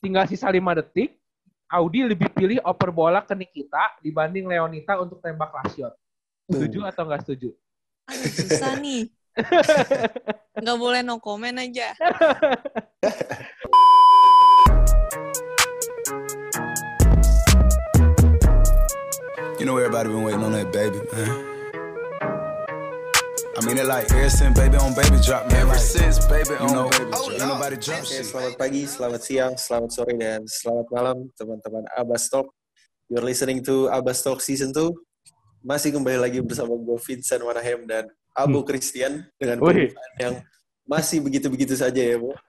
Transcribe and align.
tinggal 0.00 0.24
sisa 0.24 0.48
5 0.48 0.56
detik, 0.80 1.20
Audi 1.70 2.02
lebih 2.02 2.32
pilih 2.34 2.58
oper 2.66 2.90
bola 2.90 3.22
ke 3.22 3.36
Nikita 3.36 4.02
dibanding 4.02 4.48
Leonita 4.48 4.98
untuk 4.98 5.22
tembak 5.22 5.54
last 5.54 5.78
shot. 5.78 5.94
Setuju 6.50 6.82
atau 6.82 7.06
nggak 7.06 7.22
setuju? 7.22 7.54
Aduh, 8.10 8.26
susah 8.26 8.74
nih. 8.82 9.06
Nggak 10.60 10.78
boleh 10.82 11.00
no 11.06 11.22
comment 11.22 11.54
aja. 11.62 11.94
You 19.62 19.64
know 19.68 19.78
everybody 19.78 20.10
been 20.10 20.26
waiting 20.26 20.42
on 20.42 20.50
that 20.58 20.74
baby, 20.74 20.98
man. 21.14 21.59
I 23.60 23.66
mean 23.68 23.76
it 23.76 23.84
like 23.84 24.08
ever 24.16 24.32
since 24.32 24.56
baby 24.56 24.80
on 24.80 24.96
baby 24.96 25.20
drop, 25.20 25.44
man. 25.52 25.68
Ever 25.68 25.76
like, 25.76 25.84
since 25.84 26.16
baby 26.32 26.56
on 26.64 26.72
know, 26.72 26.88
baby 26.88 27.12
drop, 27.12 27.28
ain't 27.28 27.44
nobody 27.44 27.76
drop 27.76 28.08
shit. 28.08 28.24
selamat 28.24 28.56
pagi, 28.56 28.88
selamat 28.88 29.20
siang, 29.20 29.52
selamat 29.52 29.90
sore, 29.92 30.16
dan 30.16 30.48
selamat 30.48 30.86
malam 30.88 31.28
teman-teman 31.36 31.84
Abbas 31.92 32.32
Talk. 32.32 32.48
You're 33.12 33.20
listening 33.20 33.60
to 33.68 33.92
Abbas 33.92 34.24
Talk 34.24 34.40
Season 34.40 34.72
2. 34.72 34.80
Masih 35.60 35.92
kembali 35.92 36.24
lagi 36.24 36.40
bersama 36.40 36.72
gue 36.72 36.96
Vincent 37.04 37.44
Manahem 37.44 37.84
dan 37.84 38.08
Abu 38.32 38.64
Christian 38.64 39.28
dengan 39.36 39.60
pembukaan 39.60 40.12
yang 40.16 40.34
masih 40.88 41.20
begitu-begitu 41.20 41.76
saja 41.76 42.00
ya, 42.00 42.16
Bu. 42.16 42.32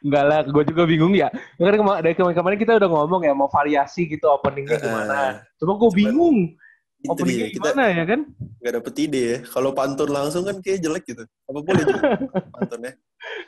Enggak 0.00 0.24
lah, 0.24 0.40
gue 0.48 0.64
juga 0.72 0.88
bingung 0.88 1.12
ya. 1.12 1.28
Kan 1.60 1.76
kema- 1.76 2.00
dari 2.00 2.16
kemarin-kemarin 2.16 2.56
kita 2.56 2.80
udah 2.80 2.88
ngomong 2.88 3.20
ya 3.20 3.36
mau 3.36 3.52
variasi 3.52 4.08
gitu 4.08 4.32
openingnya 4.32 4.80
gimana. 4.80 5.44
Cuma 5.60 5.76
gue 5.76 5.92
bingung 5.92 6.56
Itu 7.04 7.12
openingnya 7.12 7.46
dia, 7.46 7.54
kita 7.54 7.68
gimana 7.68 7.84
ya 7.92 8.04
kan? 8.08 8.20
nggak 8.64 8.74
dapet 8.80 8.94
ide 8.96 9.20
ya. 9.20 9.38
Kalau 9.44 9.70
pantun 9.70 10.08
langsung 10.08 10.42
kan 10.42 10.56
kayak 10.58 10.80
jelek 10.80 11.04
gitu. 11.04 11.22
Apa 11.44 11.58
boleh 11.60 11.84
juga 11.92 12.00
pantunnya? 12.48 12.92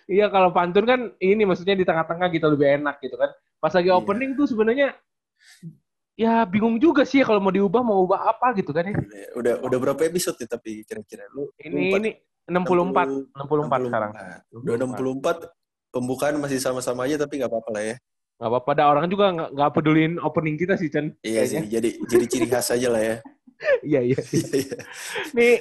Iya 0.04 0.26
kalau 0.28 0.50
pantun 0.52 0.84
kan 0.84 1.00
ini 1.18 1.42
maksudnya 1.42 1.72
di 1.72 1.82
tengah-tengah 1.82 2.28
gitu 2.28 2.46
lebih 2.46 2.68
enak 2.76 3.00
gitu 3.00 3.16
kan. 3.16 3.32
Pas 3.56 3.72
lagi 3.72 3.88
Iya. 3.88 3.96
opening 3.96 4.36
tuh 4.36 4.44
sebenarnya 4.44 4.92
ya 6.16 6.44
bingung 6.44 6.76
juga 6.76 7.04
sih 7.04 7.20
ya 7.20 7.24
kalau 7.24 7.40
mau 7.40 7.52
diubah 7.52 7.80
mau 7.80 8.04
ubah 8.04 8.28
apa 8.28 8.52
gitu 8.54 8.72
kan 8.72 8.88
ya. 8.88 8.96
Udah 9.32 9.54
udah 9.60 9.78
berapa 9.80 10.00
episode 10.04 10.36
nih 10.36 10.48
tapi 10.48 10.70
kira-kira 10.84 11.24
lu? 11.32 11.48
Ini 11.56 11.92
Empat- 11.92 12.00
ini 12.02 12.10
64 12.46 13.08
64 13.32 13.88
sekarang. 13.88 14.10
Udah 14.52 14.74
64 14.76 15.36
pembukaan 15.88 16.36
masih 16.38 16.60
sama-sama 16.60 17.08
aja 17.08 17.16
tapi 17.16 17.40
nggak 17.40 17.48
apa-apa 17.48 17.70
lah 17.72 17.84
ya. 17.84 17.96
Gak 18.36 18.52
apa-apa, 18.52 18.70
ada 18.76 18.84
orang 18.92 19.08
juga 19.08 19.32
nggak 19.32 19.70
pedulin 19.72 20.20
opening 20.20 20.60
kita 20.60 20.76
sih 20.76 20.92
Chen. 20.92 21.16
Iya 21.24 21.48
sih, 21.48 21.64
jadi 21.64 21.88
jadi 22.04 22.24
ciri 22.28 22.44
khas 22.44 22.68
aja 22.68 22.92
lah 22.92 23.00
ya. 23.00 23.16
Iya 23.82 24.00
iya. 24.04 24.18
Iya, 24.36 24.46
iya. 24.60 24.78
Nih 25.32 25.52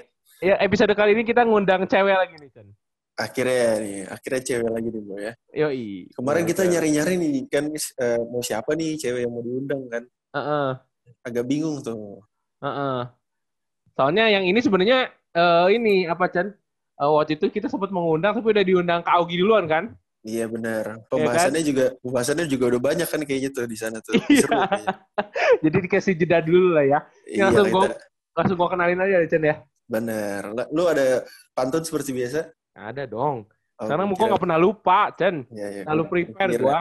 ya 0.44 0.56
episode 0.62 0.94
kali 0.94 1.16
ini 1.16 1.24
kita 1.24 1.48
ngundang 1.48 1.88
cewek 1.88 2.16
lagi 2.16 2.36
nih 2.38 2.52
Chen. 2.52 2.68
akhirnya 3.16 3.80
nih, 3.80 3.98
akhirnya 4.12 4.42
cewek 4.44 4.70
lagi 4.76 4.88
nih, 4.92 5.02
Bo 5.08 5.16
ya. 5.16 5.34
Yoi. 5.56 6.12
Kemarin 6.12 6.44
Iya, 6.44 6.50
kita 6.52 6.62
nyari-nyari 6.68 7.14
nih 7.16 7.32
kan 7.48 7.66
eh, 7.72 8.20
mau 8.28 8.44
siapa 8.44 8.76
nih 8.76 9.00
cewek 9.00 9.24
yang 9.24 9.32
mau 9.32 9.40
diundang 9.40 9.88
kan. 9.88 10.04
Heeh. 10.36 10.68
Agak 11.24 11.48
bingung 11.48 11.80
tuh. 11.80 12.20
Heeh. 12.60 13.08
Soalnya 13.96 14.28
yang 14.28 14.44
ini 14.44 14.60
sebenarnya 14.60 15.16
eh, 15.32 15.68
ini 15.72 16.04
apa 16.12 16.28
Chen? 16.28 16.52
Eh, 17.00 17.08
waktu 17.08 17.40
itu 17.40 17.48
kita 17.48 17.72
sempat 17.72 17.88
mengundang 17.96 18.36
tapi 18.36 18.52
udah 18.52 18.66
diundang 18.68 19.00
Kak 19.00 19.16
Augi 19.16 19.40
duluan 19.40 19.64
kan? 19.64 19.96
Iya 20.26 20.50
benar. 20.50 21.06
Pembahasannya 21.06 21.62
juga 21.62 21.86
pembahasannya 22.02 22.50
juga 22.50 22.66
udah 22.74 22.82
banyak 22.82 23.06
kan 23.06 23.22
kayaknya 23.22 23.50
tuh 23.54 23.70
di 23.70 23.78
sana 23.78 24.02
tuh. 24.02 24.18
Iya. 24.26 24.42
Seru. 24.42 24.58
Jadi 25.64 25.78
dikasih 25.86 26.14
jeda 26.18 26.42
dulu 26.42 26.74
lah 26.74 26.82
ya. 26.82 27.00
Iya, 27.30 27.54
langsung 27.54 27.70
kita, 27.70 27.78
gua- 27.78 27.98
Langsung 28.36 28.58
gua 28.58 28.70
kenalin 28.74 29.00
aja 29.00 29.22
Chen 29.30 29.46
ya. 29.46 29.56
bener. 29.86 30.42
Lu 30.74 30.90
ada 30.90 31.22
pantun 31.54 31.86
seperti 31.86 32.10
biasa? 32.10 32.50
Ada 32.74 33.06
dong. 33.06 33.46
Oh, 33.78 33.86
gua 33.86 33.96
gua 34.02 34.10
kira- 34.18 34.30
nggak 34.34 34.44
pernah 34.44 34.58
lupa 34.58 35.00
Chen. 35.14 35.46
Iya, 35.54 35.68
iya. 35.70 35.82
Selalu 35.86 36.02
Gua 36.02 36.10
prepare 36.10 36.52
kira- 36.52 36.64
gua. 36.66 36.80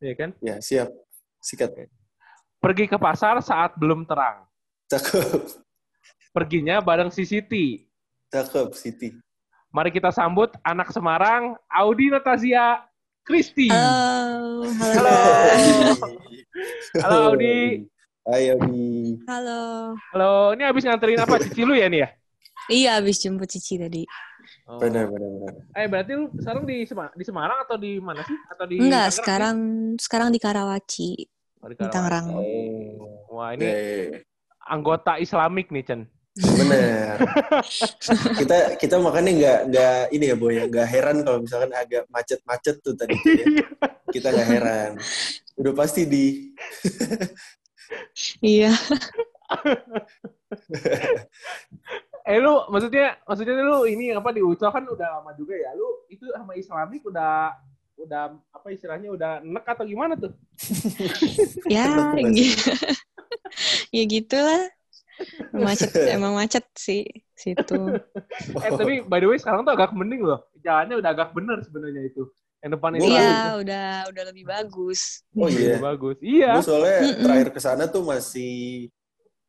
Iya 0.00 0.14
kan? 0.16 0.30
Ya, 0.40 0.56
siap. 0.58 0.88
Sikat. 1.44 1.70
Pergi 2.56 2.84
ke 2.88 2.96
pasar 2.96 3.36
saat 3.44 3.76
belum 3.76 4.08
terang. 4.08 4.48
Cakep. 4.88 5.60
Perginya 6.32 6.80
bareng 6.80 7.12
si 7.12 7.28
Siti. 7.28 7.84
Cakep, 8.32 8.72
Siti. 8.72 9.12
Mari 9.72 9.88
kita 9.88 10.12
sambut 10.12 10.52
anak 10.68 10.92
Semarang, 10.92 11.56
Audi 11.72 12.12
Natasia 12.12 12.84
Kristi. 13.24 13.72
Halo, 13.72 14.68
halo. 14.68 14.92
Halo. 15.00 15.14
Halo, 17.00 17.16
Audi. 17.32 17.88
Hai 18.28 18.52
Audi. 18.52 19.16
Halo. 19.24 19.96
Halo, 20.12 20.52
ini 20.52 20.68
habis 20.68 20.84
nganterin 20.84 21.24
apa? 21.24 21.40
Cici 21.40 21.64
lu 21.64 21.72
ya 21.72 21.88
nih 21.88 22.04
ya? 22.04 22.08
Iya, 22.68 22.90
habis 23.00 23.16
jemput 23.24 23.48
Cici 23.48 23.80
tadi. 23.80 24.04
Oh. 24.68 24.76
Benar, 24.76 25.08
benar, 25.08 25.28
benar. 25.40 25.54
Eh, 25.72 25.88
berarti 25.88 26.10
lu 26.20 26.28
sekarang 26.36 26.68
di, 26.68 26.76
Sema- 26.84 27.14
di 27.16 27.24
Semarang 27.24 27.64
atau 27.64 27.80
di 27.80 27.96
mana 27.96 28.20
sih? 28.28 28.36
Atau 28.52 28.68
di 28.68 28.76
Enggak, 28.76 29.08
Tangerang 29.08 29.16
sekarang 29.24 29.56
sekarang 29.96 30.28
di 30.36 30.40
Karawaci? 30.44 31.10
Oh, 31.64 31.68
di 31.72 31.80
di 31.80 31.88
Karawang. 31.88 31.92
Tangerang. 31.96 32.26
Oh. 32.36 33.40
Wah, 33.40 33.56
ini 33.56 33.64
iya. 33.64 34.20
anggota 34.68 35.16
Islamik 35.16 35.72
nih, 35.72 35.80
Chen. 35.88 36.04
Bener. 36.32 37.20
kita 38.40 38.80
kita 38.80 38.96
makanya 38.96 39.30
nggak 39.36 39.58
nggak 39.68 39.96
ini 40.16 40.24
ya 40.32 40.36
boy, 40.36 40.56
nggak 40.64 40.88
heran 40.88 41.20
kalau 41.20 41.38
misalkan 41.44 41.72
agak 41.76 42.08
macet-macet 42.08 42.80
tuh 42.80 42.96
tadi. 42.96 43.12
tuh 43.20 43.32
ya. 43.36 43.46
Kita 44.08 44.32
nggak 44.32 44.48
heran. 44.48 44.90
Udah 45.60 45.72
pasti 45.76 46.08
di 46.08 46.56
Iya. 48.40 48.72
eh, 52.24 52.38
lu 52.40 52.64
maksudnya 52.72 53.20
maksudnya 53.28 53.60
lu 53.60 53.84
ini 53.84 54.16
apa 54.16 54.32
di 54.32 54.40
Uco 54.40 54.64
kan 54.72 54.84
udah 54.88 55.20
lama 55.20 55.36
juga 55.36 55.52
ya. 55.52 55.76
Lu 55.76 56.08
itu 56.08 56.24
sama 56.32 56.56
Islamik 56.56 57.04
udah 57.04 57.52
udah 58.00 58.32
apa 58.50 58.66
istilahnya 58.72 59.12
udah 59.12 59.44
enek 59.44 59.64
atau 59.68 59.84
gimana 59.84 60.16
tuh? 60.16 60.32
Ya, 61.68 62.16
gitu. 62.32 62.72
ya 63.92 64.02
gitulah. 64.08 64.72
Macet, 65.52 65.90
emang 66.16 66.32
macet 66.34 66.64
sih 66.76 67.04
situ. 67.32 67.98
Eh, 68.62 68.70
tapi 68.70 69.02
by 69.04 69.18
the 69.18 69.28
way 69.28 69.38
sekarang 69.38 69.66
tuh 69.66 69.72
agak 69.74 69.90
mending 69.92 70.22
loh. 70.22 70.42
Jalannya 70.62 70.98
udah 71.02 71.10
agak 71.10 71.30
bener 71.34 71.58
sebenarnya 71.66 72.02
itu. 72.06 72.22
Yang 72.62 72.70
depan 72.78 72.90
itu 72.94 73.10
Iya, 73.10 73.34
udah 73.58 73.86
udah 74.14 74.24
lebih 74.30 74.44
bagus. 74.46 75.26
Oh 75.34 75.50
iya. 75.50 75.82
bagus. 75.82 76.16
Iya. 76.22 76.50
Gue 76.58 76.64
soalnya 76.64 76.98
Mm-mm. 77.02 77.22
terakhir 77.26 77.48
ke 77.50 77.60
sana 77.60 77.84
tuh 77.90 78.02
masih 78.06 78.86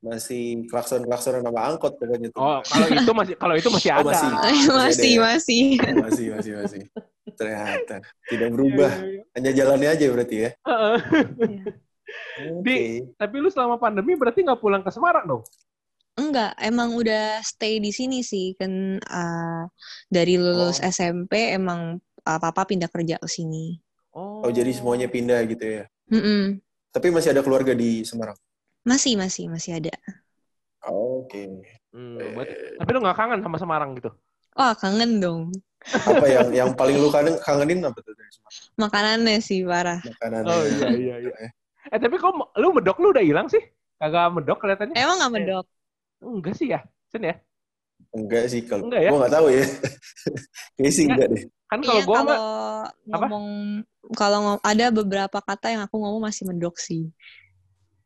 masih 0.03 0.67
klakson-klaksonan 0.67 1.45
sama 1.47 1.61
angkot 1.63 1.95
pokoknya 1.95 2.27
tuh. 2.33 2.41
Oh, 2.43 2.59
kalau 2.65 2.91
itu 2.91 3.11
masih 3.15 3.35
kalau 3.39 3.55
itu 3.55 3.69
masih 3.71 3.89
Oh, 3.95 3.99
ada. 4.01 4.09
masih. 4.11 4.29
masih, 4.81 5.11
ya? 5.13 5.21
masih. 5.23 5.63
Masih, 5.79 6.25
masih, 6.35 6.51
masih. 6.59 6.81
Ternyata 7.37 7.95
tidak 8.27 8.49
berubah. 8.51 8.91
Iya, 8.99 9.05
iya, 9.05 9.13
iya. 9.15 9.21
Hanya 9.37 9.51
jalannya 9.55 9.89
aja 9.93 10.05
berarti 10.11 10.35
ya. 10.35 10.49
Di- 12.61 13.03
Tapi 13.13 13.35
lu 13.37 13.49
selama 13.49 13.77
pandemi 13.77 14.17
berarti 14.17 14.41
nggak 14.41 14.59
pulang 14.59 14.81
ke 14.81 14.89
Semarang 14.89 15.25
dong? 15.25 15.43
Enggak, 16.13 16.53
emang 16.61 16.93
udah 16.93 17.41
stay 17.41 17.81
di 17.81 17.89
sini 17.89 18.21
sih. 18.21 18.53
Kan 18.53 19.01
uh, 19.01 19.65
dari 20.09 20.37
lulus 20.37 20.77
Oh. 20.77 20.85
SMP 20.85 21.53
emang 21.53 21.97
uh, 21.99 22.39
papa 22.39 22.69
pindah 22.69 22.89
kerja 22.89 23.17
ke 23.17 23.25
sini. 23.25 23.77
Oh. 24.13 24.45
Oh, 24.45 24.51
jadi 24.53 24.69
semuanya 24.69 25.09
pindah 25.09 25.41
gitu 25.49 25.81
ya. 25.81 25.83
Mm-mm. 26.13 26.61
Tapi 26.93 27.09
masih 27.09 27.33
ada 27.33 27.41
keluarga 27.41 27.73
di 27.73 28.05
Semarang. 28.05 28.37
Masih, 28.85 29.17
masih, 29.17 29.49
masih 29.49 29.81
ada. 29.81 29.93
Oke. 30.85 31.49
Hmm, 31.89 32.17
berarti- 32.37 32.77
tapi 32.77 32.89
lu 32.93 32.99
nggak 33.01 33.17
kangen 33.17 33.39
sama 33.41 33.57
Semarang 33.57 33.97
gitu? 33.97 34.13
Wah, 34.53 34.77
kangen 34.77 35.17
dong. 35.17 35.49
Apa 35.83 36.25
yang 36.29 36.47
yang 36.53 36.69
paling 36.77 36.95
lu 37.01 37.09
kangen, 37.09 37.41
kangenin 37.41 37.81
apa 37.81 37.97
tuh 38.05 38.13
dari 38.13 38.29
Semarang? 38.29 38.61
Makanannya 38.77 39.37
sih 39.41 39.65
parah. 39.65 39.97
Makanan. 40.05 40.41
Oh 40.45 40.61
iya 40.61 40.87
iya 40.93 41.15
iya. 41.25 41.49
Eh 41.91 41.99
tapi 41.99 42.15
kok 42.15 42.31
lu 42.55 42.67
medok 42.71 42.97
lu 43.03 43.11
udah 43.11 43.23
hilang 43.23 43.47
sih? 43.51 43.63
Kagak 43.99 44.31
medok 44.35 44.57
kelihatannya? 44.63 44.95
Emang 44.95 45.17
nggak 45.19 45.33
medok? 45.33 45.65
Enggak 46.23 46.55
sih 46.55 46.67
ya, 46.71 46.79
Sen 47.11 47.23
ya? 47.27 47.35
Enggak 48.13 48.45
sih 48.47 48.61
kalau 48.63 48.87
Enggak 48.87 49.01
ya? 49.03 49.09
gua 49.11 49.17
nggak 49.25 49.33
tahu 49.35 49.47
ya. 49.51 49.63
Kayaknya 50.77 50.91
sih 50.93 51.05
Enggak. 51.09 51.27
deh. 51.33 51.43
Kan 51.67 51.79
kalau 51.81 51.99
Iya, 51.99 52.05
gua 52.07 52.15
mah 52.15 52.23
kalau 52.23 52.39
ngomong 53.09 53.45
kalau 54.13 54.37
ngom- 54.43 54.63
ada 54.63 54.85
beberapa 54.91 55.39
kata 55.41 55.67
yang 55.73 55.81
aku 55.87 55.95
ngomong 55.97 56.21
masih 56.23 56.43
medok 56.47 56.75
sih. 56.77 57.09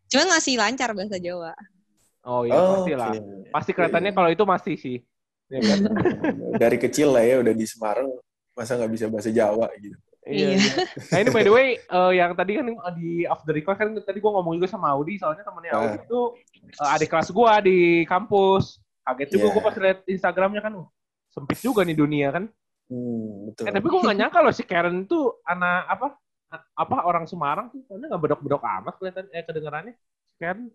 Cuman 0.08 0.28
masih 0.40 0.56
lancar 0.56 0.96
bahasa 0.96 1.20
Jawa. 1.20 1.52
Oh 2.28 2.44
iya 2.48 2.56
pasti 2.56 2.92
lah. 2.96 3.12
oke. 3.12 3.52
Pasti 3.52 3.72
kelihatannya 3.76 4.12
kalau 4.16 4.30
itu 4.32 4.44
masih 4.48 4.76
sih. 4.80 4.98
Ya 5.52 5.60
kan? 5.64 5.80
Dari 6.62 6.78
kecil 6.80 7.12
lah 7.12 7.24
ya 7.24 7.40
udah 7.44 7.54
di 7.56 7.66
Semarang 7.68 8.08
masa 8.58 8.80
nggak 8.80 8.92
bisa 8.92 9.06
bahasa 9.12 9.30
Jawa 9.32 9.68
gitu. 9.80 9.98
Iya. 10.28 10.48
Iya. 10.54 10.58
iya. 10.60 10.74
Nah 11.12 11.18
ini 11.24 11.30
by 11.32 11.44
the 11.48 11.54
way, 11.54 11.68
eh, 11.80 12.12
yang 12.20 12.32
tadi 12.36 12.52
kan 12.60 12.66
di 13.00 13.24
off 13.26 13.42
the 13.48 13.54
record 13.56 13.76
kan 13.80 13.96
tadi 14.04 14.20
gua 14.20 14.40
ngomong 14.40 14.60
juga 14.60 14.68
sama 14.68 14.92
Audi, 14.92 15.16
soalnya 15.16 15.48
temennya. 15.48 15.72
Audi 15.80 15.98
itu 16.04 16.22
eh, 16.76 16.96
adik 17.00 17.10
kelas 17.10 17.30
gua 17.32 17.64
di 17.64 18.04
kampus. 18.04 18.84
Kaget 19.08 19.40
juga 19.40 19.48
Iya. 19.48 19.54
gua 19.56 19.64
pas 19.64 19.76
liat 19.80 20.00
Instagramnya 20.04 20.62
kan, 20.62 20.74
"Wah, 20.84 20.88
sempit 21.32 21.60
juga 21.64 21.88
nih 21.88 21.96
dunia 21.96 22.28
kan. 22.36 22.44
Hmm, 22.92 23.52
betul. 23.52 23.64
Eh 23.68 23.72
tapi 23.72 23.88
gua 23.88 24.00
nggak 24.04 24.18
nyangka 24.20 24.40
loh 24.44 24.54
si 24.56 24.64
Karen 24.68 25.08
tuh 25.08 25.40
anak 25.48 25.88
apa 25.88 26.08
apa 26.76 26.96
orang 27.04 27.28
Semarang 27.28 27.68
tuh, 27.72 27.84
soalnya 27.88 28.12
nggak 28.16 28.24
bedok-bedok 28.24 28.64
amat 28.64 28.94
kelihatan 29.00 29.26
eh 29.32 29.44
kedengarannya. 29.44 29.94
Karen. 30.40 30.72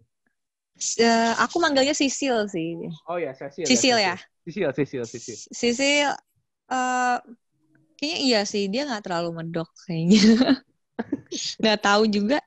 Eh, 0.97 1.33
aku 1.37 1.61
manggilnya 1.61 1.93
Sisil 1.93 2.49
sih. 2.49 2.89
Oh 3.05 3.21
ya, 3.21 3.37
Cecil. 3.37 3.69
Sisil 3.69 3.97
ya? 4.01 4.17
Sisil, 4.45 4.73
Sisil, 4.73 5.05
Sisil. 5.05 5.37
Sisil 5.53 6.09
eh 6.73 7.17
kayaknya 8.03 8.19
iya 8.19 8.41
sih 8.43 8.67
dia 8.67 8.83
nggak 8.83 9.07
terlalu 9.07 9.31
medok 9.31 9.71
kayaknya. 9.87 10.19
nggak 11.63 11.79
tahu 11.79 12.03
juga. 12.11 12.43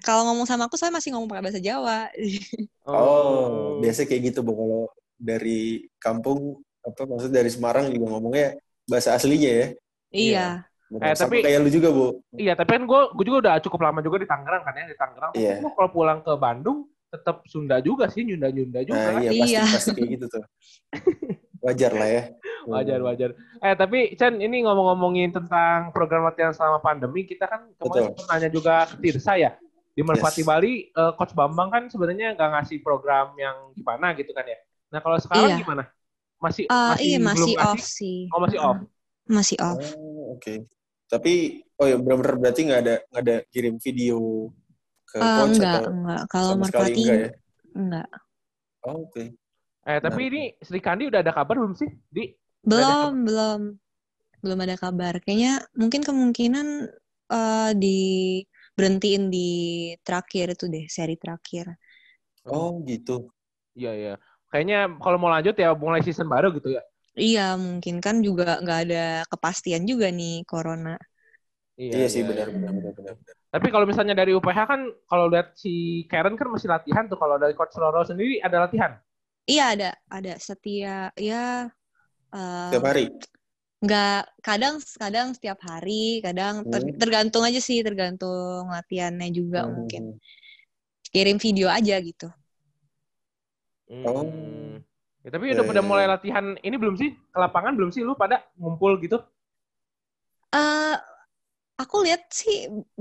Kalau 0.00 0.24
ngomong 0.28 0.44
sama 0.44 0.64
aku 0.64 0.76
saya 0.76 0.88
masih 0.88 1.12
ngomong 1.12 1.28
pakai 1.28 1.44
bahasa 1.44 1.60
Jawa. 1.60 2.08
Oh, 2.84 3.80
biasa 3.80 4.04
kayak 4.04 4.28
gitu, 4.28 4.44
Bu. 4.44 4.52
Kalau 4.52 4.92
dari 5.16 5.88
kampung, 5.96 6.60
apa 6.84 7.08
maksudnya 7.08 7.40
dari 7.40 7.48
Semarang 7.48 7.88
juga 7.88 8.12
ngomongnya 8.12 8.60
bahasa 8.84 9.16
aslinya 9.16 9.48
ya. 9.48 9.66
iya. 10.12 10.48
Bukan 10.92 11.08
Eh, 11.08 11.16
sama 11.16 11.32
tapi- 11.32 11.48
kayak 11.48 11.64
lu 11.64 11.70
juga, 11.72 11.88
Bu. 11.88 12.20
Iya, 12.36 12.52
tapi 12.52 12.76
kan 12.76 12.84
gue 12.84 13.00
gue 13.16 13.24
juga 13.24 13.38
udah 13.40 13.54
cukup 13.64 13.80
lama 13.88 14.04
juga 14.04 14.20
di 14.20 14.28
Tangerang 14.28 14.62
kan 14.62 14.72
ya 14.76 14.84
di 14.84 14.96
Tangerang. 15.00 15.30
Tapi 15.32 15.40
Iya. 15.40 15.54
gua 15.64 15.72
kalau 15.72 15.90
pulang 15.90 16.20
ke 16.20 16.32
Bandung 16.36 16.78
tetap 17.08 17.36
Sunda 17.48 17.80
juga 17.80 18.04
sih, 18.12 18.20
Nyunda 18.20 18.52
Nyunda 18.52 18.80
juga. 18.84 19.00
Nah, 19.00 19.12
kan. 19.16 19.22
iya, 19.24 19.30
pasti, 19.32 19.48
Iya. 19.56 19.62
pasti 19.64 19.90
kayak 19.96 20.08
gitu 20.12 20.26
tuh. 20.28 20.44
Wajar 21.64 21.92
lah 21.96 22.08
ya. 22.08 22.22
Wajar 22.64 23.00
wajar. 23.00 23.30
Eh 23.58 23.74
tapi 23.74 24.12
Chen 24.14 24.36
ini 24.36 24.60
ngomong-ngomongin 24.62 25.32
tentang 25.32 25.88
program 25.90 26.28
latihan 26.28 26.52
selama 26.52 26.78
pandemi, 26.78 27.24
kita 27.24 27.48
kan 27.48 27.72
kemarin 27.76 28.12
Betul. 28.12 28.24
nanya 28.28 28.48
juga 28.48 28.74
ke 28.84 28.96
Tirsa 29.00 29.36
ya. 29.36 29.56
Di 29.94 30.02
Merpati 30.02 30.42
Yes. 30.42 30.48
Bali, 30.48 30.74
eh, 30.90 31.12
Coach 31.14 31.32
Bambang 31.32 31.70
kan 31.70 31.82
sebenarnya 31.86 32.34
nggak 32.34 32.50
ngasih 32.52 32.82
program 32.82 33.32
yang 33.36 33.72
gimana 33.72 34.12
gitu 34.12 34.32
kan 34.32 34.44
ya. 34.44 34.58
Nah 34.90 35.00
kalau 35.00 35.16
sekarang 35.16 35.54
Iya. 35.54 35.58
gimana? 35.60 35.84
Masih 36.36 36.64
Eh, 36.64 36.74
masih 36.74 37.04
iya 37.06 37.16
belum 37.16 37.28
masih 37.30 37.52
ngasih? 37.54 37.72
off 37.72 37.80
sih. 37.80 38.18
Oh 38.28 38.40
masih 38.42 38.58
off. 38.60 38.78
Masih 39.24 39.56
off. 39.62 39.80
Oh, 39.96 40.36
oke. 40.36 40.54
Tapi, 41.04 41.32
oh 41.78 41.86
ya 41.86 41.96
benar-benar 41.96 42.36
berarti 42.36 42.60
nggak 42.64 42.80
ada 42.80 42.94
nggak 43.08 43.22
ada 43.22 43.36
kirim 43.48 43.74
video 43.78 44.18
ke 45.06 45.16
Eh, 45.16 45.36
coach 45.38 45.56
enggak, 45.56 45.74
atau 45.80 45.92
enggak. 45.94 46.22
Kalau 46.28 46.50
sama 46.52 46.64
sekali 46.66 46.84
merpati 46.84 47.00
enggak 47.00 47.16
ya? 47.16 47.30
enggak. 47.72 48.08
Oh, 48.84 48.96
oke. 49.08 49.24
Eh 49.84 50.00
tapi 50.00 50.20
ini 50.32 50.42
Sri 50.64 50.80
Kandi 50.80 51.12
udah 51.12 51.20
ada 51.20 51.32
kabar 51.32 51.60
belum 51.60 51.76
sih? 51.76 51.90
Di 52.08 52.32
Belum, 52.64 53.28
belum. 53.28 53.60
Belum 54.40 54.58
ada 54.64 54.76
kabar. 54.80 55.20
Kayaknya 55.20 55.64
mungkin 55.76 56.00
kemungkinan 56.04 56.66
eh 57.32 57.70
di 57.76 57.98
berhentiin 58.74 59.30
di 59.30 59.48
terakhir 60.02 60.56
itu 60.56 60.64
deh, 60.72 60.84
seri 60.88 61.14
terakhir. 61.20 61.76
Oh, 62.48 62.80
gitu. 62.88 63.28
Iya 63.76 63.90
iya. 64.00 64.12
Kayaknya 64.52 64.76
kalau 65.02 65.16
mau 65.18 65.30
lanjut 65.32 65.54
ya 65.56 65.72
mulai 65.74 66.00
season 66.04 66.28
baru 66.30 66.52
gitu 66.56 66.72
ya. 66.72 66.82
Iya, 67.14 67.54
mungkin 67.54 68.02
kan 68.02 68.16
juga 68.26 68.58
nggak 68.62 68.78
ada 68.90 69.04
kepastian 69.30 69.82
juga 69.86 70.10
nih 70.10 70.42
corona. 70.50 70.98
Iya, 71.74 72.06
sih 72.06 72.22
iya, 72.22 72.28
benar, 72.30 72.46
iya. 72.50 72.54
benar 72.54 72.70
benar 72.74 72.92
benar. 72.98 73.14
benar. 73.18 73.34
Tapi 73.54 73.66
kalau 73.70 73.86
misalnya 73.86 74.14
dari 74.18 74.30
UPH 74.34 74.60
kan 74.66 74.80
kalau 75.10 75.26
lihat 75.30 75.54
si 75.58 76.02
Karen 76.10 76.34
kan 76.38 76.48
masih 76.50 76.68
latihan 76.70 77.04
tuh. 77.10 77.18
Kalau 77.18 77.36
dari 77.38 77.54
Coach 77.54 77.74
Roro 77.78 78.02
sendiri 78.06 78.38
ada 78.42 78.66
latihan. 78.66 78.94
Iya 79.44 79.62
ada, 79.76 79.90
ada 80.08 80.32
setia 80.40 81.12
ya 81.20 81.68
eh, 82.34 82.68
Setiap 82.72 82.84
hari. 82.88 83.04
nggak 83.84 84.16
kadang 84.46 84.74
kadang 85.02 85.28
setiap 85.36 85.58
hari, 85.68 86.24
kadang 86.24 86.54
ter- 86.72 86.88
Hmm. 86.88 86.96
tergantung 87.00 87.42
aja 87.48 87.60
sih, 87.68 87.78
tergantung 87.86 88.64
latihannya 88.74 89.28
juga 89.38 89.60
Hmm. 89.64 89.72
mungkin. 89.76 90.02
Kirim 91.12 91.36
video 91.44 91.68
aja 91.78 91.96
gitu. 92.08 92.28
Oh. 94.04 94.24
Hmm. 94.24 94.80
Ya, 95.24 95.28
tapi 95.32 95.44
udah 95.56 95.64
Eh. 95.64 95.68
pada 95.70 95.80
mulai 95.80 96.04
latihan 96.04 96.44
ini 96.60 96.76
belum 96.76 96.96
sih? 97.00 97.10
Ke 97.32 97.38
lapangan 97.40 97.72
belum 97.76 97.90
sih 97.94 98.04
lu 98.04 98.12
pada 98.16 98.44
ngumpul 98.60 99.00
gitu? 99.00 99.16
eh 100.54 100.94
aku 101.82 101.96
lihat 102.06 102.22
sih 102.40 102.56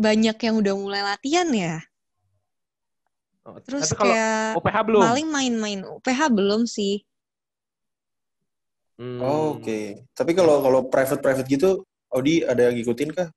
banyak 0.06 0.38
yang 0.46 0.56
udah 0.62 0.74
mulai 0.84 1.02
latihan 1.10 1.50
ya. 1.64 1.74
Oh, 3.44 3.60
Terus 3.60 3.92
tapi 3.92 4.00
kalau 4.00 4.14
kayak 4.16 4.56
UPH 4.56 4.78
belum. 4.88 5.02
paling 5.04 5.28
main-main 5.28 5.80
UPH 5.84 6.20
belum 6.32 6.62
sih. 6.64 7.04
Hmm. 8.96 9.20
Oh, 9.20 9.60
oke. 9.60 9.80
Tapi 10.14 10.32
kalau 10.32 10.62
kalau 10.62 10.80
private 10.88 11.20
private 11.20 11.48
gitu, 11.50 11.70
Audi 12.08 12.46
ada 12.46 12.70
yang 12.70 12.78
ngikutin 12.78 13.10
kah? 13.12 13.28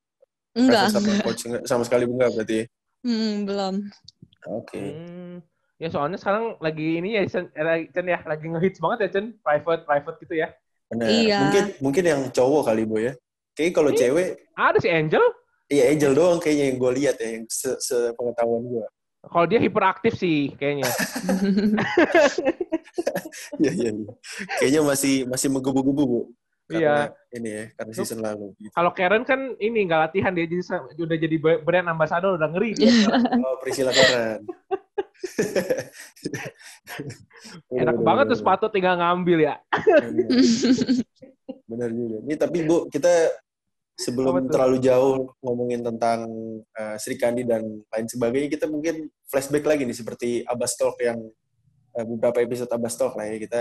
Enggak, 0.55 0.93
Private 0.93 0.95
sama 0.95 1.09
enggak. 1.49 1.63
sama 1.67 1.83
sekali 1.83 2.05
enggak 2.05 2.31
berarti. 2.33 2.55
ya? 2.55 2.65
Hmm, 3.03 3.35
belum. 3.49 3.75
Oke. 4.53 4.79
Hmm. 4.79 5.37
Ya 5.77 5.89
soalnya 5.93 6.17
sekarang 6.17 6.57
lagi 6.57 7.03
ini 7.03 7.21
ya 7.21 7.23
Chen, 7.29 7.53
eh, 7.53 7.89
Chen 7.91 8.07
ya 8.07 8.17
lagi 8.25 8.47
ngehits 8.49 8.81
banget 8.81 8.99
ya 9.05 9.19
Chen 9.19 9.27
private 9.43 9.83
private 9.85 10.17
gitu 10.23 10.35
ya. 10.37 10.49
Benar. 10.87 11.09
Iya. 11.11 11.39
Mungkin 11.43 11.65
mungkin 11.83 12.05
yang 12.07 12.21
cowok 12.31 12.63
kali, 12.71 12.83
Bu 12.87 13.03
ya. 13.03 13.13
Kayaknya 13.57 13.73
kalau 13.75 13.91
cewek, 13.91 14.29
Ada 14.55 14.79
si 14.79 14.89
Angel. 14.93 15.25
iya 15.67 15.91
Angel 15.91 16.13
doang 16.15 16.39
kayaknya 16.39 16.65
yang 16.71 16.79
gue 16.79 16.93
lihat 16.95 17.17
ya, 17.19 17.29
yang 17.41 17.45
se 17.51 17.75
sepengetahuan 17.81 18.63
gue. 18.63 18.87
Kalau 19.27 19.47
dia 19.47 19.59
hiperaktif 19.59 20.15
sih 20.17 20.55
kayaknya. 20.57 20.89
Iya, 23.61 23.73
iya, 23.73 23.91
iya. 23.93 24.13
Kayaknya 24.61 24.81
masih 24.85 25.15
masih 25.29 25.49
menggebu-gebu, 25.53 26.03
Bu. 26.05 26.21
Karena 26.67 26.81
Iya. 27.07 27.39
ini 27.39 27.49
ya, 27.53 27.65
karena 27.79 27.93
season 27.95 28.19
lalu. 28.19 28.47
Gitu. 28.59 28.73
Kalau 28.75 28.91
Karen 28.91 29.23
kan 29.23 29.55
ini 29.63 29.87
nggak 29.87 30.01
latihan 30.11 30.35
dia 30.35 30.47
jadi 30.51 30.99
udah 30.99 31.19
jadi 31.19 31.37
brand 31.63 31.87
ambassador 31.87 32.35
udah 32.35 32.49
ngeri 32.51 32.75
dia. 32.75 32.91
Oh, 33.39 33.57
Priscilla 33.63 33.95
Karen. 33.95 34.43
Enak 37.71 37.97
banget 38.03 38.25
tuh 38.35 38.39
sepatu 38.43 38.67
tinggal 38.73 38.99
ngambil 38.99 39.39
ya. 39.47 39.55
Benar 41.71 41.89
juga. 41.95 42.17
Ini 42.27 42.35
tapi 42.35 42.59
Bu, 42.67 42.91
kita 42.91 43.13
sebelum 43.97 44.47
terlalu 44.47 44.77
jauh 44.79 45.33
ngomongin 45.41 45.81
tentang 45.81 46.29
eh, 46.71 46.97
Sri 47.01 47.17
Kandi 47.17 47.43
dan 47.43 47.65
lain 47.65 48.07
sebagainya, 48.07 48.49
kita 48.53 48.69
mungkin 48.69 49.09
flashback 49.27 49.65
lagi 49.65 49.89
nih 49.89 49.97
seperti 49.97 50.29
Abbas 50.45 50.77
Talk 50.77 51.01
yang 51.01 51.17
eh, 51.97 52.05
beberapa 52.05 52.45
episode 52.45 52.69
Abbas 52.69 52.95
Talk 52.95 53.17
lah 53.17 53.25
ya. 53.25 53.37
Kita 53.41 53.61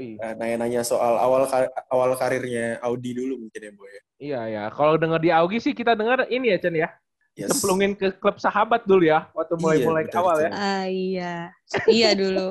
eh, 0.00 0.16
nanya-nanya 0.40 0.80
soal 0.82 1.20
awal 1.20 1.44
ka- 1.44 1.68
awal 1.92 2.16
karirnya 2.16 2.80
Audi 2.80 3.12
dulu 3.12 3.44
mungkin 3.44 3.60
ya, 3.60 3.70
Bu 3.70 3.84
ya. 3.84 4.02
Iya 4.16 4.40
ya. 4.48 4.64
Kalau 4.72 4.96
denger 4.96 5.20
di 5.20 5.30
Augie 5.30 5.60
sih 5.60 5.76
kita 5.76 5.92
denger 5.92 6.32
ini 6.32 6.48
ya 6.50 6.58
Chen 6.58 6.74
ya. 6.74 6.88
Yes. 7.34 7.50
Cemplungin 7.50 7.98
ke 7.98 8.14
klub 8.16 8.38
sahabat 8.38 8.86
dulu 8.86 9.02
ya 9.04 9.26
waktu 9.34 9.58
mulai-mulai 9.58 10.06
Iya, 10.06 10.14
awal 10.16 10.36
betul, 10.38 10.46
ya. 10.46 10.50
Ah 10.54 10.84
iya, 10.86 11.34
iya 11.90 12.10
dulu. 12.14 12.48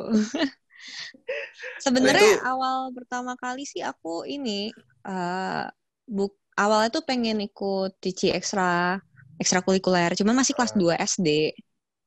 Sebenarnya 1.80 2.20
Nah, 2.20 2.36
itu- 2.36 2.44
awal 2.44 2.78
pertama 2.92 3.34
kali 3.40 3.64
sih 3.64 3.80
aku 3.80 4.28
ini 4.28 4.76
eh 5.08 5.64
buk 6.04 6.36
awalnya 6.56 6.90
tuh 6.94 7.04
pengen 7.04 7.42
ikut 7.42 7.98
cici 8.00 8.30
ekstra 8.30 8.98
ekstrakurikuler, 9.38 10.14
cuman 10.14 10.38
masih 10.38 10.54
kelas 10.54 10.74
2 10.74 10.94
SD. 10.96 11.52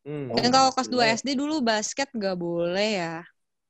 Hmm. 0.07 0.31
Oh, 0.31 0.39
Dan 0.39 0.55
kalau 0.55 0.71
kelas 0.71 0.89
boleh. 0.89 1.11
2 1.11 1.17
SD 1.19 1.29
dulu 1.35 1.59
basket 1.61 2.09
gak 2.15 2.39
boleh 2.39 2.91
ya. 3.03 3.17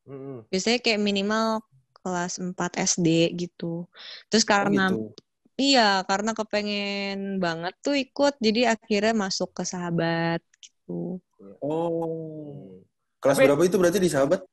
Hmm. 0.04 0.44
Biasanya 0.52 0.78
kayak 0.84 1.00
minimal 1.00 1.64
kelas 2.04 2.38
4 2.38 2.72
SD 2.76 3.32
gitu. 3.34 3.88
Terus 4.28 4.44
Oh, 4.44 4.50
karena 4.52 4.84
gitu. 4.92 5.10
iya, 5.56 6.04
karena 6.04 6.36
kepengen 6.36 7.40
banget 7.40 7.74
tuh 7.80 7.96
ikut, 7.96 8.36
jadi 8.38 8.76
akhirnya 8.76 9.16
masuk 9.16 9.56
ke 9.56 9.64
sahabat 9.64 10.44
gitu. 10.60 11.18
Oh. 11.58 12.78
Kelas 13.18 13.40
Tapi- 13.40 13.46
berapa 13.48 13.62
itu 13.64 13.76
berarti 13.80 13.98
di 13.98 14.10
sahabat? 14.12 14.44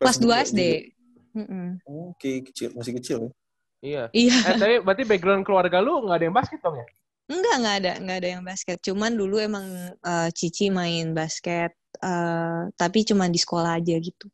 Kelas 0.00 0.16
2 0.18 0.24
dua 0.24 0.36
SD. 0.42 0.60
juga? 0.64 0.96
Mm-mm. 1.38 1.68
Oh, 1.86 2.16
Oke, 2.16 2.42
kecil, 2.50 2.72
masih 2.74 2.96
kecil 2.98 3.18
ya. 3.28 3.30
Iya. 3.78 4.10
Iya. 4.10 4.36
Eh, 4.42 4.56
tapi 4.58 4.74
berarti 4.82 5.02
background 5.06 5.42
keluarga 5.46 5.78
lu 5.78 6.02
nggak 6.02 6.16
ada 6.18 6.24
yang 6.26 6.36
basket 6.36 6.58
dong 6.62 6.76
ya? 6.78 6.86
Enggak, 7.28 7.54
enggak 7.60 7.76
ada, 7.84 7.92
enggak 8.00 8.16
ada 8.24 8.28
yang 8.38 8.42
basket. 8.44 8.78
Cuman 8.82 9.12
dulu 9.14 9.36
emang 9.38 9.66
eh, 9.94 10.28
Cici 10.34 10.72
main 10.72 11.12
basket, 11.12 11.72
eh, 12.00 12.60
tapi 12.74 12.98
cuma 13.06 13.28
di 13.30 13.38
sekolah 13.38 13.78
aja 13.78 13.94
gitu. 14.00 14.26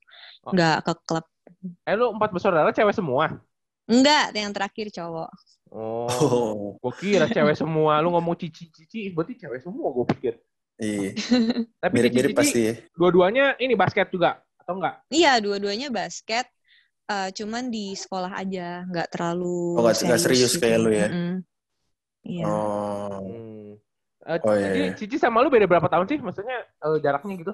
Oh. 0.47 0.55
Enggak 0.55 0.87
ke 0.87 0.93
klub. 1.05 1.27
Eh 1.85 1.95
lu 1.97 2.13
empat 2.15 2.31
bersaudara 2.33 2.71
cewek 2.73 2.95
semua? 2.97 3.37
Enggak, 3.85 4.33
yang 4.33 4.53
terakhir 4.55 4.89
cowok. 4.95 5.31
Oh. 5.75 6.07
Oh, 6.09 6.79
Gue 6.79 6.93
kira 7.03 7.27
cewek 7.27 7.59
semua. 7.59 7.99
Lu 8.01 8.15
ngomong 8.15 8.39
cici-cici, 8.39 9.11
berarti 9.13 9.35
cewek 9.37 9.61
semua 9.61 9.91
gue 9.91 10.07
pikir. 10.17 10.35
iya. 10.79 11.11
Tapi 11.83 11.93
Mirip-mirip 11.95 12.31
pasti 12.35 12.61
ya. 12.71 12.75
dua-duanya 12.95 13.59
ini 13.59 13.75
basket 13.75 14.09
juga 14.11 14.39
atau 14.59 14.79
enggak? 14.79 15.03
Iya, 15.11 15.43
dua-duanya 15.43 15.91
basket. 15.91 16.47
Eh, 17.11 17.29
cuman 17.37 17.69
di 17.69 17.93
sekolah 17.93 18.33
aja, 18.33 18.85
enggak 18.89 19.09
terlalu 19.13 19.79
Oh, 19.79 19.83
nggak- 19.85 20.05
nggak 20.09 20.21
serius 20.21 20.53
kayak 20.57 20.79
lu 20.81 20.91
ya? 20.93 21.09
Iya. 22.25 22.45
Oh. 22.49 23.21
Hmm. 23.21 23.77
Eh, 24.25 24.41
Oh, 24.41 24.57
iya, 24.57 24.73
jadi 24.73 24.81
iya. 24.89 24.97
Cici 24.97 25.17
sama 25.21 25.45
lu 25.45 25.53
beda 25.53 25.69
berapa 25.69 25.85
tahun 25.85 26.09
sih? 26.09 26.17
Maksudnya 26.17 26.65
eh, 26.65 26.97
jaraknya 27.05 27.35
gitu? 27.37 27.53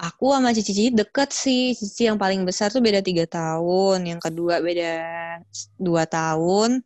Aku 0.00 0.32
sama 0.32 0.56
Cici 0.56 0.72
Cici 0.72 0.88
deket 0.88 1.30
sih. 1.36 1.76
Cici 1.76 2.08
yang 2.08 2.16
paling 2.16 2.40
besar 2.48 2.72
tuh 2.72 2.80
beda 2.80 3.04
tiga 3.04 3.28
tahun. 3.28 4.08
Yang 4.08 4.20
kedua 4.32 4.64
beda 4.64 4.92
dua 5.76 6.08
tahun. 6.08 6.80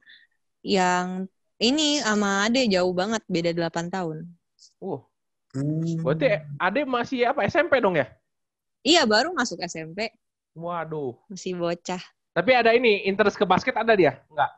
Yang 0.66 1.30
ini 1.62 2.02
sama 2.02 2.50
Ade 2.50 2.66
jauh 2.66 2.90
banget, 2.90 3.22
beda 3.30 3.54
delapan 3.54 3.86
tahun. 3.88 4.16
Uh, 4.82 5.00
Hmm. 5.54 6.02
berarti 6.04 6.42
Ade 6.60 6.82
masih 6.84 7.30
apa 7.30 7.46
SMP 7.48 7.78
dong 7.80 7.94
ya? 7.96 8.10
Iya, 8.82 9.06
baru 9.06 9.32
masuk 9.32 9.62
SMP. 9.62 10.10
Waduh. 10.56 11.12
Masih 11.28 11.52
bocah. 11.54 12.00
Tapi 12.32 12.50
ada 12.56 12.72
ini 12.72 13.04
interest 13.04 13.36
ke 13.36 13.44
basket 13.44 13.76
ada 13.76 13.92
dia? 13.92 14.24
Enggak. 14.32 14.50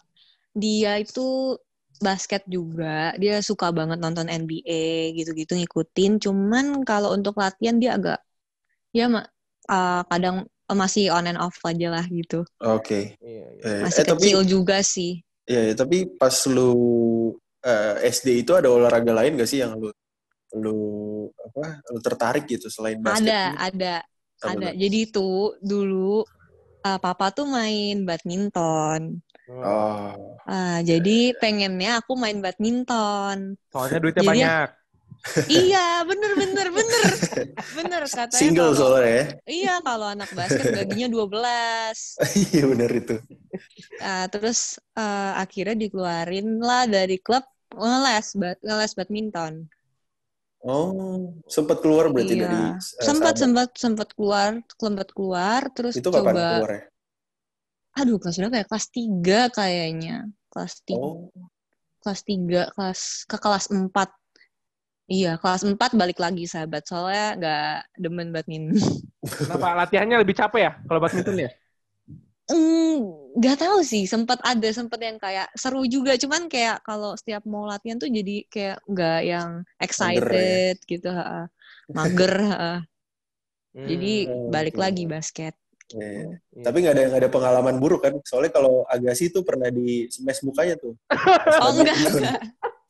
Dia 0.55 0.93
itu 1.03 1.59
basket 1.99 2.47
juga. 2.47 3.15
Dia 3.19 3.43
suka 3.43 3.75
banget 3.75 3.99
nonton 3.99 4.31
NBA 4.31 5.15
gitu-gitu 5.19 5.59
ngikutin. 5.59 6.23
Cuman 6.23 6.87
kalau 6.87 7.15
untuk 7.15 7.35
latihan 7.39 7.77
dia 7.83 7.99
agak 7.99 8.23
ya 8.95 9.11
uh, 9.11 10.03
kadang 10.07 10.47
masih 10.71 11.11
on 11.11 11.27
and 11.27 11.41
off 11.41 11.59
aja 11.67 11.89
lah 11.91 12.05
gitu. 12.07 12.47
Oke. 12.63 13.17
Iya, 13.19 13.47
iya. 13.59 13.65
Eh, 13.65 13.83
Masih 13.89 14.03
eh, 14.05 14.07
tapi 14.07 14.21
kecil 14.23 14.41
juga 14.45 14.79
sih. 14.85 15.23
Iya, 15.49 15.73
ya, 15.73 15.75
tapi 15.75 16.05
pas 16.19 16.35
lu 16.47 16.73
eh, 17.65 17.95
SD 18.13 18.45
itu 18.45 18.53
ada 18.53 18.69
olahraga 18.69 19.13
lain 19.17 19.41
gak 19.41 19.49
sih 19.49 19.65
yang 19.65 19.81
lu 19.81 19.89
lu 20.57 20.77
apa 21.29 21.85
lu 21.93 22.01
tertarik 22.01 22.45
gitu 22.49 22.69
selain 22.69 23.01
basket? 23.01 23.29
Ada, 23.29 23.41
ini? 23.41 23.57
ada, 23.61 23.95
ada. 24.41 24.69
Jadi 24.71 25.01
tuh 25.09 25.57
dulu 25.59 26.23
uh, 26.83 26.99
papa 26.99 27.31
tuh 27.31 27.47
main 27.47 28.03
badminton. 28.03 29.19
Oh, 29.49 30.13
Ah, 30.45 30.81
jadi 30.81 31.33
pengennya 31.37 32.01
aku 32.01 32.13
main 32.15 32.41
badminton. 32.41 33.57
Soalnya 33.73 33.99
duitnya 33.99 34.21
Jadi- 34.21 34.31
banyak. 34.37 34.69
iya, 35.51 36.05
bener 36.05 36.33
bener 36.37 36.69
bener. 36.71 37.05
Bener 37.75 38.03
katanya 38.07 38.39
single 38.45 38.71
kalau- 38.71 38.79
soalnya 38.79 39.09
ya. 39.09 39.25
Iya, 39.45 39.75
kalau 39.83 40.07
anak 40.07 40.31
basket 40.31 40.69
gajinya 40.71 41.09
12. 41.09 42.23
Iya 42.53 42.63
benar 42.65 42.91
itu. 42.93 43.17
Nah, 43.99 44.25
terus 44.29 44.61
eh, 44.95 45.33
akhirnya 45.35 45.77
dikeluarin 45.81 46.61
lah 46.61 46.85
dari 46.85 47.17
klub 47.19 47.43
ngeles, 47.73 48.37
ba- 48.37 48.61
ngeles 48.61 48.93
badminton. 48.95 49.69
Oh, 50.67 51.39
sempat 51.47 51.79
keluar 51.83 52.11
berarti 52.11 52.35
iya. 52.35 52.43
dari 52.43 52.63
eh, 52.75 53.07
sempat 53.07 53.39
sempat 53.39 53.69
sempat 53.79 54.09
keluar, 54.19 54.59
sempat 54.75 55.09
keluar 55.15 55.61
terus 55.71 55.95
Itu 55.99 56.11
kapan 56.11 56.35
coba 56.35 56.47
keluarnya? 56.51 56.83
aduh 57.99 58.17
kelas 58.23 58.37
berapa 58.39 58.57
ya? 58.63 58.67
Kelas 58.71 58.87
3 58.95 59.39
kayaknya. 59.55 60.17
Kelas 60.53 60.75
3, 60.87 60.99
Oh, 60.99 61.31
kelas 62.03 62.21
3, 62.27 62.61
kelas 62.75 63.01
ke 63.31 63.37
kelas 63.39 63.65
4. 63.75 64.11
Iya, 65.09 65.41
kelas 65.41 65.63
4 65.65 65.91
balik 66.01 66.19
lagi 66.21 66.45
sahabat. 66.47 66.83
Soalnya 66.87 67.25
nggak 67.39 67.75
demen 68.03 68.29
badminton. 68.35 68.79
Kenapa 69.39 69.67
latihannya 69.85 70.17
lebih 70.23 70.37
capek 70.39 70.61
ya 70.67 70.73
kalau 70.87 71.01
badminton 71.03 71.37
ya? 71.49 71.51
Hmm, 72.49 73.05
nggak 73.37 73.61
tahu 73.61 73.85
sih, 73.85 74.09
sempat 74.09 74.41
ada 74.41 74.69
sempat 74.73 74.97
yang 75.05 75.21
kayak 75.21 75.53
seru 75.53 75.85
juga, 75.85 76.17
cuman 76.17 76.49
kayak 76.49 76.81
kalau 76.81 77.13
setiap 77.13 77.45
mau 77.45 77.69
latihan 77.69 78.01
tuh 78.01 78.09
jadi 78.09 78.49
kayak 78.49 78.79
nggak 78.89 79.21
yang 79.29 79.51
excited 79.77 80.81
gitu, 80.89 81.09
ha. 81.13 81.45
mager. 81.93 82.33
ha. 82.53 82.81
Jadi 83.77 84.27
Hmm, 84.27 84.49
balik 84.49 84.75
oke. 84.75 84.83
lagi 84.83 85.05
basket. 85.05 85.55
iya. 85.93 86.41
Iya. 86.57 86.65
Tapi 86.65 86.77
nggak 86.83 86.95
ada 86.97 87.03
nggak 87.13 87.23
ada 87.23 87.31
pengalaman 87.31 87.77
buruk 87.77 88.01
kan? 88.03 88.17
Soalnya 88.25 88.53
kalau 88.53 88.83
Agassi 88.89 89.29
tuh 89.29 89.45
pernah 89.45 89.69
di 89.69 90.09
smash 90.09 90.41
mukanya 90.41 90.75
tuh. 90.81 90.97
Oh 91.63 91.71
enggak, 91.77 91.97
enggak, 91.97 92.41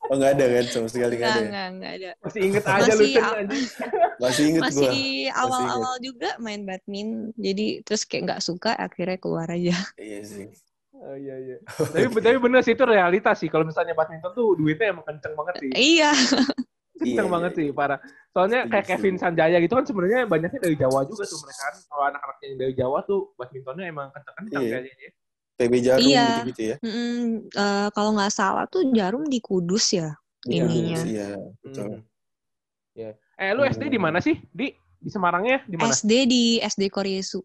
Oh 0.08 0.16
nggak 0.16 0.32
ada 0.34 0.44
kan 0.48 0.64
sama 0.66 0.88
sekali 0.88 1.14
nggak 1.14 1.20
enggak, 1.20 1.28
ada. 1.28 1.38
ya? 1.38 1.46
enggak, 1.48 1.66
enggak 1.70 1.92
ada. 1.92 2.10
Masih 2.24 2.40
inget 2.42 2.64
aja 2.64 2.74
lu 2.74 2.84
Masih 2.98 3.12
Cen, 3.12 3.22
a- 3.22 3.36
anjing. 3.36 3.64
Masih 4.22 4.42
inget 4.48 4.62
gua. 4.62 4.68
Masih 4.68 5.06
awal-awal 5.32 5.94
juga 6.00 6.30
main 6.38 6.60
badminton, 6.62 7.30
jadi 7.36 7.66
terus 7.82 8.02
kayak 8.02 8.22
nggak 8.26 8.42
suka, 8.42 8.72
akhirnya 8.74 9.16
keluar 9.16 9.46
aja. 9.46 9.76
Iya 10.00 10.20
sih. 10.22 10.46
Oh, 10.90 11.14
iya 11.14 11.36
iya. 11.38 11.56
Tapi 11.94 12.10
tapi 12.18 12.36
bener 12.36 12.58
sih 12.60 12.74
itu 12.74 12.82
realitas 12.82 13.38
sih 13.38 13.46
kalau 13.46 13.62
misalnya 13.62 13.94
badminton 13.94 14.34
tuh 14.34 14.58
duitnya 14.58 14.90
emang 14.90 15.06
kenceng 15.06 15.30
banget 15.32 15.54
sih. 15.62 15.70
Iya, 15.70 16.10
Kenceng 16.98 17.30
Iya, 17.30 17.30
banget 17.30 17.52
iya. 17.54 17.58
sih 17.62 17.66
parah. 17.70 17.98
Soalnya 18.34 18.66
Setuju, 18.66 18.72
kayak 18.74 18.86
Kevin. 18.90 19.14
Sanjaya 19.14 19.56
gitu 19.62 19.78
kan 19.78 19.86
sebenarnya 19.86 20.26
banyaknya 20.26 20.58
dari 20.58 20.74
Jawa 20.74 21.06
juga 21.06 21.22
tuh 21.22 21.38
mereka 21.38 21.62
kan. 21.62 21.74
Kalau 21.86 22.04
anak-anaknya 22.10 22.46
yang 22.50 22.58
dari 22.58 22.74
Jawa 22.74 22.98
tuh 23.06 23.20
badmintonnya 23.38 23.86
emang 23.86 24.08
kenceng-kenceng 24.10 24.58
Iya. 24.58 24.78
kayaknya. 24.82 25.08
PB 25.58 25.74
Jarum 25.82 26.06
Iya. 26.06 26.26
gitu-gitu 26.46 26.62
ya. 26.62 26.76
Mm, 26.80 27.50
eh, 27.50 27.88
kalau 27.90 28.10
nggak 28.14 28.30
salah 28.30 28.64
tuh 28.70 28.86
Jarum 28.94 29.26
di 29.26 29.42
Kudus 29.42 29.90
ya 29.90 30.14
Iya. 30.46 30.62
ininya. 30.64 31.00
Iya, 31.02 31.28
betul. 31.60 31.84
Hmm. 31.98 32.02
Ya. 32.94 33.10
Eh 33.34 33.50
lu 33.52 33.62
SD 33.62 33.90
di 33.90 33.98
mana 33.98 34.22
sih? 34.22 34.38
Di 34.48 34.70
di 34.98 35.10
Semarangnya 35.10 35.66
di 35.66 35.74
mana? 35.74 35.90
SD 35.90 36.12
di 36.24 36.42
SD 36.58 36.86
Koryesu. 36.88 37.42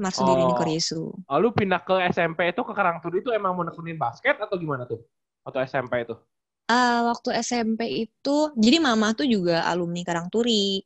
Marsudiri 0.00 0.48
di 0.48 0.52
Oh. 0.52 0.56
Koryesu. 0.56 1.02
Oh, 1.28 1.36
lu 1.36 1.52
pindah 1.52 1.84
ke 1.84 1.92
SMP 2.08 2.48
itu 2.48 2.64
ke 2.64 2.72
Karangturi 2.72 3.20
itu 3.20 3.28
emang 3.30 3.52
mau 3.52 3.64
nekunin 3.64 4.00
basket 4.00 4.40
atau 4.40 4.56
gimana 4.56 4.88
tuh? 4.88 5.04
Atau 5.44 5.60
SMP 5.60 6.08
itu? 6.08 6.16
Ah, 6.64 7.04
waktu 7.04 7.36
SMP 7.36 8.08
itu, 8.08 8.36
jadi 8.56 8.78
mama 8.80 9.12
tuh 9.12 9.28
juga 9.28 9.66
alumni 9.68 10.00
Karangturi. 10.00 10.80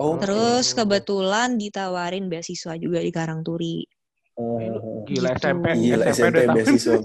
Oh, 0.00 0.16
Terus 0.18 0.72
kebetulan 0.72 1.60
ditawarin 1.60 2.26
beasiswa 2.26 2.74
juga 2.74 2.98
di 2.98 3.12
Karangturi. 3.12 3.84
Oh, 4.40 4.56
Eh, 4.56 4.70
oh. 4.72 5.04
Gila 5.04 5.30
Gitu. 5.30 5.40
SMP, 5.42 5.66
Gila 5.76 6.04
SMP, 6.06 6.36
SMP 6.38 6.54
beasiswa. 6.56 6.96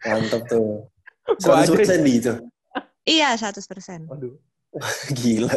Mantap 0.00 0.42
tuh. 0.44 0.66
Aja. 1.46 1.70
100% 1.70 2.02
di 2.02 2.12
itu. 2.18 2.34
Iya, 3.04 3.28
100%. 3.34 4.10
Waduh. 4.10 4.34
Gila. 5.18 5.54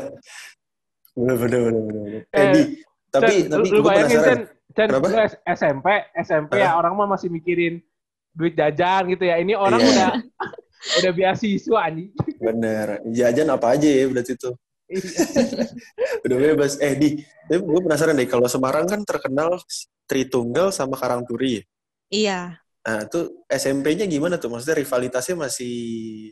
Bener 1.12 1.36
bener 1.38 1.60
bener 1.66 1.82
bener. 1.84 2.04
Eh, 2.08 2.24
Eh, 2.32 2.46
Di, 2.50 2.62
tapi 3.10 3.34
Cen, 3.42 3.50
tapi 3.50 3.68
lu, 3.68 3.82
bayangin. 3.82 4.20
Cen, 4.20 4.40
Cen, 4.72 4.88
Kenapa? 4.88 5.06
lu 5.06 5.18
SMP, 5.46 5.88
SMP 6.18 6.52
ya 6.58 6.76
orang 6.76 6.94
mah 6.96 7.08
masih 7.10 7.28
mikirin 7.28 7.84
duit 8.32 8.56
jajan 8.56 9.10
gitu 9.10 9.24
ya. 9.24 9.36
Ini 9.36 9.54
orang 9.54 9.80
Iya. 9.80 9.92
udah 9.92 10.12
udah 11.04 11.12
beasiswa 11.12 11.80
anjing. 11.82 12.12
Bener. 12.40 12.88
Jajan 13.06 13.48
apa 13.50 13.76
aja 13.76 13.88
ya 13.88 14.08
berarti 14.08 14.34
itu. 14.34 14.52
Iya. 14.92 15.68
Udah 16.28 16.38
bebas. 16.38 16.76
Eh 16.84 16.94
di, 17.00 17.10
tapi 17.48 17.64
gue 17.64 17.82
penasaran 17.82 18.20
deh. 18.20 18.28
Kalau 18.28 18.48
Semarang 18.52 18.86
kan 18.86 19.02
terkenal 19.08 19.56
Tritunggal 20.06 20.76
sama 20.76 21.00
Karangturi. 21.00 21.60
ya? 21.60 21.64
Iya. 22.12 22.40
Nah, 22.82 23.06
tuh 23.08 23.46
SMP-nya 23.48 24.10
gimana 24.10 24.36
tuh? 24.36 24.52
Maksudnya 24.52 24.82
rivalitasnya 24.82 25.38
masih 25.38 25.76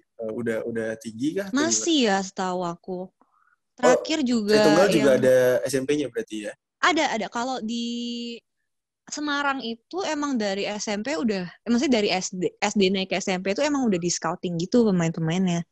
eh, 0.02 0.32
udah 0.34 0.66
udah 0.68 0.88
tinggi 1.00 1.40
kah? 1.40 1.48
Masih 1.56 2.10
ya 2.12 2.20
setahu 2.20 2.66
aku. 2.66 3.08
Terakhir 3.80 4.20
juga 4.28 4.60
Tritunggal 4.60 4.88
juga 4.92 5.10
yang- 5.16 5.20
ada 5.24 5.36
SMP-nya 5.64 6.12
berarti 6.12 6.50
ya? 6.50 6.54
Ada, 6.84 7.16
ada. 7.16 7.28
Kalau 7.32 7.64
di 7.64 7.86
Semarang 9.10 9.58
itu 9.66 10.06
emang 10.06 10.38
dari 10.38 10.70
SMP 10.70 11.18
udah, 11.18 11.42
eh, 11.50 11.70
maksudnya 11.70 11.98
dari 11.98 12.14
SD, 12.14 12.62
SD 12.62 12.94
naik 12.94 13.10
ke 13.10 13.18
SMP 13.18 13.58
itu 13.58 13.66
emang 13.66 13.90
udah 13.90 13.98
di 13.98 14.06
scouting 14.06 14.54
gitu 14.62 14.86
pemain-pemainnya. 14.86 15.66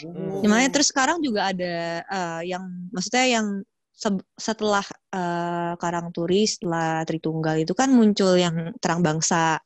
Hmm. 0.00 0.40
Namanya 0.40 0.72
terus 0.72 0.88
sekarang 0.88 1.20
juga 1.20 1.52
ada 1.52 2.00
eh, 2.02 2.40
yang, 2.48 2.64
maksudnya 2.90 3.26
yang 3.28 3.46
se- 3.92 4.28
setelah 4.40 4.84
eh, 5.12 5.72
Karangturi, 5.76 6.48
setelah 6.48 7.04
Tritunggal 7.04 7.60
itu 7.60 7.76
kan 7.76 7.92
muncul 7.92 8.34
yang 8.40 8.72
Terang 8.80 9.04
Bangsa. 9.04 9.60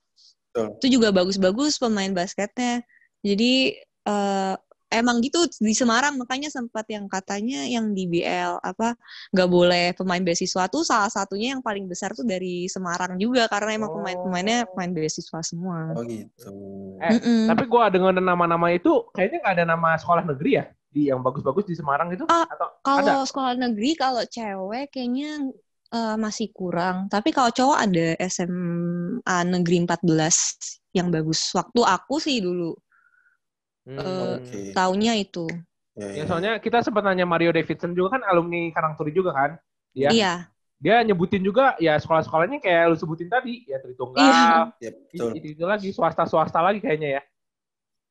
Betul. 0.50 0.66
Itu 0.82 0.86
juga 0.98 1.14
bagus-bagus 1.14 1.78
pemain 1.78 2.10
basketnya. 2.10 2.82
Jadi 3.22 3.78
eh, 4.06 4.54
emang 4.86 5.18
gitu 5.18 5.42
di 5.58 5.74
Semarang 5.74 6.14
makanya 6.14 6.46
sempat 6.46 6.86
yang 6.86 7.10
katanya 7.10 7.66
yang 7.66 7.90
di 7.90 8.06
BL 8.06 8.62
apa 8.62 8.94
nggak 9.34 9.48
boleh 9.50 9.84
pemain 9.98 10.22
beasiswa 10.22 10.70
tuh 10.70 10.86
salah 10.86 11.10
satunya 11.10 11.58
yang 11.58 11.62
paling 11.62 11.90
besar 11.90 12.14
tuh 12.14 12.22
dari 12.22 12.70
Semarang 12.70 13.18
juga 13.18 13.50
karena 13.50 13.74
emang 13.74 13.90
pemain-pemainnya 13.90 14.70
pemain 14.70 14.92
beasiswa 14.94 15.40
semua. 15.42 15.90
Oh 15.94 16.02
gitu. 16.06 16.50
Eh, 17.02 17.18
Mm-mm. 17.18 17.50
Tapi 17.50 17.62
gua 17.66 17.90
dengar 17.90 18.14
nama-nama 18.14 18.70
itu 18.70 19.04
kayaknya 19.12 19.38
nggak 19.42 19.54
ada 19.58 19.66
nama 19.66 19.88
sekolah 19.98 20.22
negeri 20.22 20.50
ya 20.62 20.64
di 20.90 21.12
yang 21.12 21.20
bagus-bagus 21.20 21.66
di 21.68 21.74
Semarang 21.76 22.08
itu 22.14 22.24
Ah, 22.30 22.46
atau 22.48 22.68
Kalau 22.80 23.26
sekolah 23.26 23.52
negeri 23.58 23.98
kalau 23.98 24.22
cewek 24.24 24.94
kayaknya 24.94 25.50
eh, 25.92 26.16
masih 26.16 26.54
kurang. 26.54 27.10
Tapi 27.10 27.34
kalau 27.34 27.50
cowok 27.50 27.78
ada 27.78 28.06
SMA 28.22 29.36
Negeri 29.50 29.76
14 29.82 30.78
yang 30.96 31.12
bagus. 31.12 31.52
Waktu 31.52 31.80
aku 31.84 32.16
sih 32.22 32.40
dulu 32.40 32.72
Hmm. 33.86 33.98
Eh, 33.98 34.34
Oke. 34.42 34.60
taunya 34.74 35.12
itu. 35.14 35.46
Ya, 35.96 36.06
Ya 36.12 36.24
ya. 36.24 36.24
soalnya 36.28 36.52
kita 36.60 36.82
sempat 36.84 37.02
nanya 37.06 37.24
Mario 37.24 37.54
Davidson 37.54 37.96
juga 37.96 38.18
kan 38.18 38.22
alumni 38.28 38.68
Karangturi 38.74 39.14
juga 39.14 39.32
kan. 39.32 39.50
Dia 39.96 40.10
Iya. 40.12 40.32
dia 40.76 41.00
nyebutin 41.08 41.40
juga 41.40 41.72
ya 41.80 41.96
sekolah-sekolahnya 41.96 42.60
kayak 42.60 42.92
lu 42.92 42.96
sebutin 43.00 43.32
tadi 43.32 43.64
ya 43.64 43.80
Tritunggal, 43.80 44.28
Iya. 44.28 44.52
Ya, 44.76 44.90
betul. 44.92 45.30
itu, 45.40 45.46
itu 45.56 45.64
lagi 45.64 45.88
swasta-swasta 45.96 46.60
lagi 46.60 46.84
kayaknya 46.84 47.08
ya. 47.16 47.22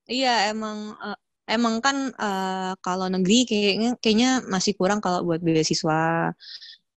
Iya, 0.10 0.53
emang 0.53 0.77
eh, 1.01 1.17
emang 1.50 1.75
kan 1.86 1.98
eh, 2.13 2.72
kalau 2.82 3.05
negeri 3.10 3.46
kayaknya 3.50 3.89
kayaknya 4.01 4.29
masih 4.53 4.74
kurang 4.79 4.98
kalau 5.01 5.22
buat 5.27 5.41
beasiswa 5.46 6.34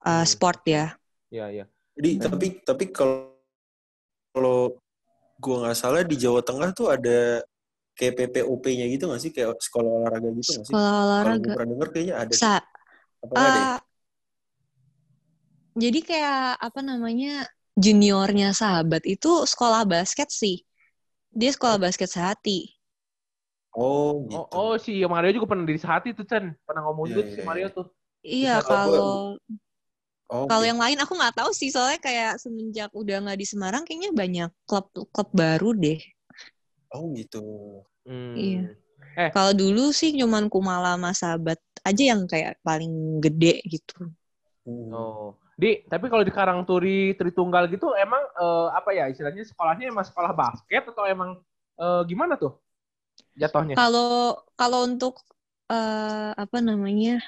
eh, 0.07 0.23
Hmm. 0.23 0.27
sport 0.27 0.61
ya. 0.71 0.95
Iya 1.35 1.47
iya. 1.51 1.65
Jadi 1.99 2.11
tapi 2.23 2.47
tapi 2.63 2.85
kalau 2.95 3.35
kalau 4.31 4.77
gua 5.41 5.57
nggak 5.67 5.77
salah 5.79 6.03
di 6.07 6.17
Jawa 6.17 6.41
Tengah 6.45 6.71
tuh 6.77 6.93
ada 6.93 7.43
kayak 7.99 8.13
PPOP-nya 8.19 8.85
gitu 8.93 9.05
nggak 9.09 9.21
sih 9.25 9.33
kayak 9.37 9.51
sekolah 9.67 9.91
olahraga 9.99 10.29
gitu 10.41 10.51
nggak 10.57 10.69
sih? 10.71 10.79
Sekolah 10.79 10.95
Kalau 11.21 11.37
gue 11.43 11.51
olahraga. 11.51 11.55
pernah 11.55 11.69
denger 11.73 11.89
kayaknya 11.95 12.15
ada. 12.25 12.37
Sa 12.39 12.63
Apa 13.25 13.35
nggak 13.39 13.51
ada 13.53 13.61
ya? 13.67 13.71
jadi 15.83 15.99
kayak 16.09 16.39
apa 16.67 16.81
namanya 16.91 17.33
juniornya 17.85 18.49
sahabat 18.61 19.03
itu 19.15 19.31
sekolah 19.53 19.83
basket 19.93 20.29
sih. 20.41 20.57
Dia 21.41 21.51
sekolah 21.57 21.79
basket 21.85 22.11
sehati. 22.17 22.59
Oh 23.79 24.11
Oh, 24.35 24.47
gitu. 24.51 24.59
oh 24.59 24.73
si 24.85 24.93
Mario 25.13 25.31
juga 25.37 25.47
pernah 25.51 25.67
di 25.71 25.77
Sehati 25.83 26.09
tuh 26.19 26.25
Chen, 26.31 26.45
pernah 26.67 26.83
ngomong 26.87 27.07
Iya, 27.07 27.15
juga 27.15 27.21
tuh 27.27 27.33
iya, 27.33 27.37
si 27.37 27.43
Mario 27.49 27.67
iya. 27.67 27.71
tuh. 27.77 27.87
Iya, 28.35 28.51
kalau 28.67 28.81
kalau 28.87 29.07
Oh, 30.31 30.51
kalau 30.51 30.65
yang 30.71 30.79
lain 30.85 30.99
aku 31.03 31.13
nggak 31.19 31.35
tahu 31.39 31.51
sih 31.61 31.69
soalnya 31.75 31.99
kayak 32.07 32.31
semenjak 32.43 32.91
udah 33.01 33.17
nggak 33.23 33.39
di 33.43 33.47
Semarang 33.53 33.83
kayaknya 33.87 34.11
banyak 34.21 34.49
klub 34.69 34.87
klub 35.15 35.29
baru 35.43 35.69
deh. 35.83 35.99
Oh 36.95 37.11
gitu. 37.15 37.43
Hmm. 38.07 38.35
Iya. 38.37 38.65
Kalau 39.33 39.53
dulu 39.57 39.91
sih 39.97 40.13
cuman 40.13 40.53
Kumala 40.53 40.95
sama 40.95 41.11
sahabat 41.17 41.61
aja 41.83 42.03
yang 42.15 42.29
kayak 42.29 42.61
paling 42.61 43.19
gede 43.23 43.65
gitu. 43.65 44.13
Hmm. 44.67 44.93
Oh. 44.93 45.35
Di, 45.57 45.89
tapi 45.89 46.13
kalau 46.13 46.21
di 46.21 46.29
Karangturi 46.29 47.17
Tritunggal 47.17 47.73
gitu 47.73 47.97
emang 47.97 48.21
eh, 48.21 48.69
apa 48.77 48.93
ya 48.93 49.09
istilahnya 49.09 49.41
sekolahnya 49.49 49.89
emang 49.89 50.05
sekolah 50.05 50.37
basket 50.37 50.85
atau 50.93 51.09
emang 51.09 51.41
eh, 51.81 52.03
gimana 52.05 52.37
tuh 52.37 52.61
jatuhnya? 53.33 53.73
Kalau 53.73 54.37
kalau 54.53 54.85
untuk 54.85 55.25
eh, 55.73 56.31
apa 56.37 56.59
namanya 56.61 57.25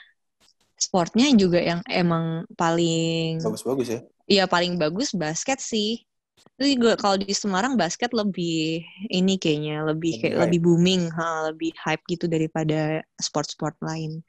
sportnya 0.77 1.33
juga 1.33 1.57
yang 1.57 1.81
emang 1.89 2.45
paling 2.53 3.41
Bagus-bagus 3.41 3.89
ya. 3.97 4.01
Iya 4.29 4.45
paling 4.45 4.77
bagus 4.77 5.17
basket 5.17 5.57
sih. 5.65 6.05
Tapi 6.59 6.75
gue 6.75 6.93
kalau 6.99 7.17
di 7.23 7.31
Semarang 7.31 7.79
basket 7.79 8.11
lebih 8.11 8.83
ini 9.09 9.39
kayaknya 9.39 9.87
lebih 9.87 10.13
Lebih 10.13 10.21
kayak 10.21 10.37
hype. 10.37 10.43
lebih 10.43 10.59
booming, 10.67 11.03
ha, 11.15 11.49
lebih 11.51 11.71
hype 11.85 12.03
gitu 12.11 12.27
daripada 12.27 13.01
sport-sport 13.23 13.79
lain. 13.79 14.27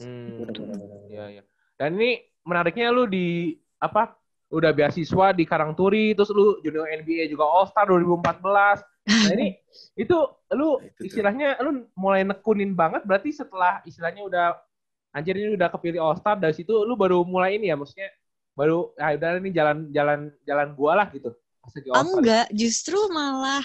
Hmm, 0.00 1.06
iya 1.06 1.24
iya. 1.38 1.42
Dan 1.78 1.94
ini 2.00 2.10
menariknya 2.42 2.90
lu 2.90 3.06
di 3.06 3.54
apa? 3.78 4.18
Udah 4.52 4.68
beasiswa 4.76 5.32
di 5.32 5.48
Karangturi, 5.48 6.12
terus 6.12 6.28
lu 6.34 6.60
junior 6.60 6.84
NBA 6.90 7.24
juga 7.32 7.44
All 7.48 7.64
Star 7.70 7.88
2014. 7.88 8.84
Nah 9.24 9.32
ini 9.32 9.56
itu 10.02 10.16
lu 10.52 10.68
Nah, 10.76 10.84
itu 10.88 11.02
tuh. 11.06 11.06
istilahnya 11.08 11.56
lu 11.64 11.88
mulai 11.96 12.22
nekunin 12.26 12.76
banget 12.76 13.02
berarti 13.08 13.32
setelah 13.32 13.80
istilahnya 13.88 14.22
udah 14.28 14.46
anjir 15.16 15.34
ini 15.36 15.56
udah 15.56 15.68
kepilih 15.72 16.00
All 16.04 16.16
Star 16.20 16.36
dari 16.36 16.52
situ 16.52 16.72
lu 16.84 16.94
baru 17.00 17.24
mulai 17.24 17.56
ini 17.56 17.72
ya 17.72 17.76
maksudnya 17.80 18.12
baru 18.52 18.92
ah 19.00 19.16
udah 19.16 19.40
ini 19.40 19.50
jalan 19.52 19.88
jalan 19.90 20.20
jalan 20.44 20.68
gua 20.76 20.92
lah 21.04 21.08
gitu. 21.12 21.32
Star. 21.72 22.02
Enggak, 22.02 22.46
justru 22.52 22.98
malah 23.14 23.62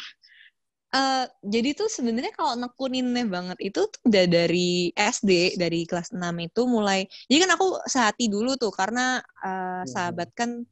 eh 0.88 1.28
jadi 1.44 1.76
tuh 1.76 1.92
sebenarnya 1.92 2.32
kalau 2.32 2.56
nekuninnya 2.56 3.28
banget 3.28 3.60
itu 3.60 3.92
tuh 3.92 4.00
udah 4.08 4.24
dari 4.24 4.88
SD 4.96 5.60
dari 5.60 5.84
kelas 5.84 6.16
6 6.16 6.32
itu 6.40 6.62
mulai. 6.64 7.04
Jadi 7.28 7.38
kan 7.44 7.52
aku 7.60 7.68
sehati 7.90 8.32
dulu 8.32 8.56
tuh 8.56 8.72
karena 8.72 9.20
eh, 9.44 9.84
sahabat 9.84 10.30
kan 10.32 10.64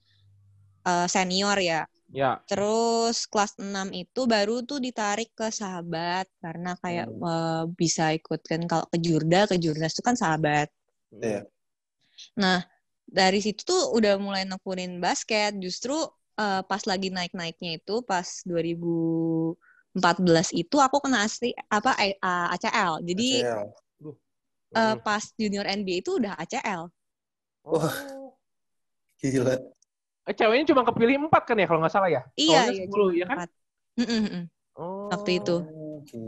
eh, 0.87 1.07
senior 1.11 1.57
ya. 1.59 1.83
Ya. 2.15 2.39
Terus 2.47 3.27
kelas 3.27 3.59
6 3.59 3.91
itu 3.91 4.23
baru 4.23 4.63
tuh 4.63 4.79
ditarik 4.79 5.35
ke 5.35 5.51
sahabat 5.51 6.29
karena 6.39 6.77
kayak 6.79 7.11
Hmm. 7.11 7.25
eh, 7.25 7.63
bisa 7.75 8.15
ikut 8.15 8.39
kan 8.45 8.63
kalau 8.71 8.85
ke 8.87 8.97
Jurda, 9.03 9.51
ke 9.51 9.59
Jurnas 9.59 9.91
itu 9.91 10.03
kan 10.05 10.15
sahabat. 10.15 10.71
Iya. 11.11 11.43
Nah, 12.39 12.63
dari 13.05 13.39
situ 13.39 13.61
tuh 13.63 13.93
udah 13.93 14.17
mulai 14.17 14.43
nekunin 14.49 14.97
basket. 14.99 15.55
Justru 15.61 15.93
eh, 16.37 16.61
pas 16.65 16.81
lagi 16.85 17.13
naik-naiknya 17.13 17.79
itu 17.79 18.01
pas 18.03 18.25
2014 18.43 20.51
itu 20.51 20.75
aku 20.81 20.99
kena 20.99 21.23
asli 21.23 21.55
apa 21.71 21.95
eh, 22.01 22.17
ACL. 22.21 22.99
Jadi 23.05 23.45
ACL. 23.45 23.69
eh, 24.75 24.75
Hmm. 24.75 24.99
pas 24.99 25.23
junior 25.39 25.63
NBA 25.63 26.03
itu 26.03 26.19
udah 26.19 26.35
ACL. 26.35 26.91
Oh. 27.63 27.87
Gila. 29.23 29.55
Eh, 30.25 30.33
ceweknya 30.33 30.73
cuma 30.73 30.81
kepilih 30.83 31.29
empat 31.29 31.47
kan 31.47 31.55
ya 31.55 31.69
kalau 31.69 31.79
nggak 31.85 31.93
salah 31.93 32.09
ya? 32.09 32.21
Iya, 32.35 32.73
iya, 32.73 32.83
10 32.89 33.13
cuma 33.13 33.21
ya 33.21 33.25
kan? 33.29 33.37
Mm-mm, 33.95 34.21
mm. 34.25 34.43
Oh. 34.75 35.07
Waktu 35.13 35.31
itu. 35.39 35.55
Oke. 36.03 36.19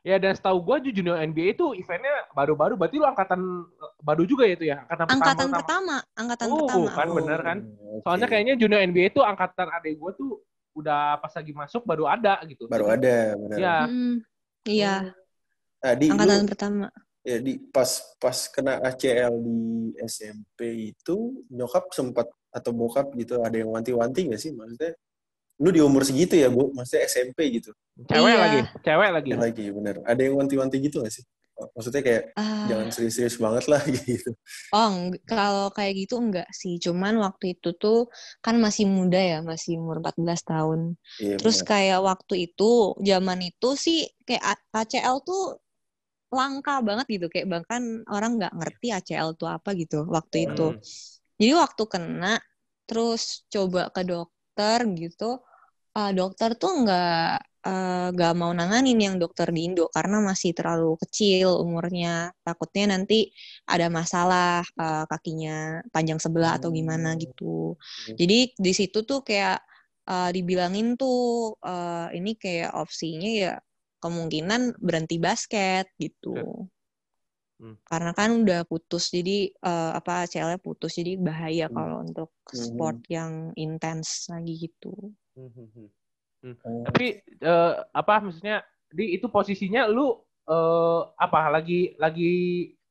Ya 0.00 0.16
dan 0.16 0.32
setahu 0.32 0.64
gua 0.64 0.80
ju- 0.80 0.96
junior 0.96 1.20
NBA 1.20 1.52
itu 1.52 1.76
eventnya 1.76 2.24
baru-baru 2.32 2.72
berarti 2.72 2.96
lu 2.96 3.04
angkatan 3.04 3.68
baru 4.00 4.24
juga 4.24 4.48
ya 4.48 4.54
itu 4.56 4.64
ya? 4.72 4.76
Angkatan, 4.88 5.06
Angkatan 5.12 5.36
pertama. 5.36 5.56
pertama, 5.60 5.96
angkatan 6.16 6.46
Oh, 6.48 6.56
pertama. 6.56 6.90
kan 6.96 7.08
bener 7.12 7.40
kan? 7.44 7.58
Oke. 7.60 8.00
Soalnya 8.08 8.26
kayaknya 8.32 8.54
junior 8.56 8.80
NBA 8.80 9.12
itu 9.12 9.20
angkatan 9.20 9.68
adik 9.68 10.00
gua 10.00 10.16
tuh 10.16 10.40
udah 10.72 11.20
pas 11.20 11.32
lagi 11.36 11.52
masuk 11.52 11.82
baru 11.84 12.08
ada 12.08 12.40
gitu. 12.48 12.64
baru 12.64 12.96
ada 12.96 13.36
benar. 13.36 13.56
Iya. 13.60 13.76
Mm, 13.88 14.14
Iya, 14.60 14.94
Nah, 15.80 15.94
di, 15.96 16.06
angkatan 16.12 16.36
lu, 16.44 16.48
pertama. 16.52 16.86
ya, 17.24 17.36
di 17.40 17.52
pas 17.72 17.90
pas 18.20 18.38
kena 18.52 18.76
ACL 18.84 19.32
di 19.40 19.56
SMP 20.04 20.92
itu 20.92 21.16
nyokap 21.48 21.88
sempat 21.96 22.28
atau 22.52 22.72
bokap 22.76 23.08
gitu 23.16 23.40
ada 23.40 23.56
yang 23.56 23.72
wanti-wanti 23.72 24.28
nggak 24.28 24.40
sih 24.40 24.52
maksudnya 24.52 24.92
lu 25.60 25.68
di 25.68 25.78
umur 25.78 26.02
segitu 26.02 26.34
ya 26.34 26.48
bu 26.48 26.72
maksudnya 26.72 27.04
SMP 27.04 27.38
gitu 27.52 27.70
Cewek 28.08 28.32
Iya. 28.32 28.40
lagi, 28.40 28.60
cewek 28.80 29.10
lagi. 29.12 29.28
ya, 29.28 29.36
lagi 29.38 29.64
bener 29.68 29.96
ada 30.02 30.20
yang 30.20 30.34
wanti-wanti 30.34 30.80
gitu 30.80 31.04
nggak 31.04 31.12
sih 31.12 31.24
maksudnya 31.76 32.00
kayak 32.00 32.22
Ah. 32.32 32.64
jangan 32.64 32.88
serius-serius 32.88 33.36
banget 33.36 33.68
lah 33.68 33.82
gitu 34.00 34.32
Oh, 34.72 34.88
kalau 35.28 35.68
kayak 35.68 35.92
gitu 36.00 36.16
enggak 36.16 36.48
sih. 36.50 36.80
Cuman 36.80 37.20
waktu 37.20 37.52
itu 37.52 37.76
tuh 37.76 38.08
kan 38.40 38.56
masih 38.56 38.88
muda 38.88 39.20
ya, 39.20 39.38
masih 39.44 39.76
umur 39.76 40.00
14 40.00 40.40
tahun. 40.40 40.80
Iya, 41.20 41.36
Terus 41.36 41.60
bener. 41.60 41.68
kayak 41.68 42.00
waktu 42.00 42.34
itu, 42.48 42.70
zaman 43.02 43.38
itu 43.44 43.68
sih 43.76 43.98
kayak 44.24 44.40
ACL 44.72 45.20
tuh 45.20 45.60
langka 46.30 46.80
banget 46.80 47.06
gitu. 47.10 47.26
Kayak 47.28 47.60
bahkan 47.60 47.82
orang 48.08 48.38
nggak 48.38 48.54
ngerti 48.56 48.86
ACL 48.90 49.34
tuh 49.34 49.50
apa 49.50 49.74
gitu 49.76 50.06
waktu 50.08 50.48
itu. 50.48 50.66
Hmm. 50.72 50.80
Jadi 51.36 51.52
waktu 51.58 51.82
kena, 51.84 52.34
terus 52.86 53.44
coba 53.50 53.90
ke 53.90 54.00
dokter 54.00 54.78
gitu, 54.96 55.42
ah, 55.98 56.10
dokter 56.18 56.50
tuh 56.60 56.72
nggak 56.82 57.10
eh, 57.66 58.06
nggak 58.14 58.32
mau 58.40 58.52
nanganin 58.58 58.98
yang 59.06 59.16
dokter 59.22 59.48
di 59.56 59.60
Indo 59.68 59.84
karena 59.96 60.16
masih 60.30 60.50
terlalu 60.58 60.96
kecil 61.02 61.48
umurnya. 61.64 62.32
Takutnya 62.46 62.84
nanti 62.96 63.14
ada 63.72 63.86
masalah 63.98 64.64
eh, 64.82 65.04
kakinya 65.10 65.82
panjang 65.94 66.20
sebelah 66.24 66.52
atau 66.58 66.70
gimana 66.78 67.08
Hmm. 67.14 67.20
gitu. 67.24 67.76
Hmm. 68.06 68.16
Jadi 68.20 68.36
di 68.56 68.72
situ 68.78 68.98
tuh 69.10 69.20
kayak 69.28 69.58
eh, 70.10 70.30
dibilangin 70.36 70.86
tuh 71.00 71.54
eh, 71.64 72.06
ini 72.18 72.30
kayak 72.42 72.70
opsinya 72.82 73.28
ya 73.42 73.52
kemungkinan 74.02 74.80
berhenti 74.80 75.16
basket 75.20 75.84
gitu. 76.00 76.30
Hmm. 77.60 77.76
Karena 77.90 78.10
kan 78.16 78.30
udah 78.42 78.60
putus, 78.70 79.04
jadi 79.16 79.50
eh, 79.52 79.90
apa 79.98 80.24
ACL-nya 80.24 80.58
putus, 80.62 80.92
jadi 80.96 81.12
bahaya 81.20 81.66
Hmm. 81.68 81.76
kalau 81.76 81.96
untuk 82.06 82.30
sport 82.48 82.96
yang 83.16 83.32
intens 83.58 84.08
lagi 84.32 84.54
gitu. 84.64 84.92
Hmm, 85.40 85.48
hmm, 85.56 85.68
hmm. 85.72 86.54
Oh, 86.64 86.84
Tapi 86.84 87.06
eh, 87.24 87.72
apa 87.92 88.14
maksudnya 88.20 88.60
di 88.88 89.16
itu 89.16 89.28
posisinya 89.28 89.88
lu 89.88 90.12
eh, 90.44 91.00
apa 91.16 91.48
lagi 91.48 91.96
lagi 91.96 92.32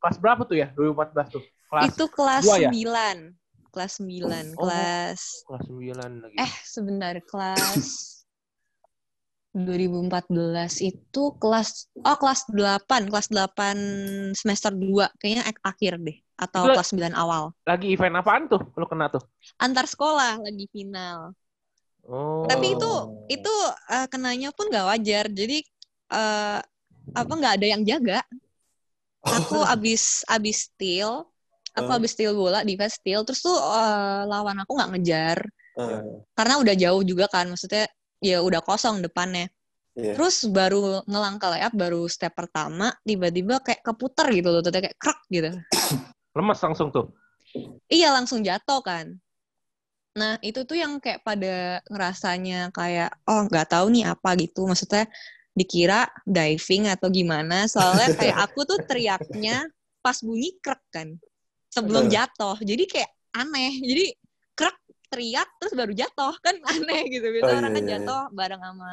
kelas 0.02 0.18
berapa 0.18 0.42
tuh 0.46 0.58
ya 0.58 0.74
2014 0.74 1.30
tuh? 1.30 1.44
Kelas 1.70 1.84
Itu 1.94 2.06
kelas 2.10 2.44
dua 2.46 2.58
ya? 2.58 2.70
9. 2.74 3.38
Kelas 3.70 3.94
9, 4.02 4.46
Oh. 4.58 4.66
kelas 4.66 5.22
kelas 5.46 5.64
9 5.70 6.12
lagi. 6.26 6.36
eh 6.42 6.54
sebentar 6.66 7.14
kelas 7.22 7.86
2014 9.50 10.26
itu 10.86 11.24
kelas 11.42 11.90
oh 12.02 12.18
kelas 12.18 12.46
8, 12.50 13.10
kelas 13.10 13.28
8 13.30 13.78
semester 14.34 14.70
2 14.70 15.10
kayaknya 15.18 15.46
ak- 15.50 15.64
akhir 15.66 15.98
deh 16.02 16.18
atau 16.38 16.70
Itu- 16.70 16.74
kelas 16.78 16.90
9 16.94 17.14
awal. 17.14 17.44
Lagi 17.66 17.94
event 17.94 18.18
apaan 18.18 18.46
tuh 18.46 18.62
lu 18.74 18.86
kena 18.86 19.10
tuh? 19.10 19.22
Antar 19.58 19.86
sekolah 19.86 20.38
lagi 20.38 20.66
final. 20.70 21.34
Oh. 22.10 22.50
Tapi 22.50 22.74
itu 22.74 22.90
Oh. 22.90 23.24
itu 23.30 23.54
eh, 23.94 24.08
kenanya 24.10 24.50
pun 24.52 24.66
nggak 24.68 24.88
wajar. 24.90 25.26
Jadi 25.30 25.62
eh, 26.10 26.60
apa 27.14 27.32
nggak 27.34 27.54
ada 27.62 27.68
yang 27.70 27.82
jaga. 27.86 28.26
Aku 29.22 29.62
abis 29.74 30.26
abis 30.26 30.74
steal, 30.74 31.30
aku 31.78 31.90
Oh. 31.94 31.98
abis 32.02 32.12
steal 32.18 32.34
bola, 32.34 32.66
defense 32.66 32.98
steal, 32.98 33.22
terus 33.22 33.46
tuh 33.46 33.54
eh, 33.54 34.22
lawan 34.26 34.58
aku 34.66 34.74
nggak 34.74 34.92
ngejar 34.98 35.40
Ah, 35.80 36.04
karena 36.36 36.60
udah 36.60 36.76
jauh 36.76 37.00
juga 37.08 37.32
kan, 37.32 37.48
maksudnya 37.48 37.88
ya 38.20 38.44
udah 38.44 38.60
kosong 38.60 39.00
depannya. 39.00 39.48
iya. 39.96 40.12
Terus 40.12 40.44
baru 40.52 41.08
ngelang 41.08 41.40
ke 41.40 41.48
layup, 41.48 41.72
baru 41.72 42.04
step 42.12 42.36
pertama, 42.36 42.92
tiba-tiba 43.08 43.64
kayak 43.64 43.80
keputer 43.88 44.28
gitu 44.36 44.52
loh, 44.52 44.60
kayak 44.60 45.00
krek 45.00 45.20
gitu. 45.32 45.56
lemes 46.36 46.60
langsung 46.60 46.92
tuh. 46.92 47.16
Iya 47.88 48.12
langsung 48.12 48.44
jatuh 48.44 48.84
kan. 48.84 49.16
Nah 50.20 50.34
itu 50.44 50.60
tuh 50.68 50.76
yang 50.76 51.00
kayak 51.00 51.24
pada 51.24 51.80
ngerasanya 51.88 52.76
kayak 52.76 53.10
oh 53.24 53.48
nggak 53.48 53.68
tahu 53.72 53.86
nih 53.96 54.06
apa 54.12 54.30
gitu. 54.36 54.68
Maksudnya 54.68 55.08
dikira 55.56 56.08
diving 56.28 56.92
atau 56.92 57.08
gimana. 57.08 57.66
Soalnya 57.72 58.10
kayak 58.20 58.38
aku 58.52 58.60
tuh 58.68 58.80
teriaknya 58.84 59.64
pas 60.04 60.18
bunyi 60.20 60.60
krek 60.60 60.82
kan. 60.92 61.16
Sebelum 61.72 62.12
jatuh. 62.12 62.58
Jadi 62.60 62.84
kayak 62.86 63.12
aneh. 63.32 63.74
Jadi 63.80 64.06
krek 64.60 64.78
teriak 65.10 65.50
terus 65.58 65.74
baru 65.74 65.94
jatuh 65.96 66.36
kan 66.44 66.56
aneh 66.68 67.02
gitu. 67.10 67.26
Biasa 67.32 67.50
Oh, 67.50 67.58
orang 67.64 67.72
iya, 67.72 67.78
kan 67.78 67.84
iya, 67.84 67.92
jatuh 67.98 68.22
bareng 68.36 68.62
sama 68.62 68.92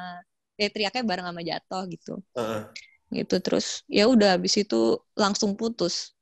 eh 0.56 0.68
teriaknya 0.72 1.02
bareng 1.04 1.26
sama 1.28 1.42
jatuh 1.44 1.82
gitu. 1.92 2.14
Ah, 2.38 2.70
Gitu 3.12 3.36
terus 3.38 3.66
ya 3.86 4.10
udah 4.10 4.38
habis 4.38 4.54
itu 4.58 4.98
langsung 5.14 5.54
putus. 5.58 6.16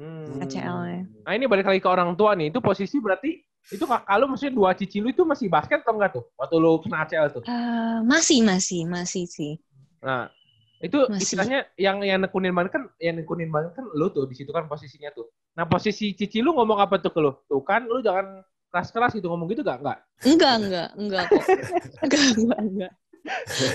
Hmm. 0.00 0.40
ACL-nya. 0.40 1.04
Nah 1.28 1.32
ini 1.36 1.44
balik 1.44 1.68
lagi 1.68 1.80
ke 1.84 1.88
orang 1.90 2.16
tua 2.16 2.32
nih. 2.32 2.48
Itu 2.48 2.64
posisi 2.64 2.96
berarti 2.96 3.36
itu 3.68 3.84
kakak 3.84 4.16
lu 4.16 4.26
maksudnya 4.32 4.54
dua 4.56 4.70
cici 4.72 4.98
lu 5.04 5.12
itu 5.12 5.22
masih 5.28 5.52
basket 5.52 5.84
atau 5.84 5.92
enggak 5.92 6.16
tuh? 6.16 6.24
Waktu 6.40 6.54
lu 6.56 6.80
kena 6.80 7.04
ACL 7.04 7.28
tuh. 7.28 7.42
Eh, 7.44 7.98
masih 8.08 8.40
masih 8.40 8.88
masih 8.88 9.28
sih. 9.28 9.60
Nah, 10.00 10.32
itu 10.80 10.96
Masih. 10.96 11.22
istilahnya 11.22 11.68
yang 11.76 12.00
yang 12.00 12.24
nekunin 12.24 12.56
banget 12.56 12.80
kan, 12.80 12.88
yang 12.96 13.20
nekunin 13.20 13.52
banget 13.52 13.76
kan 13.76 13.84
lu 13.92 14.08
tuh 14.08 14.24
di 14.24 14.32
situ 14.32 14.48
kan 14.48 14.64
posisinya 14.64 15.12
tuh. 15.12 15.28
Nah, 15.52 15.68
posisi 15.68 16.16
cici 16.16 16.40
lu 16.40 16.56
ngomong 16.56 16.80
apa 16.80 16.96
tuh 16.96 17.12
ke 17.12 17.20
lu? 17.20 17.36
Tuh 17.44 17.60
kan 17.60 17.84
lu 17.84 18.00
jangan 18.00 18.40
keras-keras 18.72 19.12
gitu 19.12 19.28
ngomong 19.28 19.50
gitu 19.52 19.60
gak? 19.60 19.82
Enggak. 19.82 19.98
Enggak, 20.24 20.54
enggak, 20.56 20.88
enggak 20.96 21.24
kok. 21.28 21.44
Enggak, 22.06 22.24
enggak, 22.38 22.60
enggak. 22.64 22.92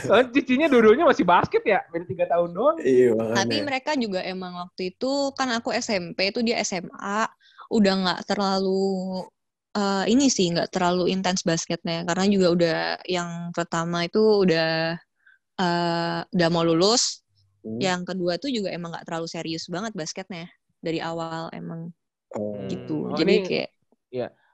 Soalnya 0.02 0.28
cicinya 0.34 0.66
dua-duanya 0.66 1.06
masih 1.06 1.22
basket 1.22 1.62
ya, 1.62 1.86
beda 1.94 2.06
tiga 2.10 2.26
tahun 2.26 2.50
doang. 2.58 2.78
Iya 2.82 3.14
makanya. 3.14 3.38
Tapi 3.38 3.56
mereka 3.62 3.92
juga 3.94 4.20
emang 4.26 4.58
waktu 4.58 4.90
itu 4.96 5.12
kan 5.38 5.54
aku 5.54 5.70
SMP 5.78 6.34
itu 6.34 6.42
dia 6.42 6.58
SMA 6.66 7.30
udah 7.70 7.94
nggak 8.02 8.22
terlalu 8.26 9.22
eh, 9.78 10.04
ini 10.14 10.26
sih 10.36 10.46
nggak 10.54 10.70
terlalu 10.74 11.04
intens 11.14 11.42
basketnya 11.50 11.98
karena 12.08 12.26
juga 12.34 12.48
udah 12.56 12.76
yang 13.16 13.30
pertama 13.58 13.98
itu 14.08 14.22
udah 14.46 14.96
eh, 15.62 16.20
udah 16.36 16.48
mau 16.54 16.64
lulus. 16.68 17.24
Hmm. 17.64 17.82
Yang 17.82 18.02
kedua 18.16 18.34
tuh 18.44 18.50
juga 18.56 18.70
emang 18.78 18.90
nggak 18.96 19.06
terlalu 19.08 19.28
serius 19.32 19.66
banget 19.76 19.94
basketnya 20.00 20.46
dari 20.86 21.00
awal 21.04 21.52
emang. 21.56 21.92
Hmm. 22.36 22.68
gitu. 22.72 22.94
Oh, 23.14 23.20
Jadi 23.20 23.34
ini- 23.34 23.48
kayak 23.48 23.70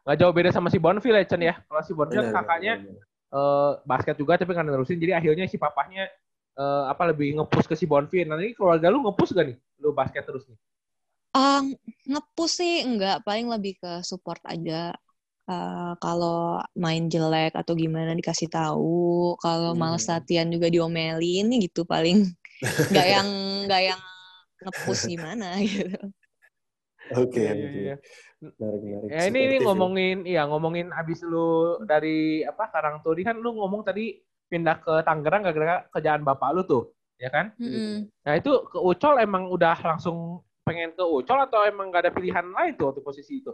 Nggak 0.05 0.17
jauh 0.17 0.33
beda 0.33 0.49
sama 0.49 0.69
si 0.73 0.79
Bonfil 0.81 1.13
ya, 1.13 1.25
Chen 1.29 1.41
ya. 1.45 1.55
Kalau 1.69 1.81
si 1.85 1.93
Bonfil 1.93 2.25
Benar, 2.25 2.33
kakaknya 2.33 2.73
benar, 2.81 3.05
eh, 3.33 3.71
basket 3.85 4.15
juga 4.17 4.33
tapi 4.41 4.53
kan 4.57 4.65
nerusin. 4.65 4.97
Jadi 4.97 5.13
akhirnya 5.13 5.45
si 5.45 5.57
papahnya 5.61 6.09
eh, 6.57 6.83
apa 6.91 7.03
lebih 7.13 7.37
ngepush 7.39 7.67
ke 7.69 7.75
si 7.77 7.85
Bonfil. 7.85 8.25
Nah 8.27 8.37
ini 8.41 8.53
keluarga 8.57 8.89
lu 8.89 9.05
ngepush 9.05 9.31
gak 9.37 9.45
nih? 9.53 9.57
Lu 9.81 9.93
basket 9.93 10.23
terus 10.25 10.43
nih? 10.49 10.57
ah, 11.43 11.59
nge-push 12.11 12.53
sih 12.59 12.73
enggak, 12.87 13.15
paling 13.27 13.47
lebih 13.53 13.73
ke 13.81 13.89
support 14.09 14.41
aja. 14.53 14.95
Eh, 15.51 15.91
kalau 16.03 16.63
main 16.83 17.03
jelek 17.13 17.51
atau 17.59 17.73
gimana 17.83 18.11
dikasih 18.19 18.47
tahu, 18.55 19.35
kalau 19.43 19.69
males 19.81 20.05
Hmm. 20.05 20.13
latihan 20.13 20.47
juga 20.53 20.67
diomelin 20.73 21.45
gitu 21.65 21.81
paling. 21.91 22.17
Nggak 22.91 23.07
yang 23.15 23.27
nggak 23.67 23.81
yang 23.89 24.01
nge-push 24.63 25.03
gimana 25.13 25.45
gitu. 25.67 25.97
Oke, 27.11 27.39
Iya, 27.43 27.51
oke. 27.51 27.59
iya, 27.59 27.69
iya. 27.83 27.95
Menarik, 28.41 28.81
menarik. 28.87 29.09
Ya 29.11 29.21
ini, 29.29 29.39
ini 29.47 29.55
ya. 29.59 29.63
ngomongin, 29.67 30.17
iya 30.31 30.41
ngomongin 30.49 30.87
abis 30.99 31.19
lu 31.27 31.77
dari 31.91 32.41
apa 32.47 32.63
Karangturi 32.73 33.21
kan 33.27 33.35
lu 33.43 33.49
ngomong 33.59 33.81
tadi 33.83 34.03
pindah 34.51 34.75
ke 34.85 34.93
Tangerang 35.07 35.41
gara-gara 35.45 35.75
kerjaan 35.93 36.21
bapak 36.27 36.49
lu 36.55 36.61
tuh, 36.71 36.83
ya 37.19 37.27
kan? 37.35 37.51
Mm-mm. 37.59 38.09
Nah 38.25 38.33
itu 38.39 38.51
ke 38.71 38.77
Ucol 38.79 39.15
emang 39.19 39.43
udah 39.55 39.75
langsung 39.89 40.17
pengen 40.67 40.91
ke 40.97 41.03
Ucol 41.03 41.39
atau 41.47 41.61
emang 41.67 41.91
gak 41.93 42.07
ada 42.07 42.13
pilihan 42.15 42.47
lain 42.57 42.73
tuh 42.79 42.85
waktu 42.93 43.01
posisi 43.03 43.41
itu? 43.43 43.51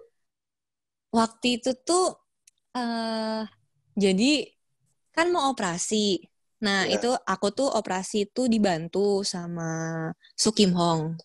Waktu 1.11 1.45
itu 1.61 1.69
tuh 1.87 2.03
eh 2.77 3.41
jadi 3.97 4.25
kan 5.15 5.27
mau 5.33 5.49
operasi. 5.53 6.21
Nah, 6.65 6.89
Ya. 6.89 6.97
itu 6.97 7.09
aku 7.33 7.47
tuh 7.57 7.69
operasi 7.79 8.17
tuh 8.35 8.45
dibantu 8.49 9.21
sama 9.25 9.63
Sukim 10.37 10.71
Hong. 10.77 11.17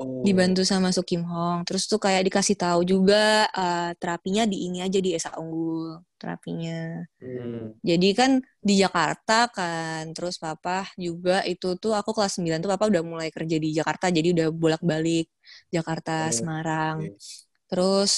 Oh. 0.00 0.24
Dibantu 0.24 0.62
sama 0.64 0.88
Sukim 0.96 1.22
Hong. 1.28 1.64
Terus 1.68 1.84
tuh 1.90 2.00
kayak 2.00 2.24
dikasih 2.28 2.56
tahu 2.56 2.80
juga 2.88 3.48
eh, 3.52 3.90
terapinya 4.00 4.44
di 4.48 4.56
ini 4.68 4.78
aja 4.84 4.98
di 5.00 5.10
Esa 5.16 5.30
Unggul 5.40 6.00
terapinya. 6.20 7.04
Hmm. 7.20 7.72
Jadi 7.80 8.08
kan 8.12 8.30
di 8.60 8.74
Jakarta 8.76 9.48
kan, 9.48 10.12
terus 10.12 10.36
papa 10.36 10.84
juga 11.00 11.40
itu 11.48 11.76
tuh 11.80 11.92
aku 11.96 12.12
kelas 12.16 12.36
9 12.36 12.60
tuh 12.60 12.68
papa 12.72 12.88
udah 12.92 13.00
mulai 13.00 13.28
kerja 13.32 13.56
di 13.56 13.72
Jakarta, 13.72 14.12
jadi 14.12 14.28
udah 14.36 14.48
bolak-balik 14.52 15.32
Jakarta, 15.72 16.28
Oh, 16.28 16.32
Semarang. 16.32 16.96
oke. 17.08 17.16
Terus 17.72 18.10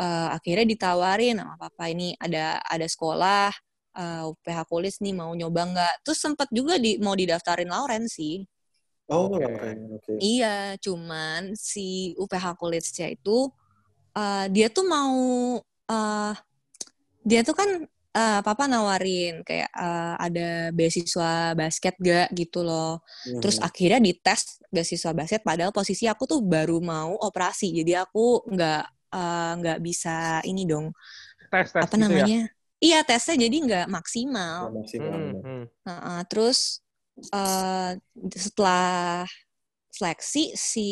eh, 0.00 0.28
akhirnya 0.36 0.66
ditawarin 0.72 1.36
sama 1.42 1.54
papa 1.62 1.84
ini 1.92 2.14
ada 2.24 2.62
ada 2.74 2.86
sekolah 2.88 3.50
eh, 3.98 4.22
UPH 4.30 4.60
Kulis 4.70 4.94
nih 5.04 5.14
mau 5.20 5.32
nyoba 5.34 5.60
nggak? 5.72 5.94
Terus 6.06 6.18
sempat 6.24 6.48
juga 6.54 6.74
di 6.84 6.98
mau 7.04 7.14
didaftarin 7.18 7.70
Lauren 7.70 8.04
sih. 8.10 8.44
Oh, 9.08 9.28
Oke. 9.28 9.44
keren, 9.44 9.78
oke. 9.96 10.14
Iya, 10.18 10.74
cuman 10.84 11.54
si 11.54 12.14
UPH 12.18 12.46
Kulisnya 12.60 13.06
itu 13.14 13.30
eh, 14.18 14.46
dia 14.54 14.66
tuh 14.76 14.84
mau 14.88 15.16
eh, 15.92 16.32
dia 17.28 17.40
tuh 17.46 17.54
kan 17.56 17.70
eh, 18.18 18.40
papa 18.46 18.64
nawarin 18.70 19.44
kayak 19.46 19.70
eh, 19.74 20.14
ada 20.26 20.48
beasiswa 20.76 21.54
basket 21.58 21.94
gak 22.00 22.28
gitu 22.34 22.62
loh. 22.66 23.02
Terus 23.42 23.56
Hmm. 23.58 23.68
akhirnya 23.68 24.00
dites 24.02 24.60
beasiswa 24.72 25.12
basket 25.16 25.42
padahal 25.46 25.72
posisi 25.74 26.04
aku 26.10 26.24
tuh 26.30 26.40
baru 26.44 26.78
mau 26.82 27.14
operasi. 27.28 27.70
Jadi 27.78 27.92
aku 27.98 28.46
nggak 28.48 28.82
eh, 29.14 29.50
nggak 29.58 29.78
bisa 29.86 30.40
ini 30.48 30.62
dong. 30.70 30.92
Tes 31.50 31.72
tes 31.72 31.82
apa 31.84 31.94
gitu 31.98 32.12
ya? 32.20 32.26
namanya? 32.26 32.48
Iya, 32.78 33.02
tesnya 33.06 33.36
jadi 33.48 33.56
nggak 33.66 33.86
maksimal. 33.90 34.58
Nggak 34.60 34.72
maksimal, 34.78 35.14
Hmm, 35.18 35.40
hmm. 35.42 35.64
Heeh, 35.86 36.20
terus 36.30 36.58
eh, 37.34 37.90
setelah 38.36 39.24
seleksi 39.92 40.54
si 40.54 40.88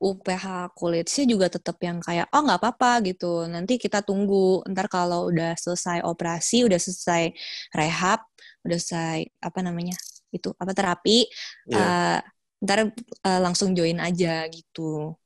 UPH 0.00 0.68
College 0.76 1.08
juga 1.24 1.48
tetap 1.48 1.76
yang 1.80 1.98
kayak 2.04 2.28
oh 2.36 2.44
nggak 2.44 2.60
apa-apa 2.60 3.00
gitu 3.08 3.48
nanti 3.48 3.80
kita 3.80 4.04
tunggu 4.04 4.60
ntar 4.68 4.86
kalau 4.92 5.32
udah 5.32 5.56
selesai 5.56 6.04
operasi 6.04 6.68
udah 6.68 6.76
selesai 6.76 7.32
rehab 7.72 8.20
udah 8.68 8.76
selesai 8.76 9.18
apa 9.40 9.60
namanya 9.64 9.96
itu 10.36 10.52
apa 10.60 10.72
terapi 10.76 11.24
Iya. 11.66 11.76
eh, 11.80 12.18
ntar 12.64 12.78
eh, 13.24 13.40
langsung 13.40 13.72
join 13.72 13.96
aja 14.00 14.44
gitu 14.52 15.16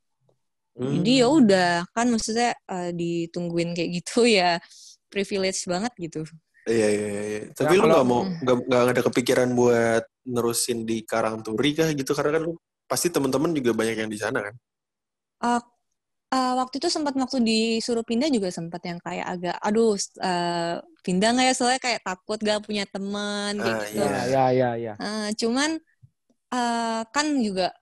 Hmm. 0.81 1.05
jadi 1.05 1.13
ya 1.23 1.27
udah 1.29 1.71
kan 1.93 2.07
maksudnya 2.09 2.57
eh, 2.73 2.91
ditungguin 2.97 3.77
kayak 3.77 3.91
gitu 4.01 4.25
ya 4.41 4.57
privilege 5.13 5.69
banget 5.69 5.93
gitu 6.01 6.25
Iya, 6.69 6.87
iya, 6.93 7.07
iya. 7.25 7.41
Tapi 7.57 7.73
Nah, 7.73 7.73
lu 7.73 7.81
kalau- 7.81 7.91
nggak 7.97 8.07
mau 8.07 8.21
nggak 8.45 8.57
nggak 8.69 8.83
ada 8.93 9.03
kepikiran 9.09 9.49
buat 9.57 10.05
nerusin 10.29 10.79
di 10.85 11.03
Karangturi 11.09 11.71
kah 11.73 11.89
gitu? 11.97 12.13
Karena 12.13 12.37
kan 12.37 12.43
lu 12.47 12.53
pasti 12.85 13.09
teman-teman 13.09 13.51
juga 13.57 13.73
banyak 13.73 13.97
yang 14.07 14.11
di 14.13 14.21
sana 14.21 14.39
kan? 14.45 14.55
Eh, 15.41 15.61
eh, 16.37 16.53
waktu 16.61 16.75
itu 16.79 16.89
sempat 16.93 17.17
waktu 17.17 17.39
disuruh 17.43 18.05
pindah 18.05 18.29
juga 18.29 18.49
sempat 18.53 18.81
yang 18.87 19.01
kayak 19.01 19.27
agak 19.27 19.57
aduh 19.65 19.97
eh, 20.21 20.77
pindah 21.03 21.29
nggak 21.35 21.47
ya 21.49 21.55
soalnya 21.57 21.81
kayak 21.81 22.01
takut 22.05 22.39
gak 22.45 22.61
punya 22.63 22.85
teman 22.93 23.53
kayak 23.57 23.77
Ah, 23.81 23.85
gitu. 23.89 23.99
Ya, 24.05 24.21
ya, 24.29 24.45
ya, 24.53 24.71
ya. 24.77 24.93
Eh, 25.01 25.29
cuman 25.41 25.71
eh, 26.55 27.03
kan 27.15 27.27
juga 27.41 27.73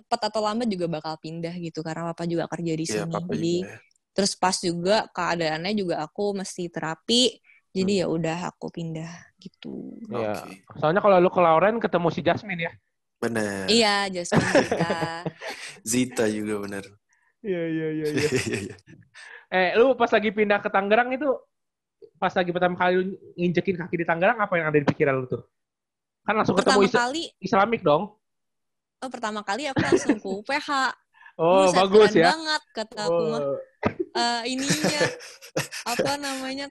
cepat 0.00 0.20
atau 0.32 0.40
lambat 0.40 0.66
juga 0.66 0.88
bakal 0.88 1.14
pindah 1.20 1.52
gitu 1.54 1.84
karena 1.84 2.08
papa 2.10 2.24
juga 2.24 2.48
kerja 2.48 2.72
di 2.72 2.84
Iya, 2.84 2.94
sini. 3.04 3.12
papa 3.12 3.30
Jadi 3.30 3.54
juga. 3.60 3.68
ya. 3.68 3.78
terus 4.10 4.32
pas 4.34 4.56
juga 4.58 4.96
keadaannya 5.12 5.72
juga 5.76 5.94
aku 6.00 6.34
mesti 6.34 6.66
terapi. 6.66 7.22
Jadi 7.70 8.02
ya 8.02 8.10
udah 8.10 8.50
aku 8.50 8.66
pindah 8.68 9.12
gitu. 9.38 9.94
Iya. 10.10 10.42
Oke. 10.42 10.66
Soalnya 10.74 10.98
kalau 10.98 11.16
lu 11.16 11.30
ke 11.30 11.38
Lauren 11.38 11.78
ketemu 11.78 12.08
si 12.10 12.20
Jasmine 12.20 12.62
ya. 12.66 12.72
Benar. 13.22 13.70
Iya, 13.70 13.94
Jasmine 14.10 14.50
Zita. 14.66 14.98
Zita 15.86 16.24
juga 16.26 16.66
benar. 16.66 16.84
Iya, 17.40 17.62
iya, 17.70 17.86
iya, 17.94 18.04
Iya, 18.10 18.58
iya. 18.66 18.76
Eh, 19.48 19.68
lu 19.78 19.94
pas 19.94 20.10
lagi 20.10 20.30
pindah 20.30 20.58
ke 20.58 20.66
Tangerang 20.66 21.14
itu, 21.14 21.30
pas 22.18 22.30
lagi 22.30 22.50
pertama 22.50 22.74
kali 22.74 22.92
lu 22.96 23.04
nginjekin 23.34 23.78
kaki 23.78 24.02
di 24.02 24.06
Tangerang, 24.06 24.38
apa 24.38 24.52
yang 24.58 24.66
ada 24.68 24.78
di 24.78 24.86
pikiran 24.86 25.14
lu 25.22 25.26
tuh? 25.26 25.42
Kan 26.20 26.36
langsung 26.36 26.54
ketemu 26.58 26.84
pertama 26.84 26.90
is- 26.90 26.94
kali, 26.98 27.22
Islamik 27.38 27.80
dong. 27.80 28.14
Oh, 29.00 29.10
pertama 29.10 29.40
kali 29.40 29.68
aku 29.68 29.80
langsung 29.80 30.16
ke 30.16 30.28
UPH. 30.28 30.70
Oh, 31.40 31.64
Buset, 31.64 31.72
bagus 31.72 32.12
ya. 32.12 32.36
banget 32.36 32.62
kata 32.76 33.00
aku 33.08 33.22
mah. 33.32 33.40
Oh, 33.40 33.56
Eh, 34.12 34.42
ininya 34.52 35.02
apa 35.96 36.20
namanya 36.20 36.68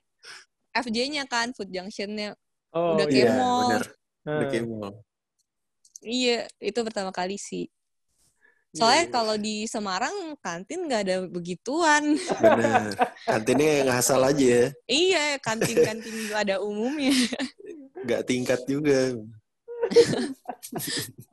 FJ-nya 0.77 1.25
kan 1.25 1.55
Food 1.57 1.73
Junction-nya. 1.73 2.37
oh, 2.77 2.93
Udah 2.93 3.07
iya. 3.09 3.33
benar. 3.33 3.81
Nah, 4.21 4.35
Udah 4.37 4.47
kayak 4.51 4.65
mall. 4.69 4.93
Iya, 6.05 6.45
itu 6.61 6.79
pertama 6.85 7.09
kali 7.09 7.41
sih. 7.41 7.65
iya, 7.65 8.77
Soalnya 8.77 9.05
iya. 9.09 9.13
kalau 9.15 9.35
di 9.41 9.55
Semarang 9.65 10.37
kantin 10.37 10.85
nggak 10.85 11.01
ada 11.01 11.17
begituan. 11.25 12.13
Benar. 12.37 12.93
Kantinnya 13.25 13.89
ngasal 13.89 14.21
aja 14.21 14.45
ya. 14.45 14.65
iya, 14.85 15.23
kantin-kantin 15.41 16.29
ada 16.37 16.61
umumnya. 16.61 17.15
Nggak 18.05 18.21
tingkat 18.29 18.59
juga. 18.69 19.17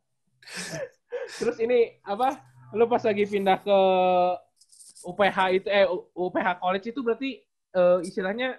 Terus 1.38 1.56
ini 1.58 1.98
apa? 2.02 2.38
Lu 2.74 2.86
pas 2.86 3.02
lagi 3.02 3.24
pindah 3.24 3.58
ke 3.62 3.78
UPH 5.06 5.38
itu 5.54 5.68
eh 5.70 5.86
UPH 6.14 6.48
College 6.58 6.86
itu 6.90 7.00
berarti 7.02 7.30
eh, 7.76 7.98
istilahnya 8.02 8.58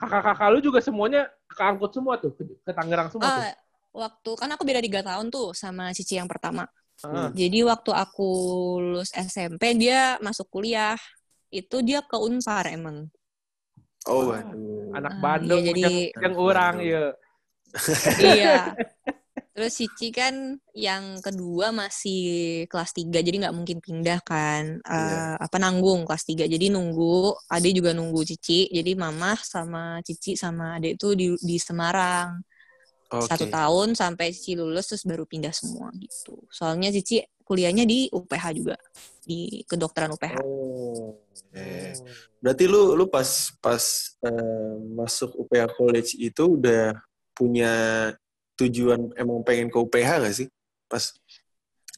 kakak-kakak 0.00 0.48
lu 0.48 0.58
juga 0.64 0.80
semuanya 0.80 1.28
keangkut 1.52 1.92
semua 1.92 2.16
tuh 2.16 2.32
ke, 2.32 2.42
ke 2.64 2.72
Tangerang 2.72 3.12
semua 3.12 3.28
tuh. 3.28 3.44
Ah, 3.44 3.52
waktu 3.92 4.30
kan 4.40 4.48
aku 4.56 4.62
beda 4.64 4.80
tiga 4.80 5.00
tahun 5.04 5.28
tuh 5.28 5.52
sama 5.52 5.92
Cici 5.92 6.16
yang 6.16 6.28
pertama. 6.30 6.64
Heeh. 7.04 7.28
Jadi 7.36 7.58
waktu 7.64 7.90
aku 7.92 8.28
lulus 8.80 9.12
SMP 9.12 9.76
dia 9.76 10.16
masuk 10.24 10.48
kuliah. 10.48 10.96
Itu 11.50 11.82
dia 11.82 12.00
ke 12.00 12.14
Unpar 12.14 12.70
emang. 12.70 13.10
Oh, 14.08 14.30
waduh. 14.32 14.94
Anak 14.96 15.12
Ah, 15.12 15.20
Bandung 15.20 15.60
iya, 15.60 15.72
jadi- 15.76 16.08
yang, 16.14 16.22
yang 16.24 16.34
orang 16.38 16.74
ya. 16.80 17.04
iya. 18.22 18.56
Terus 19.60 19.76
Cici 19.76 20.08
kan 20.08 20.56
yang 20.72 21.20
kedua 21.20 21.68
masih 21.68 22.64
kelas 22.64 22.96
3, 22.96 23.20
jadi 23.20 23.44
nggak 23.44 23.52
mungkin 23.52 23.84
pindah 23.84 24.24
kan. 24.24 24.80
Eh, 24.80 24.96
Iya. 24.96 25.36
Apa 25.36 25.60
nanggung 25.60 26.08
kelas 26.08 26.24
3. 26.24 26.48
Jadi 26.48 26.72
nunggu, 26.72 27.36
adik 27.44 27.76
juga 27.76 27.92
nunggu 27.92 28.24
Cici. 28.24 28.72
Jadi 28.72 28.96
mama 28.96 29.36
sama 29.36 30.00
Cici 30.00 30.32
sama 30.32 30.80
adik 30.80 30.96
itu 30.96 31.12
di, 31.12 31.26
di 31.44 31.60
Semarang. 31.60 32.40
Oke. 33.12 33.28
Satu 33.28 33.52
tahun 33.52 33.92
sampai 33.92 34.32
Cici 34.32 34.56
lulus 34.56 34.88
terus 34.88 35.04
baru 35.04 35.28
pindah 35.28 35.52
semua 35.52 35.92
gitu. 35.92 36.40
Soalnya 36.48 36.88
Cici 36.88 37.20
kuliahnya 37.44 37.84
di 37.84 38.08
UPH 38.08 38.44
juga. 38.56 38.80
Di 39.20 39.60
kedokteran 39.68 40.16
UPH. 40.16 40.40
Oh. 40.40 41.20
eh. 41.52 41.92
Berarti 42.40 42.64
lu 42.64 42.96
lu 42.96 43.12
pas 43.12 43.28
pas 43.60 43.84
eh, 44.24 44.72
masuk 44.96 45.36
UPH 45.36 45.76
College 45.76 46.16
itu 46.16 46.56
udah 46.56 46.96
punya 47.36 47.72
tujuan 48.60 49.00
emang 49.16 49.40
pengen 49.42 49.72
ke 49.72 49.78
UPH 49.80 50.10
gak 50.24 50.36
sih? 50.36 50.48
Pas 50.86 51.04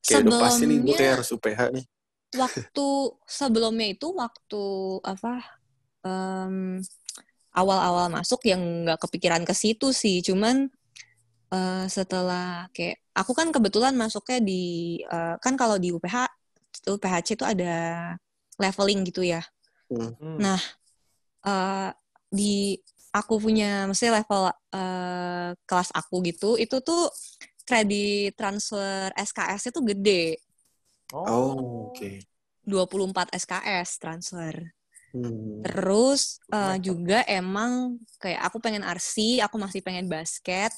kayak 0.03 0.27
udah 0.27 0.39
pasti 0.43 0.65
nih 0.67 0.79
gue 0.83 0.97
kayak 0.99 1.13
harus 1.19 1.29
UPH 1.31 1.61
nih. 1.75 1.85
waktu 2.33 2.89
sebelumnya 3.39 3.89
itu 3.93 4.09
waktu 4.17 4.65
apa 5.05 5.35
em, 6.03 6.81
awal-awal 7.53 8.09
masuk 8.09 8.41
yang 8.49 8.89
nggak 8.89 8.99
kepikiran 8.99 9.45
ke 9.45 9.53
situ 9.53 9.93
sih 9.93 10.25
cuman 10.25 10.73
eh, 11.53 11.87
setelah 11.87 12.67
kayak 12.73 12.99
aku 13.13 13.37
kan 13.37 13.53
kebetulan 13.53 13.93
masuknya 13.95 14.41
di 14.41 14.63
eh, 15.05 15.37
kan 15.39 15.55
kalau 15.61 15.77
di 15.77 15.93
UPH 15.93 16.27
UPHC 16.89 17.37
itu 17.37 17.45
ada 17.45 17.77
leveling 18.57 19.05
gitu 19.07 19.23
ya. 19.23 19.45
Hmm. 19.93 20.41
Nah, 20.41 20.61
eh 21.45 21.91
di 22.33 22.81
aku 23.13 23.39
punya 23.39 23.85
maksudnya 23.85 24.25
level 24.25 24.43
eh 24.73 25.51
kelas 25.69 25.91
aku 25.93 26.25
gitu, 26.27 26.57
itu 26.57 26.81
tuh 26.81 27.13
kredit 27.69 28.35
transfer 28.35 29.13
SKS 29.15 29.71
itu 29.71 29.81
gede. 29.85 30.41
Oh, 31.13 31.93
oke. 31.93 32.25
24 32.65 33.29
SKS 33.37 34.01
transfer. 34.01 34.55
Hmm. 35.13 35.61
Terus 35.61 36.41
Mantap. 36.49 36.81
juga 36.81 37.19
emang 37.29 38.01
kayak 38.17 38.41
aku 38.49 38.59
pengen 38.65 38.83
RC, 38.83 39.45
aku 39.45 39.61
masih 39.61 39.85
pengen 39.85 40.09
basket. 40.09 40.73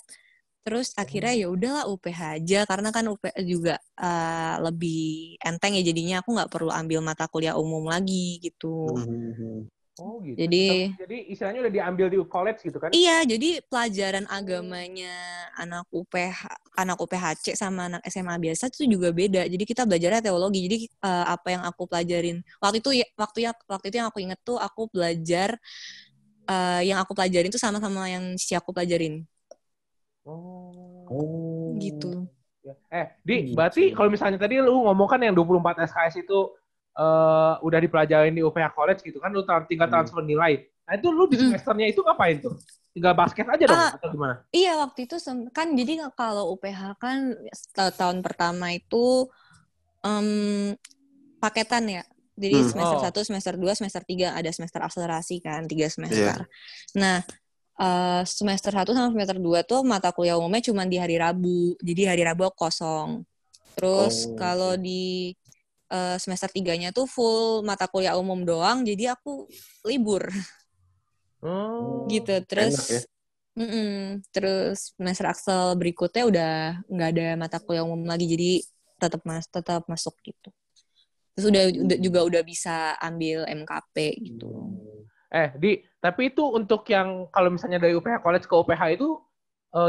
Terus 0.64 0.96
akhirnya 0.96 1.36
ya 1.36 1.52
udahlah 1.52 1.84
UPH 1.92 2.40
aja 2.40 2.64
karena 2.64 2.88
kan 2.88 3.04
UPH 3.04 3.36
juga 3.44 3.76
eh, 4.00 4.56
lebih 4.64 5.36
enteng 5.44 5.76
ya 5.76 5.84
jadinya 5.84 6.24
aku 6.24 6.32
nggak 6.34 6.50
perlu 6.50 6.72
ambil 6.72 7.04
mata 7.04 7.28
kuliah 7.28 7.54
umum 7.54 7.84
lagi 7.84 8.40
gitu. 8.40 8.96
Hmm. 8.96 9.68
Oh 9.94 10.18
gitu. 10.26 10.34
Jadi- 10.42 10.90
jadi 10.98 11.16
istilahnya 11.30 11.60
udah 11.62 11.74
diambil 11.78 12.06
di 12.10 12.18
college 12.26 12.66
gitu 12.66 12.82
kan? 12.82 12.90
Iya, 12.90 13.22
jadi 13.30 13.62
pelajaran 13.70 14.26
agamanya 14.26 15.14
anak 15.54 15.86
UPH, 15.94 16.50
anak 16.74 16.98
UPHC 16.98 17.54
sama 17.54 17.86
anak 17.86 18.02
SMA 18.10 18.34
biasa 18.42 18.74
itu 18.74 18.90
juga 18.90 19.14
beda. 19.14 19.46
Jadi 19.46 19.62
kita 19.62 19.86
belajarnya 19.86 20.26
teologi. 20.26 20.66
Jadi 20.66 20.76
eh, 20.90 21.24
apa 21.30 21.48
yang 21.54 21.62
aku 21.62 21.86
pelajarin 21.86 22.42
waktu 22.58 22.82
itu 22.82 22.90
ya 23.02 23.06
waktu 23.14 23.38
ya 23.46 23.50
waktu 23.70 23.86
itu 23.94 23.96
yang 24.02 24.08
aku 24.10 24.18
inget 24.18 24.40
tuh 24.42 24.58
aku 24.58 24.90
belajar 24.90 25.54
eh, 26.50 26.80
yang 26.90 26.98
aku 26.98 27.14
pelajarin 27.14 27.54
tuh 27.54 27.62
sama-sama 27.62 28.10
yang 28.10 28.34
si 28.34 28.52
aku 28.58 28.74
pelajarin 28.74 29.22
Oh. 30.24 31.04
Oh. 31.06 31.76
gitu. 31.78 32.24
Ya. 32.64 32.72
Eh, 32.88 33.06
Di, 33.20 33.34
Gitu. 33.52 33.54
berarti 33.54 33.92
kalau 33.92 34.08
misalnya 34.08 34.40
tadi 34.40 34.56
lu 34.56 34.72
ngomong 34.88 35.04
kan 35.04 35.20
yang 35.20 35.36
24 35.36 35.84
SKS 35.84 36.24
itu 36.24 36.38
eh 36.94 37.54
udah 37.60 37.78
dipelajarin 37.78 38.30
di 38.30 38.40
UPH 38.40 38.70
College 38.70 39.00
gitu 39.02 39.18
kan, 39.18 39.34
lu 39.34 39.42
tinggal 39.66 39.90
Hmm. 39.90 39.94
transfer 39.98 40.22
nilai. 40.22 40.62
Nah 40.84 40.94
itu 40.94 41.08
lu 41.08 41.26
di 41.26 41.34
Mm-mm. 41.34 41.50
semesternya 41.50 41.86
itu 41.88 42.00
ngapain 42.00 42.38
tuh? 42.38 42.54
Tinggal 42.94 43.10
basket 43.12 43.46
aja 43.48 43.64
dong 43.66 43.74
Ah. 43.74 43.90
atau 43.90 44.08
gimana? 44.08 44.34
Iya 44.48 44.78
waktu 44.78 45.10
itu 45.10 45.16
kan 45.50 45.74
jadi 45.74 46.06
kalau 46.14 46.54
UPH 46.54 46.94
kan 46.96 47.34
ta- 47.72 47.90
tahun 47.90 48.22
pertama 48.22 48.70
itu 48.70 49.26
em, 50.00 50.76
paketan 51.40 51.88
ya. 51.90 52.02
Jadi 52.34 52.56
Hmm. 52.60 52.68
semester 52.68 52.98
Oh. 52.98 53.02
1, 53.02 53.20
semester 53.22 53.54
2, 53.54 53.72
semester 53.72 54.02
3 54.02 54.34
ada 54.34 54.50
semester 54.50 54.78
akselerasi 54.78 55.38
kan, 55.38 55.64
tiga 55.64 55.86
semester. 55.86 56.46
Nah, 56.94 57.22
eh, 57.74 58.22
semester 58.24 58.70
1 58.70 58.90
sama 58.90 59.10
semester 59.10 59.38
2 59.38 59.62
tuh 59.62 59.82
mata 59.82 60.10
kuliah 60.10 60.34
umumnya 60.34 60.60
cuma 60.60 60.82
di 60.84 60.98
hari 60.98 61.14
Rabu. 61.16 61.74
Jadi 61.78 62.02
hari 62.04 62.22
Rabu 62.22 62.50
kosong. 62.52 63.22
Terus 63.74 64.28
Oh, 64.28 64.36
kalau 64.36 64.74
di 64.76 65.34
eh, 65.94 66.16
semester 66.18 66.50
3-nya 66.50 66.90
tuh 66.90 67.06
full 67.06 67.62
mata 67.62 67.86
kuliah 67.86 68.18
umum 68.18 68.42
doang, 68.42 68.82
jadi 68.82 69.14
aku 69.14 69.46
libur 69.86 70.26
Oh. 71.44 72.08
gitu. 72.08 72.32
enak 72.32 72.40
ya. 72.40 72.48
Terus 72.48 72.76
mm-mm. 73.54 74.24
terus 74.32 74.96
semester 74.96 75.28
aksel 75.28 75.76
berikutnya 75.76 76.24
udah 76.26 76.52
nggak 76.88 77.08
ada 77.14 77.26
mata 77.36 77.58
kuliah 77.60 77.84
umum 77.84 78.02
lagi, 78.08 78.24
jadi 78.24 78.64
tetap 78.96 79.20
mas 79.28 79.44
tetap 79.46 79.84
masuk 79.84 80.16
gitu. 80.24 80.48
Terus 81.36 81.46
udah, 81.50 81.62
udah- 81.84 82.00
juga 82.00 82.20
udah 82.24 82.42
bisa 82.46 82.96
ambil 82.96 83.44
MKP 83.44 83.96
gitu. 84.24 84.48
Eh, 85.34 85.50
Di, 85.58 85.82
tapi 85.98 86.30
itu 86.30 86.46
untuk 86.46 86.86
yang 86.86 87.26
kalau 87.28 87.50
misalnya 87.50 87.82
dari 87.82 87.92
UPH 87.98 88.22
College 88.22 88.46
ke 88.46 88.54
UPH 88.54 88.82
itu 88.94 89.18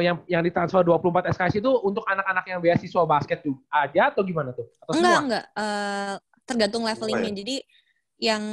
yang 0.01 0.17
yang 0.25 0.41
ditransfer 0.41 0.81
24 0.81 1.29
SKS 1.29 1.61
itu 1.61 1.71
untuk 1.85 2.01
anak-anak 2.09 2.45
yang 2.49 2.59
beasiswa 2.59 3.05
basket 3.05 3.45
juga 3.45 3.61
aja 3.69 4.09
atau 4.09 4.25
gimana 4.25 4.49
tuh? 4.51 4.65
Atau 4.81 4.97
Enggak, 4.97 5.13
semua? 5.13 5.21
enggak. 5.29 5.45
Eh, 5.53 6.13
tergantung 6.45 6.83
levelingnya. 6.89 7.31
Jadi 7.37 7.55
yang 8.15 8.43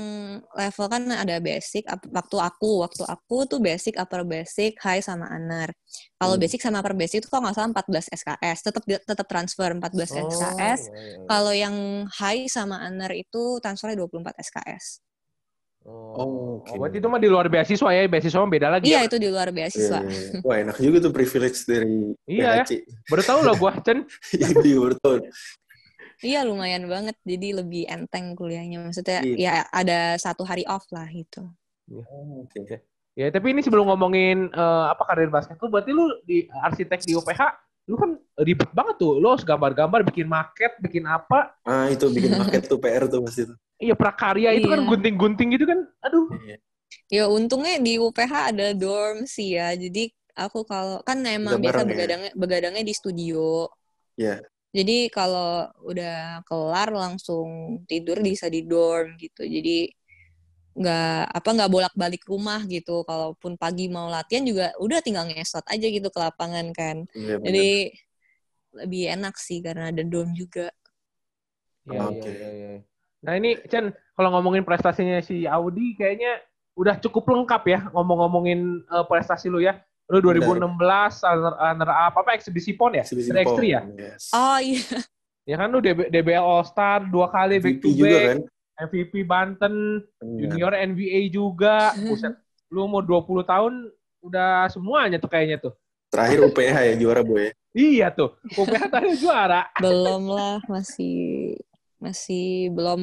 level 0.59 0.87
kan 0.91 1.03
ada 1.07 1.39
basic. 1.39 1.87
Waktu 1.89 2.37
aku, 2.37 2.83
waktu 2.83 3.03
aku 3.07 3.47
tuh 3.47 3.63
basic, 3.63 3.95
upper 3.95 4.27
basic, 4.27 4.75
high 4.83 4.99
sama 4.99 5.31
under. 5.31 5.71
Kalau 6.19 6.35
Hmm. 6.35 6.43
basic 6.43 6.59
sama 6.61 6.83
upper 6.83 6.99
basic 6.99 7.23
itu 7.23 7.31
kalau 7.31 7.47
nggak 7.47 7.55
salah 7.57 7.71
14 7.71 8.07
SKS. 8.11 8.59
Tetap 8.67 8.83
tetap 8.85 9.27
transfer 9.31 9.71
14 9.71 10.11
Oh, 10.13 10.19
SKS. 10.19 10.81
iya, 10.91 10.99
iya. 10.99 11.27
Kalau 11.31 11.53
yang 11.55 11.77
high 12.19 12.45
sama 12.51 12.83
under 12.83 13.15
itu 13.15 13.63
transfernya 13.63 14.03
24 14.03 14.35
SKS. 14.43 14.99
Oh, 15.83 16.63
oke. 16.63 16.79
berarti 16.79 17.03
itu 17.03 17.09
mah 17.11 17.19
di 17.19 17.27
luar 17.27 17.51
beasiswa 17.51 17.91
ya, 17.91 18.07
beasiswa 18.07 18.39
mah 18.39 18.51
beda 18.51 18.69
lagi. 18.71 18.87
Iya, 18.87 19.03
ya? 19.03 19.07
itu 19.11 19.17
di 19.19 19.29
luar 19.29 19.49
beasiswa. 19.51 19.99
iya, 19.99 20.15
iya. 20.15 20.39
Wah 20.47 20.57
enak 20.63 20.77
juga 20.79 20.97
tuh 21.03 21.13
privilege 21.13 21.59
dari 21.67 22.15
Iya 22.31 22.63
ya. 22.63 22.65
PHC. 22.65 22.73
Baru 23.11 23.23
tahu 23.27 23.41
loh 23.43 23.55
gua, 23.59 23.73
Chen. 23.83 24.07
Iya, 24.39 24.47
iya, 24.63 24.77
baru 24.79 24.95
tahu. 25.03 25.17
Iya, 26.23 26.41
lumayan 26.47 26.87
banget. 26.87 27.19
Jadi 27.27 27.49
lebih 27.51 27.83
enteng 27.91 28.39
kuliahnya. 28.39 28.79
Maksudnya 28.79 29.27
Iya. 29.27 29.37
ya 29.37 29.53
ada 29.75 29.99
satu 30.23 30.47
hari 30.47 30.63
off 30.71 30.87
lah 30.95 31.11
gitu. 31.11 31.51
Oh, 31.91 32.47
Oke. 32.47 32.79
Ya, 33.13 33.29
tapi 33.29 33.53
ini 33.53 33.61
sebelum 33.61 33.91
ngomongin 33.91 34.49
eh, 34.49 34.85
apa 34.89 35.03
karir 35.05 35.29
basket 35.29 35.59
lu, 35.61 35.69
berarti 35.69 35.91
lu 35.93 36.09
di 36.25 36.49
arsitek 36.49 37.05
di 37.05 37.13
UPH, 37.13 37.43
lu 37.91 37.99
kan 37.99 38.17
ribet 38.41 38.71
banget 38.73 38.97
tuh. 39.03 39.19
Lu 39.21 39.35
harus 39.35 39.43
gambar-gambar, 39.45 40.01
bikin 40.07 40.31
market, 40.31 40.79
bikin 40.81 41.05
apa. 41.05 41.53
Ah 41.67 41.91
itu 41.91 42.07
bikin 42.09 42.39
market 42.39 42.65
tuh 42.65 42.79
PR 42.79 43.11
tuh 43.11 43.21
pasti 43.27 43.51
tuh. 43.51 43.59
Iya, 43.83 43.95
prakarya 43.99 44.55
itu 44.55 44.67
kan 44.71 44.79
Iya. 44.79 44.89
gunting-gunting 44.95 45.49
gitu 45.59 45.65
kan. 45.67 45.81
Aduh. 46.07 46.27
Iya. 46.47 46.57
Ya 47.11 47.25
untungnya 47.27 47.83
di 47.83 47.99
UPH 47.99 48.55
ada 48.55 48.71
dorm 48.79 49.27
sih 49.27 49.59
ya. 49.59 49.75
Jadi 49.75 50.15
aku 50.39 50.63
kalau 50.63 51.03
kan 51.03 51.19
emang 51.27 51.59
Bisa 51.59 51.63
biasa 51.63 51.75
bareng 51.75 51.83
ya? 51.83 51.91
begadangnya 51.91 52.31
begadangnya 52.39 52.85
di 52.87 52.95
studio. 52.95 53.67
Iya. 54.15 54.39
Jadi 54.73 55.13
kalau 55.13 55.69
udah 55.85 56.41
kelar 56.49 56.89
langsung 56.95 57.83
tidur 57.85 58.23
bisa 58.25 58.49
di 58.49 58.65
dorm 58.65 59.19
gitu. 59.21 59.45
Jadi 59.45 59.93
nggak 60.73 61.37
apa 61.37 61.49
nggak 61.53 61.73
bolak-balik 61.73 62.23
rumah 62.25 62.65
gitu. 62.65 63.05
Kalaupun 63.05 63.61
pagi 63.61 63.93
mau 63.93 64.09
latihan 64.09 64.47
juga 64.47 64.73
udah 64.81 65.05
tinggal 65.05 65.29
ngesot 65.29 65.67
aja 65.69 65.87
gitu 65.91 66.09
ke 66.09 66.19
lapangan 66.23 66.73
kan. 66.73 67.05
Iya 67.13 67.37
benar. 67.37 67.45
Jadi 67.51 67.69
lebih 68.73 69.03
enak 69.13 69.35
sih 69.37 69.61
karena 69.61 69.93
ada 69.93 70.01
dorm 70.01 70.33
juga. 70.33 70.73
Iya, 71.91 72.01
Oke. 72.09 72.31
iya, 72.31 72.49
iya, 72.55 72.69
iya. 72.79 72.92
Nah 73.23 73.39
ini 73.39 73.55
Chen, 73.71 73.95
kalau 74.19 74.35
ngomongin 74.35 74.67
prestasinya 74.67 75.23
si 75.23 75.47
Audi 75.47 75.95
kayaknya 75.95 76.43
udah 76.75 76.99
cukup 76.99 77.29
lengkap 77.31 77.63
ya 77.69 77.81
ngomong-ngomongin 77.95 78.83
eh, 78.83 79.05
prestasi 79.07 79.47
lu 79.47 79.63
ya. 79.63 79.79
Lu 80.11 80.19
2016 80.21 80.67
runner, 81.25 81.55
runner 81.57 81.89
up 81.89 82.15
apa 82.21 82.37
eksibisi 82.37 82.75
PON 82.77 82.99
ya? 82.99 83.07
Eksibisi 83.07 83.31
Dari 83.33 83.47
X3 83.47 83.49
PON, 83.49 83.63
ya? 83.65 83.81
yes. 83.97 84.23
Oh 84.35 84.59
iya. 84.61 84.85
Ya 85.43 85.57
kan 85.59 85.73
lu 85.73 85.79
DB, 85.83 86.07
DBL 86.07 86.43
All 86.43 86.63
Star 86.67 87.03
dua 87.09 87.27
kali 87.31 87.59
back 87.59 87.79
MVP 87.79 87.83
to 87.83 87.89
juga 87.97 88.11
back, 88.15 88.27
kan. 88.29 88.39
MVP 88.83 89.13
Banten, 89.25 89.75
Benar. 90.21 90.39
junior 90.39 90.73
NBA 90.75 91.21
juga. 91.33 91.95
Buset, 91.99 92.35
lu 92.69 92.87
umur 92.87 93.07
20 93.07 93.47
tahun 93.47 93.73
udah 94.23 94.71
semuanya 94.71 95.19
tuh 95.19 95.31
kayaknya 95.31 95.59
tuh. 95.63 95.73
Terakhir 96.13 96.45
UPH 96.47 96.77
ya 96.93 96.95
juara 96.99 97.23
boy. 97.25 97.49
ya. 97.49 97.51
Iya 97.73 98.07
tuh, 98.13 98.37
UPH 98.53 98.83
tadi 98.93 99.17
juara. 99.17 99.67
belum 99.81 100.29
lah 100.29 100.61
masih 100.69 101.57
masih 102.03 102.75
belum 102.75 103.03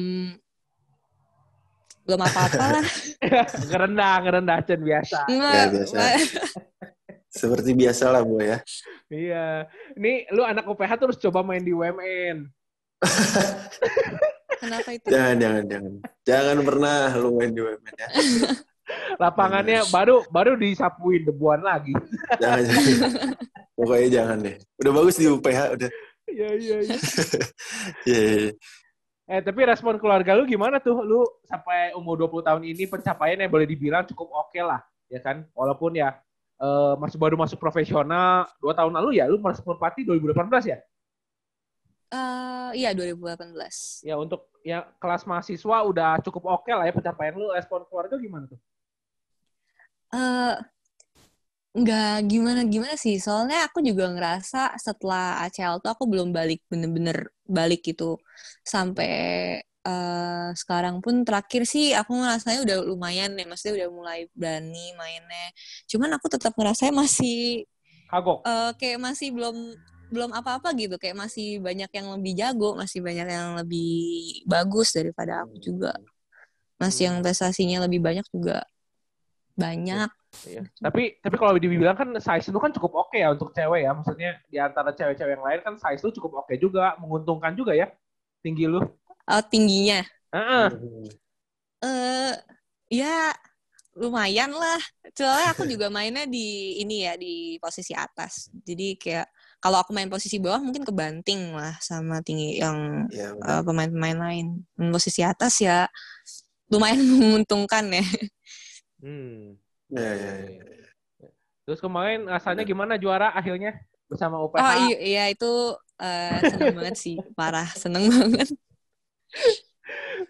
belum 2.04 2.20
apa-apa 2.20 2.64
lah. 2.76 2.84
ngerendah, 3.72 4.14
ngerendah 4.20 4.58
Chen 4.68 4.80
biasa. 4.84 5.18
Nggak, 5.24 5.64
biasa. 5.72 5.98
Seperti 7.40 7.70
biasa 7.72 8.10
lah 8.10 8.22
boy 8.26 8.44
ya. 8.44 8.58
Iya. 9.08 9.46
Ini 9.94 10.28
lu 10.34 10.42
anak 10.44 10.66
UPH 10.66 10.92
terus 11.00 11.16
coba 11.22 11.40
main 11.46 11.62
di 11.62 11.72
UMN. 11.72 12.50
Kenapa 14.60 14.88
itu? 14.92 15.06
Jangan 15.08 15.36
jangan 15.38 15.64
jangan. 15.70 15.92
Jangan 16.26 16.56
pernah 16.66 17.00
lu 17.16 17.38
main 17.38 17.54
di 17.54 17.60
UMN 17.62 17.94
ya. 17.94 18.08
Lapangannya 19.22 19.86
baru 19.94 20.26
baru 20.34 20.58
disapuin 20.58 21.22
debuan 21.22 21.62
lagi. 21.62 21.94
Jangan 22.42 22.62
jangan. 22.66 22.94
Pokoknya 23.78 24.08
jangan 24.10 24.36
deh. 24.42 24.56
Udah 24.82 24.92
bagus 24.92 25.14
di 25.16 25.30
UPH 25.30 25.60
udah. 25.78 25.90
Iya, 26.30 26.48
iya, 26.58 26.76
iya. 26.82 26.96
Iya. 26.98 26.98
iya, 28.10 28.22
iya. 28.50 28.52
Eh, 29.30 29.38
tapi 29.38 29.62
respon 29.62 29.94
keluarga 29.94 30.34
lu 30.34 30.42
gimana 30.42 30.82
tuh? 30.82 31.06
Lu 31.06 31.22
sampai 31.46 31.94
umur 31.94 32.18
20 32.18 32.42
tahun 32.42 32.62
ini 32.66 32.82
pencapaiannya 32.90 33.46
boleh 33.46 33.62
dibilang 33.62 34.02
cukup 34.02 34.26
oke 34.26 34.58
lah, 34.58 34.82
ya 35.06 35.22
kan? 35.22 35.46
Walaupun 35.54 35.94
ya 35.94 36.18
eh, 36.58 36.94
masih 36.98 37.14
baru 37.14 37.38
masuk 37.38 37.62
profesional 37.62 38.50
dua 38.58 38.74
tahun 38.74 38.90
lalu 38.90 39.22
ya, 39.22 39.30
lu 39.30 39.38
masuk 39.38 39.62
Merpati 39.70 40.02
2018 40.02 40.74
ya? 40.74 40.78
Eh, 42.10 42.70
iya 42.74 42.90
2018. 42.90 44.02
Ya 44.02 44.18
untuk 44.18 44.50
ya 44.66 44.82
kelas 44.98 45.22
mahasiswa 45.22 45.78
udah 45.86 46.18
cukup 46.26 46.50
oke 46.50 46.74
lah 46.74 46.90
ya 46.90 46.92
pencapaian 46.98 47.38
lu. 47.38 47.54
Respon 47.54 47.86
keluarga 47.86 48.18
gimana 48.18 48.50
tuh? 48.50 48.58
Eh 50.10 50.54
nggak 51.70 52.26
gimana 52.30 52.60
gimana 52.66 52.94
sih? 52.98 53.16
Soalnya 53.22 53.70
aku 53.70 53.78
juga 53.84 54.10
ngerasa 54.10 54.74
setelah 54.74 55.38
ACL 55.46 55.78
tuh 55.82 55.90
aku 55.94 56.04
belum 56.10 56.34
balik 56.34 56.60
bener-bener 56.70 57.30
balik 57.46 57.80
gitu. 57.86 58.18
Sampai 58.66 59.10
eh 59.80 60.48
sekarang 60.60 61.00
pun 61.00 61.24
terakhir 61.24 61.64
sih 61.64 61.96
aku 61.96 62.12
ngerasanya 62.18 62.60
udah 62.66 62.76
lumayan 62.90 63.38
ya. 63.38 63.44
Maksudnya 63.46 63.74
udah 63.86 63.90
mulai 63.94 64.20
berani 64.34 64.92
mainnya. 64.98 65.46
Cuman 65.90 66.10
aku 66.18 66.26
tetap 66.34 66.52
ngerasanya 66.58 66.94
masih 67.06 67.64
Kagok. 68.10 68.42
eh, 68.46 68.70
kayak 68.80 68.98
masih 69.00 69.28
belum 69.36 69.56
belum 70.10 70.30
apa-apa 70.34 70.74
gitu. 70.74 70.98
Kayak 70.98 71.16
masih 71.30 71.62
banyak 71.62 71.90
yang 71.94 72.06
lebih 72.18 72.32
jago 72.34 72.74
masih 72.74 72.98
banyak 73.06 73.26
yang 73.30 73.48
lebih 73.60 73.90
bagus 74.46 74.90
daripada 74.96 75.46
aku 75.46 75.56
juga. 75.62 75.94
Masih 76.82 77.12
yang 77.12 77.16
prestasinya 77.24 77.86
lebih 77.86 78.00
banyak 78.02 78.26
juga. 78.34 78.66
Banyak 79.54 80.10
Iya. 80.46 80.62
Tapi 80.78 81.18
tapi 81.20 81.36
kalau 81.36 81.54
dibilang 81.58 81.96
kan 81.98 82.08
size 82.16 82.48
lu 82.54 82.58
kan 82.62 82.70
cukup 82.72 82.92
oke 83.06 83.16
ya 83.18 83.34
untuk 83.34 83.50
cewek 83.52 83.80
ya. 83.84 83.90
Maksudnya 83.92 84.30
di 84.48 84.56
antara 84.62 84.90
cewek-cewek 84.94 85.32
yang 85.36 85.44
lain 85.44 85.60
kan 85.66 85.74
size 85.76 86.00
lu 86.06 86.10
cukup 86.14 86.32
oke 86.46 86.54
juga, 86.56 86.94
menguntungkan 87.02 87.52
juga 87.58 87.72
ya 87.76 87.90
tinggi 88.40 88.64
lu. 88.70 88.80
Eh, 89.30 89.42
tingginya 89.50 90.00
Heeh. 90.34 90.66
Hmm. 90.70 91.06
eh 91.84 92.34
ya 92.92 93.32
lumayan 93.98 94.52
lah 94.54 94.78
soalnya 95.16 95.48
aku 95.54 95.64
juga 95.66 95.90
mainnya 95.90 96.24
di 96.28 96.78
ini 96.82 97.04
ya 97.06 97.14
di 97.18 97.58
posisi 97.58 97.92
atas 97.96 98.48
jadi 98.68 98.94
kayak 98.96 99.26
kalau 99.60 99.82
aku 99.82 99.90
main 99.92 100.08
posisi 100.08 100.38
bawah 100.38 100.62
mungkin 100.62 100.86
kebanting 100.86 101.52
lah 101.56 101.74
sama 101.82 102.22
tinggi 102.22 102.62
yang 102.62 103.06
Ya, 103.10 103.34
eh, 103.34 103.60
udah. 103.60 103.60
pemain-pemain 103.66 104.18
lain 104.18 104.46
posisi 104.94 105.20
atas 105.26 105.58
ya 105.60 105.90
lumayan 106.70 107.00
menguntungkan 107.20 107.84
ya 107.90 108.04
Hmm. 109.02 109.59
Ya, 109.90 110.10
ya, 110.14 110.32
ya. 110.46 110.62
Terus 111.66 111.78
kemarin 111.78 112.26
rasanya 112.26 112.62
gimana 112.66 112.94
juara 112.98 113.30
akhirnya 113.30 113.78
bersama 114.10 114.42
UPH? 114.42 114.58
oh 114.58 114.74
iya, 114.86 114.96
iya 114.98 115.24
itu 115.30 115.50
eh, 116.02 116.38
seneng 116.50 116.74
banget 116.74 116.96
sih 116.98 117.16
parah 117.38 117.68
seneng 117.78 118.10
banget 118.10 118.48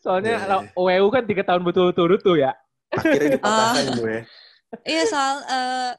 Soalnya 0.01 0.35
Iya, 0.41 0.49
lo- 0.49 0.67
OEU 0.77 1.07
kan 1.13 1.25
tiga 1.29 1.43
tahun 1.45 1.61
betul-betul 1.65 2.17
tuh 2.21 2.37
ya. 2.41 2.53
Akhirnya 2.93 3.31
dipatahkan 3.37 3.85
Ah. 3.89 3.97
gue. 4.01 4.17
iya 4.87 5.03
soal 5.05 5.37
eh, 5.45 5.91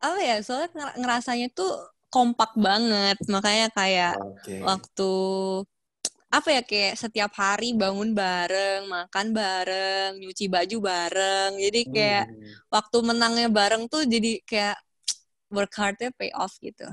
apa 0.00 0.18
ya 0.24 0.36
soalnya 0.40 0.68
nger- 0.72 0.96
ngerasanya 1.04 1.46
tuh 1.52 1.70
kompak 2.08 2.56
banget 2.56 3.16
makanya 3.28 3.68
kayak 3.76 4.14
Oke. 4.16 4.56
waktu 4.64 5.10
apa 6.36 6.48
ya 6.52 6.62
kayak 6.62 6.94
setiap 7.00 7.32
hari 7.32 7.72
bangun 7.72 8.12
bareng, 8.12 8.84
makan 8.84 9.26
bareng, 9.32 10.10
nyuci 10.20 10.52
baju 10.52 10.76
bareng. 10.84 11.50
Jadi 11.56 11.80
kayak 11.88 12.24
Hmm. 12.28 12.52
waktu 12.68 12.96
menangnya 13.00 13.48
bareng 13.48 13.88
tuh 13.88 14.04
jadi 14.04 14.44
kayak 14.44 14.76
work 15.48 15.72
hardnya 15.80 16.12
pay 16.12 16.28
off 16.36 16.52
gitu. 16.60 16.84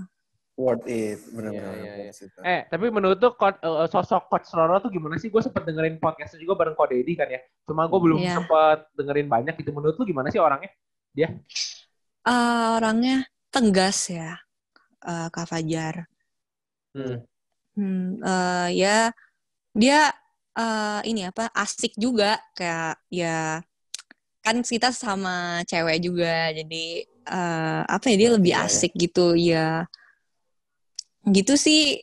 Worth 0.54 0.86
it, 0.86 1.18
benar-benar. 1.34 1.76
Iya, 1.76 1.94
worth 2.14 2.24
it. 2.24 2.46
Eh, 2.46 2.62
tapi 2.70 2.86
menurut 2.94 3.18
tuh 3.18 3.34
coach- 3.34 3.58
eh, 3.58 3.88
sosok 3.90 4.30
Coach 4.30 4.54
Roro 4.54 4.78
tuh 4.80 4.94
gimana 4.94 5.18
sih? 5.18 5.34
Gue 5.34 5.42
sempet 5.42 5.66
dengerin 5.66 5.98
podcastnya 5.98 6.40
juga 6.40 6.54
bareng 6.62 6.78
Ko 6.78 6.86
Deddy 6.86 7.14
kan 7.18 7.28
ya. 7.28 7.42
Cuma 7.66 7.90
gue 7.90 8.00
belum 8.00 8.22
Iya. 8.22 8.38
sempet 8.38 8.80
dengerin 8.94 9.28
banyak 9.28 9.54
gitu. 9.60 9.74
Menurut 9.74 9.98
lu 9.98 10.06
gimana 10.06 10.30
sih 10.30 10.38
orangnya? 10.38 10.70
Ah, 12.24 12.80
orangnya 12.80 13.26
tegas 13.52 14.08
ya, 14.14 14.38
eh, 15.04 15.28
Kak 15.34 15.50
Fajar. 15.50 16.08
Hmm. 16.94 17.18
Hmm, 17.74 18.22
eh, 18.22 18.70
ya 18.78 19.10
dia 19.74 20.10
eh, 20.54 21.02
ini 21.10 21.28
apa 21.28 21.50
asik 21.54 21.98
juga. 21.98 22.38
Kayak 22.54 23.02
ya 23.10 23.60
kan 24.46 24.62
kita 24.62 24.94
sama 24.94 25.62
cewek 25.68 25.98
juga. 26.00 26.54
Jadi 26.54 27.04
eh, 27.10 27.82
apa 27.84 28.06
ya 28.14 28.16
dia 28.16 28.30
lebih 28.34 28.54
Iya, 28.54 28.62
ya. 28.64 28.70
asik 28.70 28.92
gitu. 28.96 29.28
Ya 29.36 29.68
gitu 31.28 31.54
sih. 31.56 32.00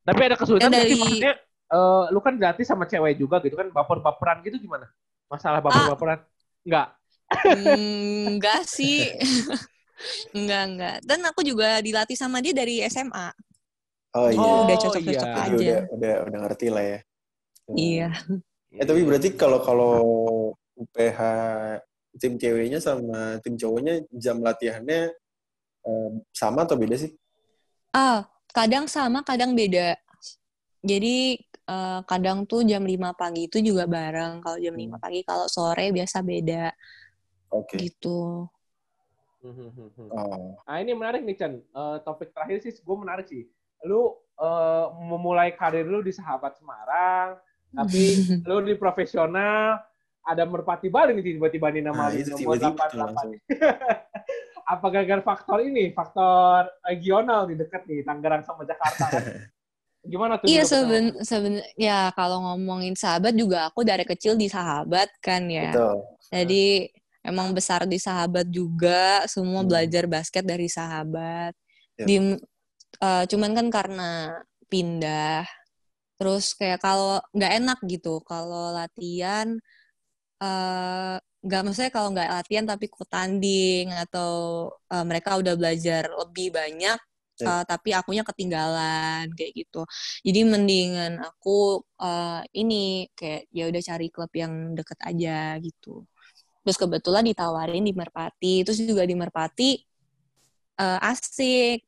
Tapi 0.00 0.20
ada 0.26 0.34
kesulitan 0.34 0.68
Ya, 0.68 0.80
nggak 0.80 0.84
dari- 0.88 0.98
maksudnya 0.98 1.34
eh, 1.70 2.02
lu 2.10 2.20
kan 2.24 2.34
gratis 2.34 2.66
sama 2.66 2.84
cewek 2.86 3.14
juga 3.18 3.38
gitu 3.44 3.54
kan? 3.54 3.68
Baper-baperan 3.70 4.42
gitu 4.42 4.58
gimana? 4.58 4.90
Masalah 5.30 5.62
baper-baperan? 5.62 6.22
Enggak. 6.66 6.86
Hmm, 7.30 8.36
enggak 8.36 8.66
sih. 8.66 9.14
Enggak 10.32 10.62
enggak 10.64 10.96
dan 11.04 11.20
aku 11.28 11.44
juga 11.44 11.76
dilatih 11.84 12.16
sama 12.16 12.40
dia 12.40 12.56
dari 12.56 12.80
SMA 12.88 13.36
Oh 14.10 14.28
iya. 14.28 14.42
Oh, 14.42 14.66
udah 14.66 14.76
cocok-cocok 14.76 15.28
iya. 15.28 15.38
Aja 15.38 15.54
udah, 15.54 15.80
udah, 15.94 16.14
udah 16.26 16.38
ngerti 16.46 16.66
lah 16.68 16.84
ya. 16.84 16.98
Hmm. 17.70 17.76
iya 17.78 18.08
Eh 18.70 18.86
tapi 18.86 19.02
berarti 19.02 19.34
kalau 19.34 19.58
kalau 19.62 19.94
UPH 20.78 21.18
tim 22.18 22.38
ceweknya 22.38 22.78
sama 22.82 23.38
tim 23.42 23.54
cowoknya 23.54 24.02
jam 24.14 24.42
latihannya 24.42 25.10
eh, 25.86 26.10
sama 26.34 26.66
atau 26.66 26.74
beda 26.78 26.98
sih? 26.98 27.10
ah 27.94 28.26
kadang 28.54 28.86
sama 28.86 29.22
kadang 29.26 29.54
beda 29.54 29.98
jadi 30.82 31.38
eh, 31.46 32.00
kadang 32.06 32.46
tuh 32.46 32.62
jam 32.62 32.82
5 32.86 33.14
pagi 33.14 33.50
itu 33.50 33.58
juga 33.62 33.86
bareng 33.90 34.42
kalau 34.42 34.58
jam 34.58 34.74
5 34.74 34.98
pagi 34.98 35.20
kalau 35.26 35.46
sore 35.50 35.90
biasa 35.90 36.22
beda 36.22 36.70
Oke. 37.50 37.78
gitu 37.78 38.46
Oh. 39.40 40.52
Nah 40.68 40.76
ini 40.84 40.92
menarik 40.92 41.24
nih 41.24 41.32
Chan. 41.32 41.56
Eh, 41.56 41.96
topik 42.04 42.28
terakhir 42.36 42.60
sih 42.60 42.76
gue 42.76 42.96
menarik 43.00 43.24
sih. 43.24 43.48
Lu 43.84 44.12
eh, 44.36 44.86
memulai 45.04 45.52
karir 45.52 45.84
lu 45.84 46.00
di 46.00 46.10
Sahabat 46.10 46.56
Semarang, 46.56 47.36
tapi 47.70 48.02
lu 48.48 48.60
di 48.62 48.74
profesional 48.74 49.78
ada 50.20 50.44
merpati 50.44 50.88
Bali 50.88 51.16
nih 51.16 51.34
tiba-tiba 51.34 51.72
nih 51.72 51.82
nama 51.82 52.08
Nah, 52.08 52.12
itu 52.12 52.36
tiba-tiba 52.36 52.76
tuh 52.88 52.98
88. 52.98 53.00
langsung. 53.00 53.32
Apa 54.72 54.86
gara-gara 54.86 55.22
faktor 55.24 55.58
ini, 55.60 55.90
faktor 55.90 56.70
regional 56.86 57.48
nih 57.50 57.58
dekat 57.58 57.82
nih 57.88 58.06
Tangerang 58.06 58.44
sama 58.46 58.62
Jakarta 58.62 59.04
kan? 59.10 59.24
Gimana 60.10 60.40
tuh? 60.40 60.46
Iya 60.48 60.64
seben 60.64 61.12
seben 61.20 61.60
ya 61.76 62.08
kalau 62.16 62.40
ngomongin 62.40 62.96
sahabat 62.96 63.36
juga 63.36 63.68
aku 63.68 63.84
dari 63.84 64.06
kecil 64.06 64.32
di 64.32 64.48
sahabat 64.48 65.10
kan 65.20 65.44
ya. 65.44 65.72
Betul. 65.74 65.96
Jadi 66.30 66.66
emang 67.20 67.52
besar 67.52 67.84
di 67.84 68.00
sahabat 68.00 68.48
juga, 68.48 69.26
semua 69.28 69.60
Hmm. 69.60 69.68
belajar 69.68 70.08
basket 70.08 70.40
dari 70.46 70.70
sahabat. 70.72 71.52
Ya. 72.00 72.06
Di 72.08 72.16
eh, 73.04 73.22
cuman 73.30 73.50
kan 73.58 73.66
karena 73.76 74.02
pindah 74.70 75.44
terus 76.18 76.44
kayak 76.58 76.78
kalau 76.84 77.18
nggak 77.36 77.52
enak 77.58 77.78
gitu 77.92 78.08
kalau 78.30 78.72
latihan 78.78 79.48
eh 80.42 81.14
nggak 81.46 81.60
maksudnya 81.64 81.92
kalau 81.96 82.08
nggak 82.14 82.28
latihan 82.36 82.64
tapi 82.70 82.84
ikut 82.90 83.08
tanding 83.14 83.86
atau 84.02 84.30
eh, 84.92 85.04
mereka 85.10 85.30
udah 85.40 85.54
belajar 85.60 86.02
lebih 86.20 86.48
banyak 86.58 86.98
Ya. 87.40 87.48
eh, 87.48 87.62
tapi 87.70 87.88
akunya 87.98 88.22
ketinggalan 88.28 89.24
kayak 89.36 89.52
gitu 89.60 89.78
jadi 90.26 90.40
mendingan 90.52 91.12
aku 91.26 91.50
eh, 92.02 92.40
ini 92.60 92.74
kayak 93.18 93.42
ya 93.56 93.62
udah 93.70 93.82
cari 93.88 94.06
klub 94.14 94.32
yang 94.42 94.52
deket 94.78 94.98
aja 95.08 95.30
gitu 95.66 95.88
terus 96.62 96.76
kebetulan 96.82 97.24
ditawarin 97.30 97.82
di 97.88 97.92
Merpati 98.00 98.48
terus 98.64 98.78
juga 98.90 99.04
di 99.10 99.14
Merpati 99.20 99.64
eh, 100.80 101.08
asik 101.12 101.84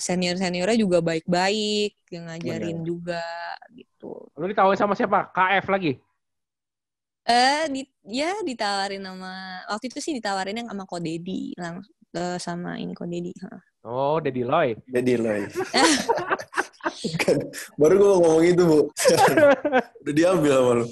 senior 0.00 0.40
seniornya 0.40 0.78
juga 0.80 1.04
baik-baik 1.04 1.92
yang 2.08 2.24
ngajarin 2.32 2.80
Benar. 2.80 2.88
juga 2.88 3.24
gitu 3.76 4.24
Lu 4.34 4.44
ditawarin 4.48 4.80
sama 4.80 4.96
siapa? 4.96 5.28
KF 5.30 5.68
lagi? 5.68 5.92
Eh, 7.24 7.64
di, 7.72 7.80
ya 8.04 8.36
ditawarin 8.44 9.00
sama 9.00 9.64
waktu 9.72 9.88
itu 9.88 9.98
sih 10.00 10.12
ditawarin 10.12 10.60
yang 10.60 10.68
sama 10.68 10.84
Kodedi 10.84 11.56
langsung 11.56 11.96
eh, 12.12 12.36
sama 12.36 12.76
ini 12.76 12.92
Kodedi. 12.92 13.32
Heeh. 13.32 13.62
Oh, 13.84 14.20
Daddy 14.20 14.44
Loy. 14.44 14.76
Loh. 14.92 15.44
Bukan. 17.04 17.36
Baru 17.76 17.94
gue 18.00 18.12
ngomong 18.16 18.44
itu, 18.44 18.62
Bu. 18.64 18.80
Udah 20.04 20.14
diambil 20.16 20.52
sama 20.52 20.72
lu. 20.80 20.86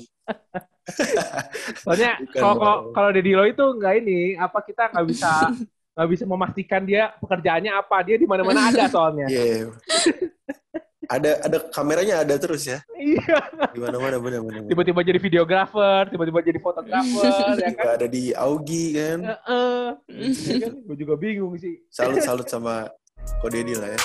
Soalnya 1.85 2.13
kalau 2.33 2.93
kalau 2.97 3.11
Daddy 3.13 3.33
Loy 3.33 3.53
itu 3.53 3.65
nggak 3.65 3.95
ini, 4.05 4.21
apa 4.37 4.59
kita 4.65 4.93
nggak 4.93 5.07
bisa 5.09 5.33
nggak 5.93 6.09
bisa 6.09 6.25
memastikan 6.25 6.83
dia 6.89 7.13
pekerjaannya 7.21 7.73
apa. 7.73 7.97
Dia 8.05 8.17
di 8.17 8.27
mana-mana 8.29 8.67
ada 8.73 8.89
soalnya. 8.89 9.29
Iya. 9.29 9.69
Ada 11.13 11.45
ada 11.45 11.59
kameranya 11.69 12.25
ada 12.25 12.35
terus 12.41 12.65
ya. 12.65 12.81
Iya. 12.97 13.41
Di 13.77 13.81
mana-mana 13.81 14.17
benar-benar. 14.17 14.65
Tiba-tiba 14.65 15.01
jadi 15.05 15.21
videografer, 15.21 16.09
tiba-tiba 16.09 16.41
jadi 16.41 16.59
fotografer, 16.63 17.57
ya 17.65 17.71
kan? 17.77 17.85
ada 18.01 18.07
di 18.09 18.33
Augie 18.33 18.97
kan. 18.97 19.19
Heeh. 19.21 19.87
Ya 20.49 20.57
kan? 20.65 20.73
Gue 20.89 20.97
juga 20.97 21.15
bingung 21.21 21.53
sih. 21.61 21.85
Salut 21.93 22.25
salut 22.29 22.49
sama 22.49 22.89
Kodedi 23.45 23.77
lah 23.77 23.93
ya. 23.93 24.01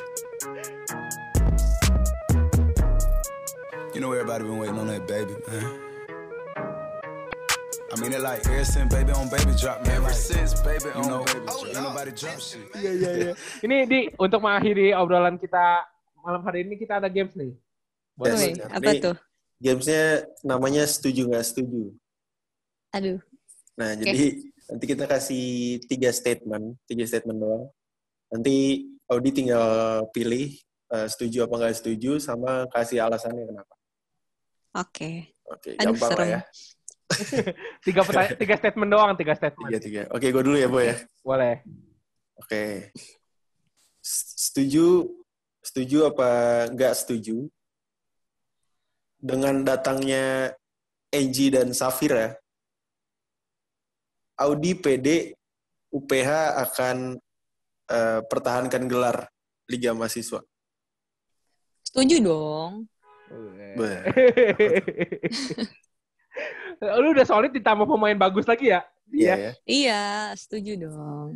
You 3.96 4.04
know 4.04 4.14
everybody 4.14 4.46
been 4.46 4.60
waiting 4.62 4.78
on 4.78 4.92
that 4.92 5.08
baby, 5.10 5.34
man. 5.50 5.87
I 7.88 7.96
mean 8.04 8.12
it 8.12 8.20
like 8.20 8.44
ever 8.52 8.68
since 8.68 8.92
baby 8.92 9.16
on 9.16 9.32
baby 9.32 9.56
drop, 9.56 9.80
man. 9.88 10.04
Ever 10.04 10.12
since 10.12 10.60
baby 10.60 10.92
on 10.92 11.08
know, 11.08 11.24
baby 11.24 11.48
drop. 11.48 11.64
Ain't 11.72 11.80
nobody 11.88 12.12
drop 12.12 12.36
shit. 12.44 12.68
Iya 12.76 12.92
iya 12.92 13.12
iya. 13.16 13.34
Ini 13.64 13.76
di 13.88 14.00
untuk 14.20 14.44
mengakhiri 14.44 14.92
obrolan 14.92 15.40
kita 15.40 15.88
malam 16.20 16.44
hari 16.44 16.68
ini 16.68 16.76
kita 16.76 17.00
ada 17.00 17.08
games 17.08 17.32
nih. 17.40 17.56
Buat 18.20 18.36
Yes. 18.36 18.42
Ini- 18.44 18.60
apa 18.68 18.92
tuh? 19.00 19.18
Gamesnya 19.58 20.04
namanya 20.46 20.84
setuju 20.86 21.32
nggak 21.32 21.46
setuju. 21.48 21.96
Aduh. 22.94 23.18
Nah 23.80 23.96
jadi 23.96 24.26
nanti 24.68 24.86
kita 24.86 25.04
kasih 25.08 25.46
tiga 25.88 26.12
statement, 26.12 26.76
tiga 26.86 27.08
statement 27.08 27.40
doang. 27.40 27.66
Nanti 28.28 28.84
Audi 29.08 29.32
tinggal 29.32 30.04
pilih 30.12 30.60
eh, 30.92 31.08
setuju 31.08 31.48
apa 31.48 31.56
nggak 31.56 31.76
setuju 31.80 32.20
sama 32.20 32.68
kasih 32.70 33.00
alasannya 33.00 33.48
kenapa. 33.48 33.76
Oke. 34.76 35.32
Oke, 35.48 35.80
Aduh, 35.80 35.96
gampang 35.96 36.12
lah 36.12 36.18
serem. 36.20 36.36
ya. 36.36 36.42
Tiga 37.88 38.04
pertanyaan, 38.04 38.36
tiga 38.36 38.56
statement 38.60 38.92
doang, 38.92 39.12
tiga 39.16 39.34
statement. 39.34 39.72
Tiga 39.72 39.80
tiga. 39.80 40.02
Oke, 40.12 40.28
gue 40.28 40.44
dulu 40.44 40.58
ya, 40.60 40.68
Boy 40.68 40.92
ya. 40.92 40.96
Boleh. 41.24 41.64
Oke. 42.36 42.92
Setuju 44.04 45.08
setuju 45.64 46.08
apa 46.08 46.30
nggak 46.72 46.94
setuju 46.96 47.44
dengan 49.20 49.68
datangnya 49.68 50.56
Angie 51.12 51.52
dan 51.52 51.76
Safira 51.76 52.40
Audi 54.40 54.78
PD 54.78 55.34
UPH 55.92 56.30
akan 56.62 57.18
eh, 57.90 58.22
pertahankan 58.28 58.86
gelar 58.86 59.26
Liga 59.68 59.92
Mahasiswa. 59.98 60.40
Setuju 61.84 62.16
dong. 62.24 62.88
Lu 66.82 67.08
udah 67.14 67.26
solid 67.26 67.52
ditambah 67.54 67.86
pemain 67.90 68.18
bagus 68.18 68.46
lagi 68.46 68.70
ya? 68.74 68.86
Iya 69.10 69.34
ya. 69.34 69.52
Iya, 69.66 70.02
setuju 70.36 70.72
dong. 70.88 71.30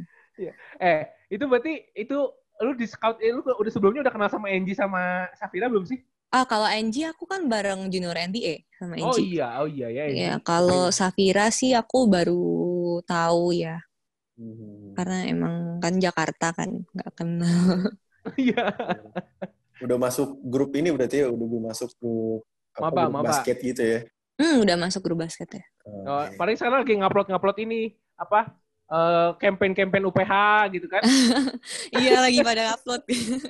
Eh, 0.82 1.02
itu 1.32 1.44
berarti 1.46 1.74
itu 1.94 2.18
lu 2.62 2.72
di 2.78 2.86
scout 2.86 3.18
eh, 3.22 3.34
lu 3.34 3.42
udah 3.42 3.72
sebelumnya 3.74 4.06
udah 4.06 4.14
kenal 4.14 4.30
sama 4.30 4.48
Angie 4.54 4.78
sama 4.78 5.26
Safira 5.38 5.66
belum 5.70 5.86
sih? 5.88 5.98
Ah, 6.32 6.46
kalau 6.48 6.64
Angie 6.70 7.10
aku 7.12 7.28
kan 7.28 7.46
bareng 7.52 7.90
junior 7.92 8.16
NBA 8.16 8.54
sama 8.80 8.96
Oh 9.02 9.18
Angie. 9.18 9.36
iya, 9.36 9.48
oh 9.62 9.68
iya 9.68 9.88
ya. 9.90 10.02
Ya, 10.02 10.32
Angie. 10.38 10.46
kalau 10.46 10.84
Safira 10.94 11.48
sih 11.52 11.72
aku 11.76 12.08
baru 12.08 12.42
tahu 13.04 13.52
ya, 13.56 13.82
Hmm. 14.40 14.96
karena 14.98 15.18
emang 15.30 15.56
kan 15.84 15.94
Jakarta 16.02 16.48
kan 16.56 16.70
nggak 16.96 17.12
kenal. 17.18 17.62
Iya. 18.38 18.70
Udah 19.82 19.98
masuk 19.98 20.38
grup 20.46 20.72
ini 20.78 20.94
berarti 20.94 21.26
ya 21.26 21.28
udah 21.34 21.46
gue 21.50 21.62
masuk 21.74 21.90
grup 21.98 22.42
apa, 22.78 22.86
Maba, 22.86 23.02
grup 23.10 23.14
maba. 23.18 23.26
basket 23.34 23.58
gitu 23.66 23.82
ya. 23.82 24.00
Hmm, 24.42 24.66
udah 24.66 24.76
masuk 24.82 25.06
grup 25.06 25.22
basket 25.22 25.62
ya. 25.62 25.64
Oh, 25.86 26.26
paling 26.34 26.58
sekarang 26.58 26.82
lagi 26.82 26.98
ngupload-ngupload 26.98 27.58
ini 27.62 27.94
apa? 28.18 28.58
eh, 28.92 29.30
campaign-campaign 29.40 30.04
UPH 30.12 30.34
gitu 30.76 30.88
kan. 30.92 31.04
iya, 32.02 32.20
lagi 32.20 32.40
pada 32.44 32.76
upload. 32.76 33.02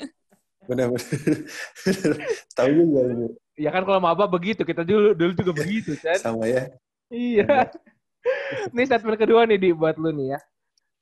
Benar-benar. 0.69 1.01
Tahu 2.57 2.69
juga 2.69 2.99
ini. 3.09 3.27
Ya 3.57 3.69
kan 3.73 3.83
kalau 3.83 3.99
maba 3.99 4.29
begitu, 4.29 4.61
kita 4.61 4.85
dulu 4.85 5.17
dulu 5.17 5.31
juga 5.33 5.53
begitu 5.57 5.97
kan. 5.97 6.17
sama 6.21 6.45
ya. 6.45 6.69
Iya. 7.09 7.67
Ini 8.71 8.81
statement 8.85 9.17
kedua 9.17 9.49
nih 9.49 9.57
di 9.57 9.69
buat 9.73 9.97
lu 9.97 10.13
nih 10.13 10.37
ya. 10.37 10.39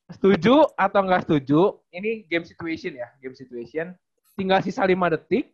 Setuju 0.10 0.74
atau 0.74 1.00
nggak 1.06 1.28
setuju? 1.28 1.78
Ini 1.94 2.26
game 2.26 2.48
situation 2.48 2.98
ya, 2.98 3.08
game 3.22 3.36
situation. 3.36 3.94
Tinggal 4.34 4.64
sisa 4.64 4.82
5 4.82 4.96
detik. 5.14 5.54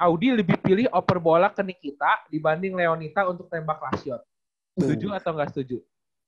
Audi 0.00 0.32
lebih 0.32 0.56
pilih 0.58 0.86
oper 0.90 1.18
bola 1.20 1.52
ke 1.52 1.60
Nikita 1.60 2.26
dibanding 2.32 2.72
Leonita 2.74 3.28
untuk 3.28 3.46
tembak 3.52 3.78
last 3.78 4.02
shot. 4.02 4.22
Setuju 4.78 5.12
atau 5.12 5.30
nggak 5.36 5.50
setuju? 5.52 5.78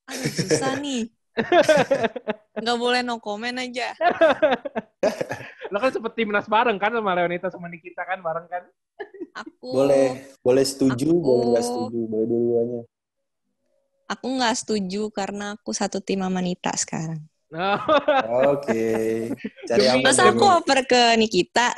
Aduh, 0.04 0.30
susah 0.30 0.76
nih. 0.76 1.08
Nggak 2.62 2.78
boleh 2.78 3.00
no 3.02 3.18
comment 3.18 3.56
aja. 3.58 3.90
Lo 5.72 5.82
kan 5.82 5.90
sempet 5.90 6.14
timnas 6.14 6.46
bareng 6.46 6.78
kan 6.78 6.94
sama 6.94 7.10
Leonita 7.18 7.50
sama 7.50 7.66
Nikita 7.66 8.06
kan 8.06 8.22
bareng 8.22 8.46
kan? 8.46 8.62
Aku 9.34 9.74
Boleh, 9.74 10.30
boleh 10.46 10.62
setuju, 10.62 11.10
Aku- 11.10 11.24
boleh 11.26 11.44
nggak 11.50 11.64
setuju, 11.66 11.98
boleh 12.06 12.26
dua-duanya. 12.30 12.80
aku 14.06 14.26
nggak 14.38 14.54
setuju 14.54 15.02
karena 15.10 15.56
aku 15.58 15.74
satu 15.74 15.98
tim 15.98 16.22
sama 16.22 16.38
Nita 16.38 16.70
sekarang. 16.78 17.18
Oke. 18.50 18.86
Cari 19.70 19.84
aman. 19.88 20.04
Masa 20.04 20.30
aku 20.30 20.44
oper 20.44 20.84
ke 20.84 21.14
Nikita? 21.14 21.70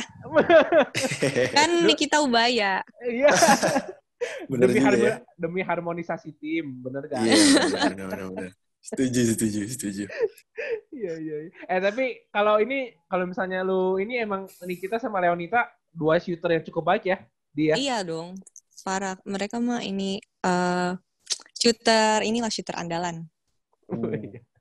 Kan 1.57 1.85
Nikita 1.85 2.25
Ubaya. 2.25 2.81
iya. 3.05 3.31
Bener 4.51 4.73
demi, 4.73 4.81
juga 4.81 4.87
harmo- 4.89 5.07
ya. 5.07 5.15
demi 5.37 5.61
harmonisasi 5.61 6.31
tim, 6.41 6.81
bener 6.81 7.05
gak? 7.05 7.21
Iya, 7.21 7.37
benar, 7.37 7.85
benar, 7.93 8.09
benar. 8.33 8.51
Setuju, 8.81 9.21
setuju, 9.37 9.61
setuju. 9.69 10.05
Iya 10.95 11.15
iya. 11.21 11.37
iya. 11.47 11.53
Eh 11.69 11.81
tapi 11.85 12.25
kalau 12.33 12.57
ini 12.63 12.97
kalau 13.13 13.29
misalnya 13.29 13.61
lu 13.67 14.01
ini 14.01 14.23
emang 14.23 14.49
Nikita 14.65 14.97
sama 14.97 15.21
Leonita 15.21 15.69
dua 15.93 16.17
shooter 16.17 16.49
yang 16.59 16.65
cukup 16.65 16.83
baik 16.87 17.05
ya 17.05 17.19
dia. 17.53 17.75
Iya 17.77 18.07
dong. 18.07 18.41
Para 18.87 19.21
mereka 19.29 19.61
mah 19.61 19.85
ini 19.85 20.23
eh 20.23 20.93
shooter 21.59 22.23
inilah 22.25 22.49
shooter 22.49 22.79
andalan. 22.79 23.27
Hmm. 23.91 24.56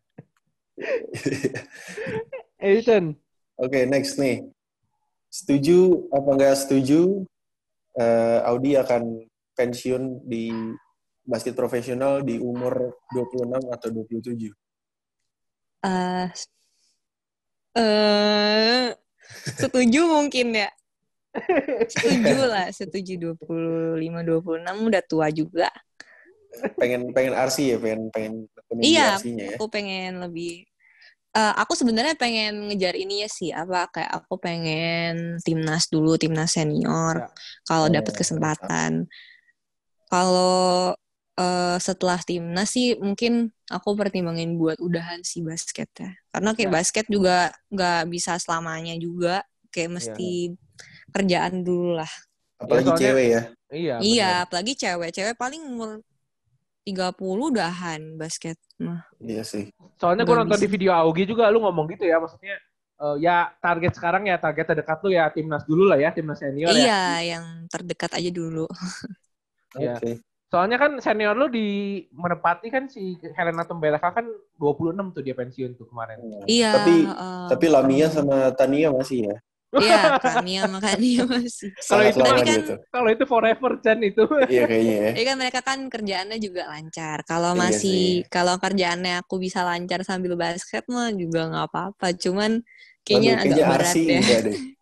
Edison. 2.59 3.15
Oke, 3.55 3.87
next 3.87 4.19
nih. 4.19 4.43
Setuju 5.31 6.07
apa 6.11 6.29
nggak 6.35 6.55
setuju 6.55 7.23
eh, 7.99 8.39
Audi 8.47 8.75
akan 8.79 9.23
pensiun 9.55 10.23
di 10.27 10.51
basket 11.25 11.55
profesional 11.55 12.21
di 12.21 12.37
umur 12.39 12.95
26 13.11 13.71
atau 13.71 13.89
27? 13.91 14.51
eh 15.85 16.27
eh 17.75 18.87
setuju 19.59 20.01
mungkin 20.07 20.47
ya. 20.55 20.69
Setuju 21.91 22.37
lah, 22.47 22.71
setuju 22.71 23.35
25 23.35 24.23
26 24.23 24.87
udah 24.87 25.03
tua 25.03 25.27
juga. 25.31 25.67
Pengen 26.75 27.01
pengen 27.11 27.33
RC 27.33 27.57
ya, 27.71 27.77
pengen 27.77 28.09
pengen 28.09 28.33
Iya, 28.77 29.15
RC-nya 29.17 29.45
ya. 29.53 29.57
Aku 29.57 29.67
pengen 29.67 30.19
lebih 30.19 30.63
eh, 31.31 31.53
aku 31.55 31.75
sebenarnya 31.75 32.15
pengen 32.15 32.71
ngejar 32.71 32.95
ini 32.95 33.21
ya 33.21 33.29
sih 33.29 33.51
apa 33.51 33.91
kayak 33.91 34.11
aku 34.23 34.39
pengen 34.39 35.35
timnas 35.43 35.91
dulu 35.91 36.15
timnas 36.15 36.55
senior 36.55 37.23
Ya. 37.23 37.27
kalau 37.63 37.87
Oh, 37.87 37.91
dapat 37.91 38.13
kesempatan 38.15 38.91
kalau 40.07 40.95
eh, 41.35 41.77
setelah 41.77 42.19
timnas 42.23 42.71
sih 42.71 42.95
mungkin 42.95 43.51
aku 43.67 43.91
pertimbangin 43.93 44.55
buat 44.55 44.79
udahan 44.79 45.19
si 45.21 45.43
basket 45.43 45.91
ya 45.93 46.15
karena 46.31 46.55
kayak 46.55 46.71
Ya. 46.71 46.75
basket 46.79 47.05
juga 47.11 47.37
nggak 47.67 48.01
bisa 48.07 48.39
selamanya 48.39 48.95
juga 48.95 49.43
kayak 49.75 49.91
mesti 49.91 50.55
kerjaan 51.11 51.59
dulu 51.61 51.99
lah 51.99 52.11
Apalagi 52.55 52.87
soalnya- 52.87 53.03
cewek 53.03 53.27
ya. 53.27 53.41
Iya. 53.67 53.95
iya 53.99 54.29
apalagi 54.47 54.71
cewek 54.73 55.11
cewek 55.11 55.35
paling 55.35 55.59
umur 55.59 55.99
30 56.85 57.17
udahan 57.49 58.01
basket 58.13 58.61
mah 58.77 59.09
Iya 59.17 59.41
sih. 59.41 59.73
Soalnya 59.97 60.21
gue 60.23 60.37
nonton 60.37 60.53
bisa. 60.53 60.65
di 60.65 60.69
video 60.69 60.93
Augie 60.93 61.25
juga 61.25 61.49
lu 61.49 61.65
ngomong 61.65 61.89
gitu 61.97 62.05
ya 62.05 62.21
maksudnya 62.21 62.55
eh, 63.01 63.15
ya 63.25 63.49
target 63.57 63.97
sekarang 63.97 64.29
ya 64.29 64.37
target 64.37 64.69
terdekat 64.69 65.01
lu 65.01 65.09
ya 65.09 65.25
timnas 65.33 65.65
dulu 65.65 65.89
lah 65.89 65.97
ya 65.97 66.13
timnas 66.13 66.37
senior 66.37 66.69
ya. 66.71 66.77
Iya, 66.77 67.03
yang 67.35 67.45
terdekat 67.67 68.13
aja 68.13 68.29
dulu. 68.29 68.69
Iya. 69.75 69.99
Oke. 69.99 70.23
Soalnya 70.47 70.79
kan 70.79 71.03
senior 71.03 71.35
lu 71.35 71.51
di 71.51 71.99
menepati 72.15 72.71
kan 72.71 72.87
si 72.87 73.19
Helena 73.35 73.67
Tumbelaka 73.67 74.23
kan 74.23 74.23
26 74.55 75.11
tuh 75.11 75.19
dia 75.19 75.35
pensiun 75.35 75.75
tuh 75.75 75.83
kemarin. 75.91 76.15
Iya. 76.47 76.71
Tapi 76.79 76.95
heeh. 77.03 77.45
tapi 77.51 77.65
Lamia 77.67 78.07
sama 78.07 78.55
Tania 78.55 78.87
masih 78.87 79.27
ya. 79.27 79.35
Iya, 79.81 79.99
Kania 80.23 80.61
makanya 80.71 81.21
masih. 81.27 81.69
Kalau 81.75 82.03
Sangat 82.05 82.11
itu 82.15 82.19
tapi 82.23 82.39
kan- 82.41 82.55
gitu. 82.63 82.73
Kalau 82.93 83.09
itu 83.11 83.23
forever 83.27 83.71
Chan 83.83 83.99
itu. 84.01 84.23
Iya 84.47 84.63
kayaknya 84.69 84.95
ya. 84.95 85.09
Jadi 85.11 85.23
kan 85.27 85.35
mereka 85.41 85.59
kan 85.65 85.79
kerjaannya 85.91 86.37
juga 86.39 86.61
lancar. 86.71 87.17
Kalau 87.27 87.51
Iya 87.53 87.61
masih 87.63 87.81
sih. 87.81 88.07
kalau 88.31 88.55
kerjaannya 88.59 89.13
aku 89.23 89.35
bisa 89.41 89.59
lancar 89.67 89.99
sambil 90.07 90.33
basket 90.39 90.83
mah 90.87 91.09
juga 91.11 91.39
nggak 91.51 91.65
apa-apa. 91.71 92.07
Cuman 92.19 92.51
kayaknya 93.05 93.31
agak 93.43 93.57
berat 93.69 93.95
RC 93.95 93.97
ya. 94.07 94.19
enggak 94.21 94.39
deh. 94.47 94.57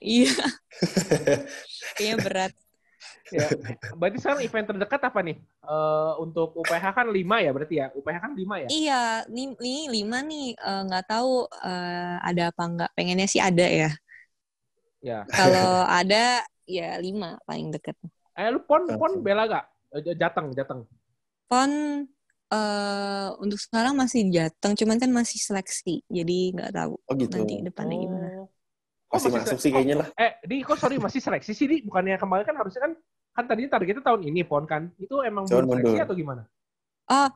Iya, 0.00 0.32
kayaknya 1.96 2.16
berat. 2.24 2.52
Ya. 3.30 3.46
Berarti 3.94 4.18
sekarang 4.18 4.40
event 4.42 4.66
terdekat 4.74 5.00
apa 5.06 5.20
nih? 5.22 5.36
Eh, 5.42 6.12
untuk 6.18 6.56
UPH 6.58 6.84
kan 6.96 7.06
5 7.06 7.36
ya 7.38 7.50
berarti 7.54 7.74
ya? 7.78 7.86
UPH 7.94 8.16
kan 8.18 8.32
5 8.34 8.54
ya? 8.58 8.68
Iya, 8.72 9.02
ini, 9.30 9.54
ini 9.62 9.82
lima 10.02 10.18
nih 10.24 10.56
eh, 10.56 10.82
nggak 10.88 11.04
tahu 11.06 11.46
eh, 11.62 12.16
ada 12.24 12.42
apa 12.50 12.62
nggak. 12.66 12.90
Pengennya 12.98 13.28
sih 13.30 13.38
ada 13.38 13.66
ya. 13.66 13.90
Ya. 15.02 15.26
Kalau 15.30 15.82
ada 15.86 16.46
ya 16.66 16.98
lima 16.98 17.38
paling 17.46 17.74
deket. 17.74 17.98
Eh 18.38 18.48
lu 18.48 18.62
pon 18.64 18.86
pon 18.96 19.20
bela 19.20 19.44
gak? 19.50 19.66
Jateng, 20.16 20.56
Jateng. 20.56 20.88
Pon 21.50 21.70
eh 22.52 23.28
untuk 23.40 23.56
sekarang 23.56 23.96
masih 23.96 24.28
jateng, 24.28 24.76
cuman 24.76 24.96
kan 25.00 25.08
masih 25.08 25.40
seleksi, 25.40 26.04
jadi 26.04 26.52
nggak 26.52 26.72
tahu 26.76 26.94
Oh 27.08 27.14
gitu. 27.16 27.40
nanti 27.40 27.64
depannya 27.64 27.96
gimana. 27.96 28.28
Oh. 28.44 28.48
Kok 29.08 29.16
Masih 29.20 29.30
masuk 29.32 29.58
sih 29.60 29.70
kayaknya 29.72 29.96
lah. 30.04 30.08
Eh, 30.16 30.32
di 30.48 30.56
kok 30.64 30.76
sorry 30.80 30.96
masih 30.96 31.20
seleksi 31.20 31.52
sih, 31.52 31.66
di 31.68 31.76
bukannya 31.84 32.16
kemarin 32.16 32.44
kan 32.48 32.56
harusnya 32.56 32.80
kan 32.88 32.92
kan 33.36 33.44
tadinya 33.48 33.70
targetnya 33.74 34.04
tahun 34.08 34.22
ini 34.28 34.40
pon 34.50 34.64
kan. 34.72 34.82
Itu 35.04 35.14
emang 35.28 35.44
belum 35.48 35.66
seleksi 35.72 35.98
atau 36.04 36.14
gimana? 36.16 36.42
Oh, 37.18 37.28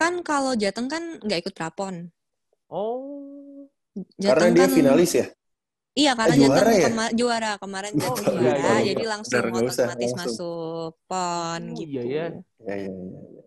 kan 0.00 0.14
kalau 0.28 0.52
jateng 0.62 0.88
kan 0.92 1.02
nggak 1.24 1.40
ikut 1.44 1.54
prapon. 1.58 1.94
Oh. 2.70 3.68
Karena 4.26 4.46
Jateng 4.46 4.52
dia 4.56 4.66
kan 4.66 4.72
finalis 4.76 5.10
ya. 5.16 5.26
Iya, 6.00 6.10
karena 6.18 6.34
Ah, 6.34 6.38
juara 6.40 6.60
jateng 6.60 6.76
ya? 6.76 6.84
kema- 6.84 7.14
juara 7.20 7.50
kemarin 7.62 7.92
Oh, 7.96 8.00
jateng 8.04 8.26
iya, 8.36 8.40
juara, 8.44 8.60
iya, 8.60 8.72
iya. 8.84 8.92
jadi 8.92 9.02
langsung 9.12 9.42
usah, 9.48 9.86
otomatis 9.88 10.10
langsung. 10.12 10.36
masuk 10.36 10.90
pon 11.08 11.62
Oh, 11.72 11.78
gitu. 11.80 11.90
iya, 11.90 12.02
iya. 12.10 12.24
Iya 12.62 12.74
iya 12.82 12.90
iya. 12.92 13.42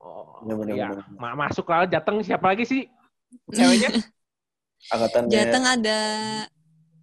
Oh, 0.00 0.44
iya. 0.70 0.88
benar. 0.88 0.96
Ma- 1.20 1.36
masuk 1.42 1.66
lah 1.70 1.86
Jateng 1.92 2.18
siapa 2.26 2.46
lagi 2.52 2.64
sih? 2.68 2.82
Ceweknya? 3.56 3.90
Angkatannya 4.94 5.30
Jateng 5.32 5.64
ada 5.64 5.98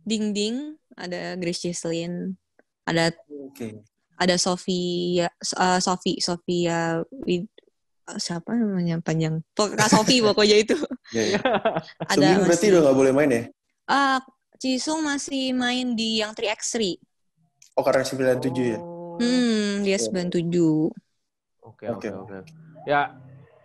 Ding 0.06 0.34
Ding, 0.34 0.78
ada 0.98 1.38
Grace 1.38 1.62
Jesslyn, 1.70 2.38
ada 2.86 3.14
Oke. 3.30 3.84
Ada 4.22 4.38
Sofia 4.38 5.26
eh, 5.34 5.80
Sofi 5.82 6.22
Sofia 6.22 7.02
Wid- 7.26 7.50
eh, 8.06 8.20
siapa 8.22 8.54
namanya 8.54 9.02
panjang 9.02 9.42
Pok- 9.58 9.74
Kak 9.74 9.90
Sofi 9.90 10.22
pokoknya 10.26 10.58
itu 10.62 10.78
Iya, 11.10 11.24
iya. 11.34 11.40
ada 12.14 12.14
Sugeng 12.14 12.46
berarti 12.46 12.54
masih 12.62 12.70
udah 12.72 12.82
nggak 12.86 12.98
boleh 13.02 13.12
main 13.18 13.32
ya? 13.34 13.44
ah 13.90 14.20
Jisung 14.62 15.02
masih 15.02 15.58
main 15.58 15.98
di 15.98 16.22
yang 16.22 16.38
3x3. 16.38 16.94
Oh 17.74 17.82
karena 17.82 18.06
97 18.06 18.38
ya? 18.62 18.78
Oh. 18.78 19.18
Hmm, 19.18 19.82
dia 19.82 19.98
97. 19.98 20.94
Oke 21.66 21.90
Oke. 21.90 21.90
oke 21.90 22.10
oke. 22.14 22.38
Ya 22.86 23.10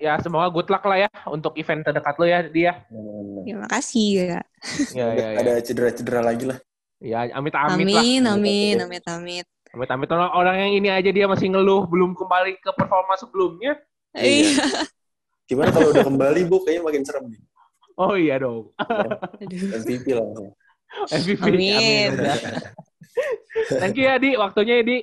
ya 0.00 0.16
semoga 0.24 0.48
good 0.48 0.72
luck 0.72 0.88
lah 0.88 1.04
ya 1.04 1.08
untuk 1.28 1.52
event 1.60 1.84
terdekat 1.84 2.16
lo 2.16 2.24
ya 2.24 2.48
dia. 2.48 2.80
Nah, 2.88 3.44
Terima 3.44 3.68
kasih 3.68 4.08
ya. 4.16 4.40
Ya 4.96 5.06
ya 5.12 5.28
ya. 5.36 5.38
Ada 5.44 5.52
cedera-cedera 5.60 6.24
lagi 6.24 6.48
lah. 6.48 6.58
Ya 6.96 7.28
amit 7.36 7.52
amit 7.52 7.92
lah. 7.92 8.00
Amin, 8.00 8.24
amin, 8.24 8.76
amit, 8.80 9.04
amit. 9.04 9.46
Amit 9.76 9.92
amit 9.92 10.08
orang, 10.08 10.32
orang 10.32 10.56
yang 10.56 10.72
ini 10.72 10.88
aja 10.88 11.12
dia 11.12 11.28
masih 11.28 11.52
ngeluh 11.52 11.84
belum 11.84 12.16
kembali 12.16 12.56
ke 12.64 12.72
performa 12.72 13.12
sebelumnya. 13.20 13.76
Iya. 14.16 14.56
Iya. 14.56 14.88
Gimana 15.44 15.68
kalau 15.68 15.92
udah 15.92 16.04
kembali, 16.08 16.40
Bu? 16.48 16.64
Kayaknya 16.64 16.82
makin 16.88 17.02
serem 17.04 17.24
nih. 17.28 17.40
Oh 18.00 18.16
iya 18.16 18.40
dong. 18.40 18.72
Aduh. 18.80 19.68
MVP 19.84 20.16
lah. 20.16 20.24
MVP. 21.12 21.44
Amin. 21.44 22.08
udah. 22.16 22.36
Thank 23.76 24.00
you 24.00 24.08
ya 24.08 24.16
Di, 24.16 24.40
waktunya 24.40 24.80
ya 24.80 24.84
Di. 24.84 24.98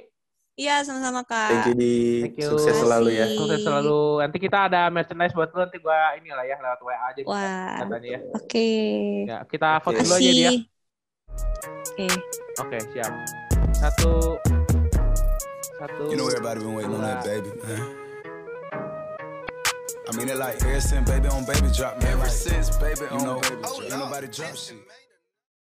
Iya, 0.54 0.76
sama-sama 0.86 1.22
Kak. 1.26 1.50
Thank 1.50 1.66
you, 1.70 1.76
di 1.78 1.94
Thank 2.30 2.38
you. 2.42 2.50
sukses 2.54 2.78
selalu 2.78 3.10
ya. 3.14 3.26
Sukses 3.34 3.62
selalu. 3.66 4.22
Nanti 4.22 4.38
kita 4.38 4.70
ada 4.70 4.90
merchandise 4.90 5.34
buat 5.34 5.50
lo 5.50 5.66
nanti 5.66 5.82
gua 5.82 6.18
inilah 6.18 6.46
ya 6.46 6.58
lewat 6.62 6.80
WA 6.82 6.98
aja. 7.10 7.22
Wah. 7.26 7.78
Katanya 7.82 8.10
ya. 8.10 8.20
Oke. 8.38 8.70
Ya, 9.26 9.38
kita 9.50 9.70
Oke. 9.82 10.02
dulu 10.02 10.14
aja 10.18 10.32
dia. 10.34 10.52
Makasih. 10.54 10.62
Oke. 11.94 12.08
Oke, 12.62 12.78
siap. 12.94 13.14
Satu 13.74 14.38
satu 14.38 14.63
You 15.82 16.16
know 16.16 16.28
everybody 16.28 16.60
been 16.60 16.76
waiting 16.76 16.94
on 16.94 17.02
that 17.02 17.26
baby, 17.26 17.50
man. 17.64 17.96
I 20.08 20.16
mean 20.16 20.30
it 20.30 20.38
like 20.38 20.62
ever 20.64 20.80
since 20.80 21.10
baby 21.10 21.28
on 21.28 21.46
baby 21.46 21.68
drop, 21.76 22.00
man. 22.02 22.12
Ever 22.14 22.30
since 22.30 22.78
baby 22.78 23.06
on 23.10 23.42
baby 23.42 23.56
drop, 23.62 23.82
ain't 23.82 23.90
nobody 23.90 24.28
drop 24.28 24.56
shit. 24.56 24.78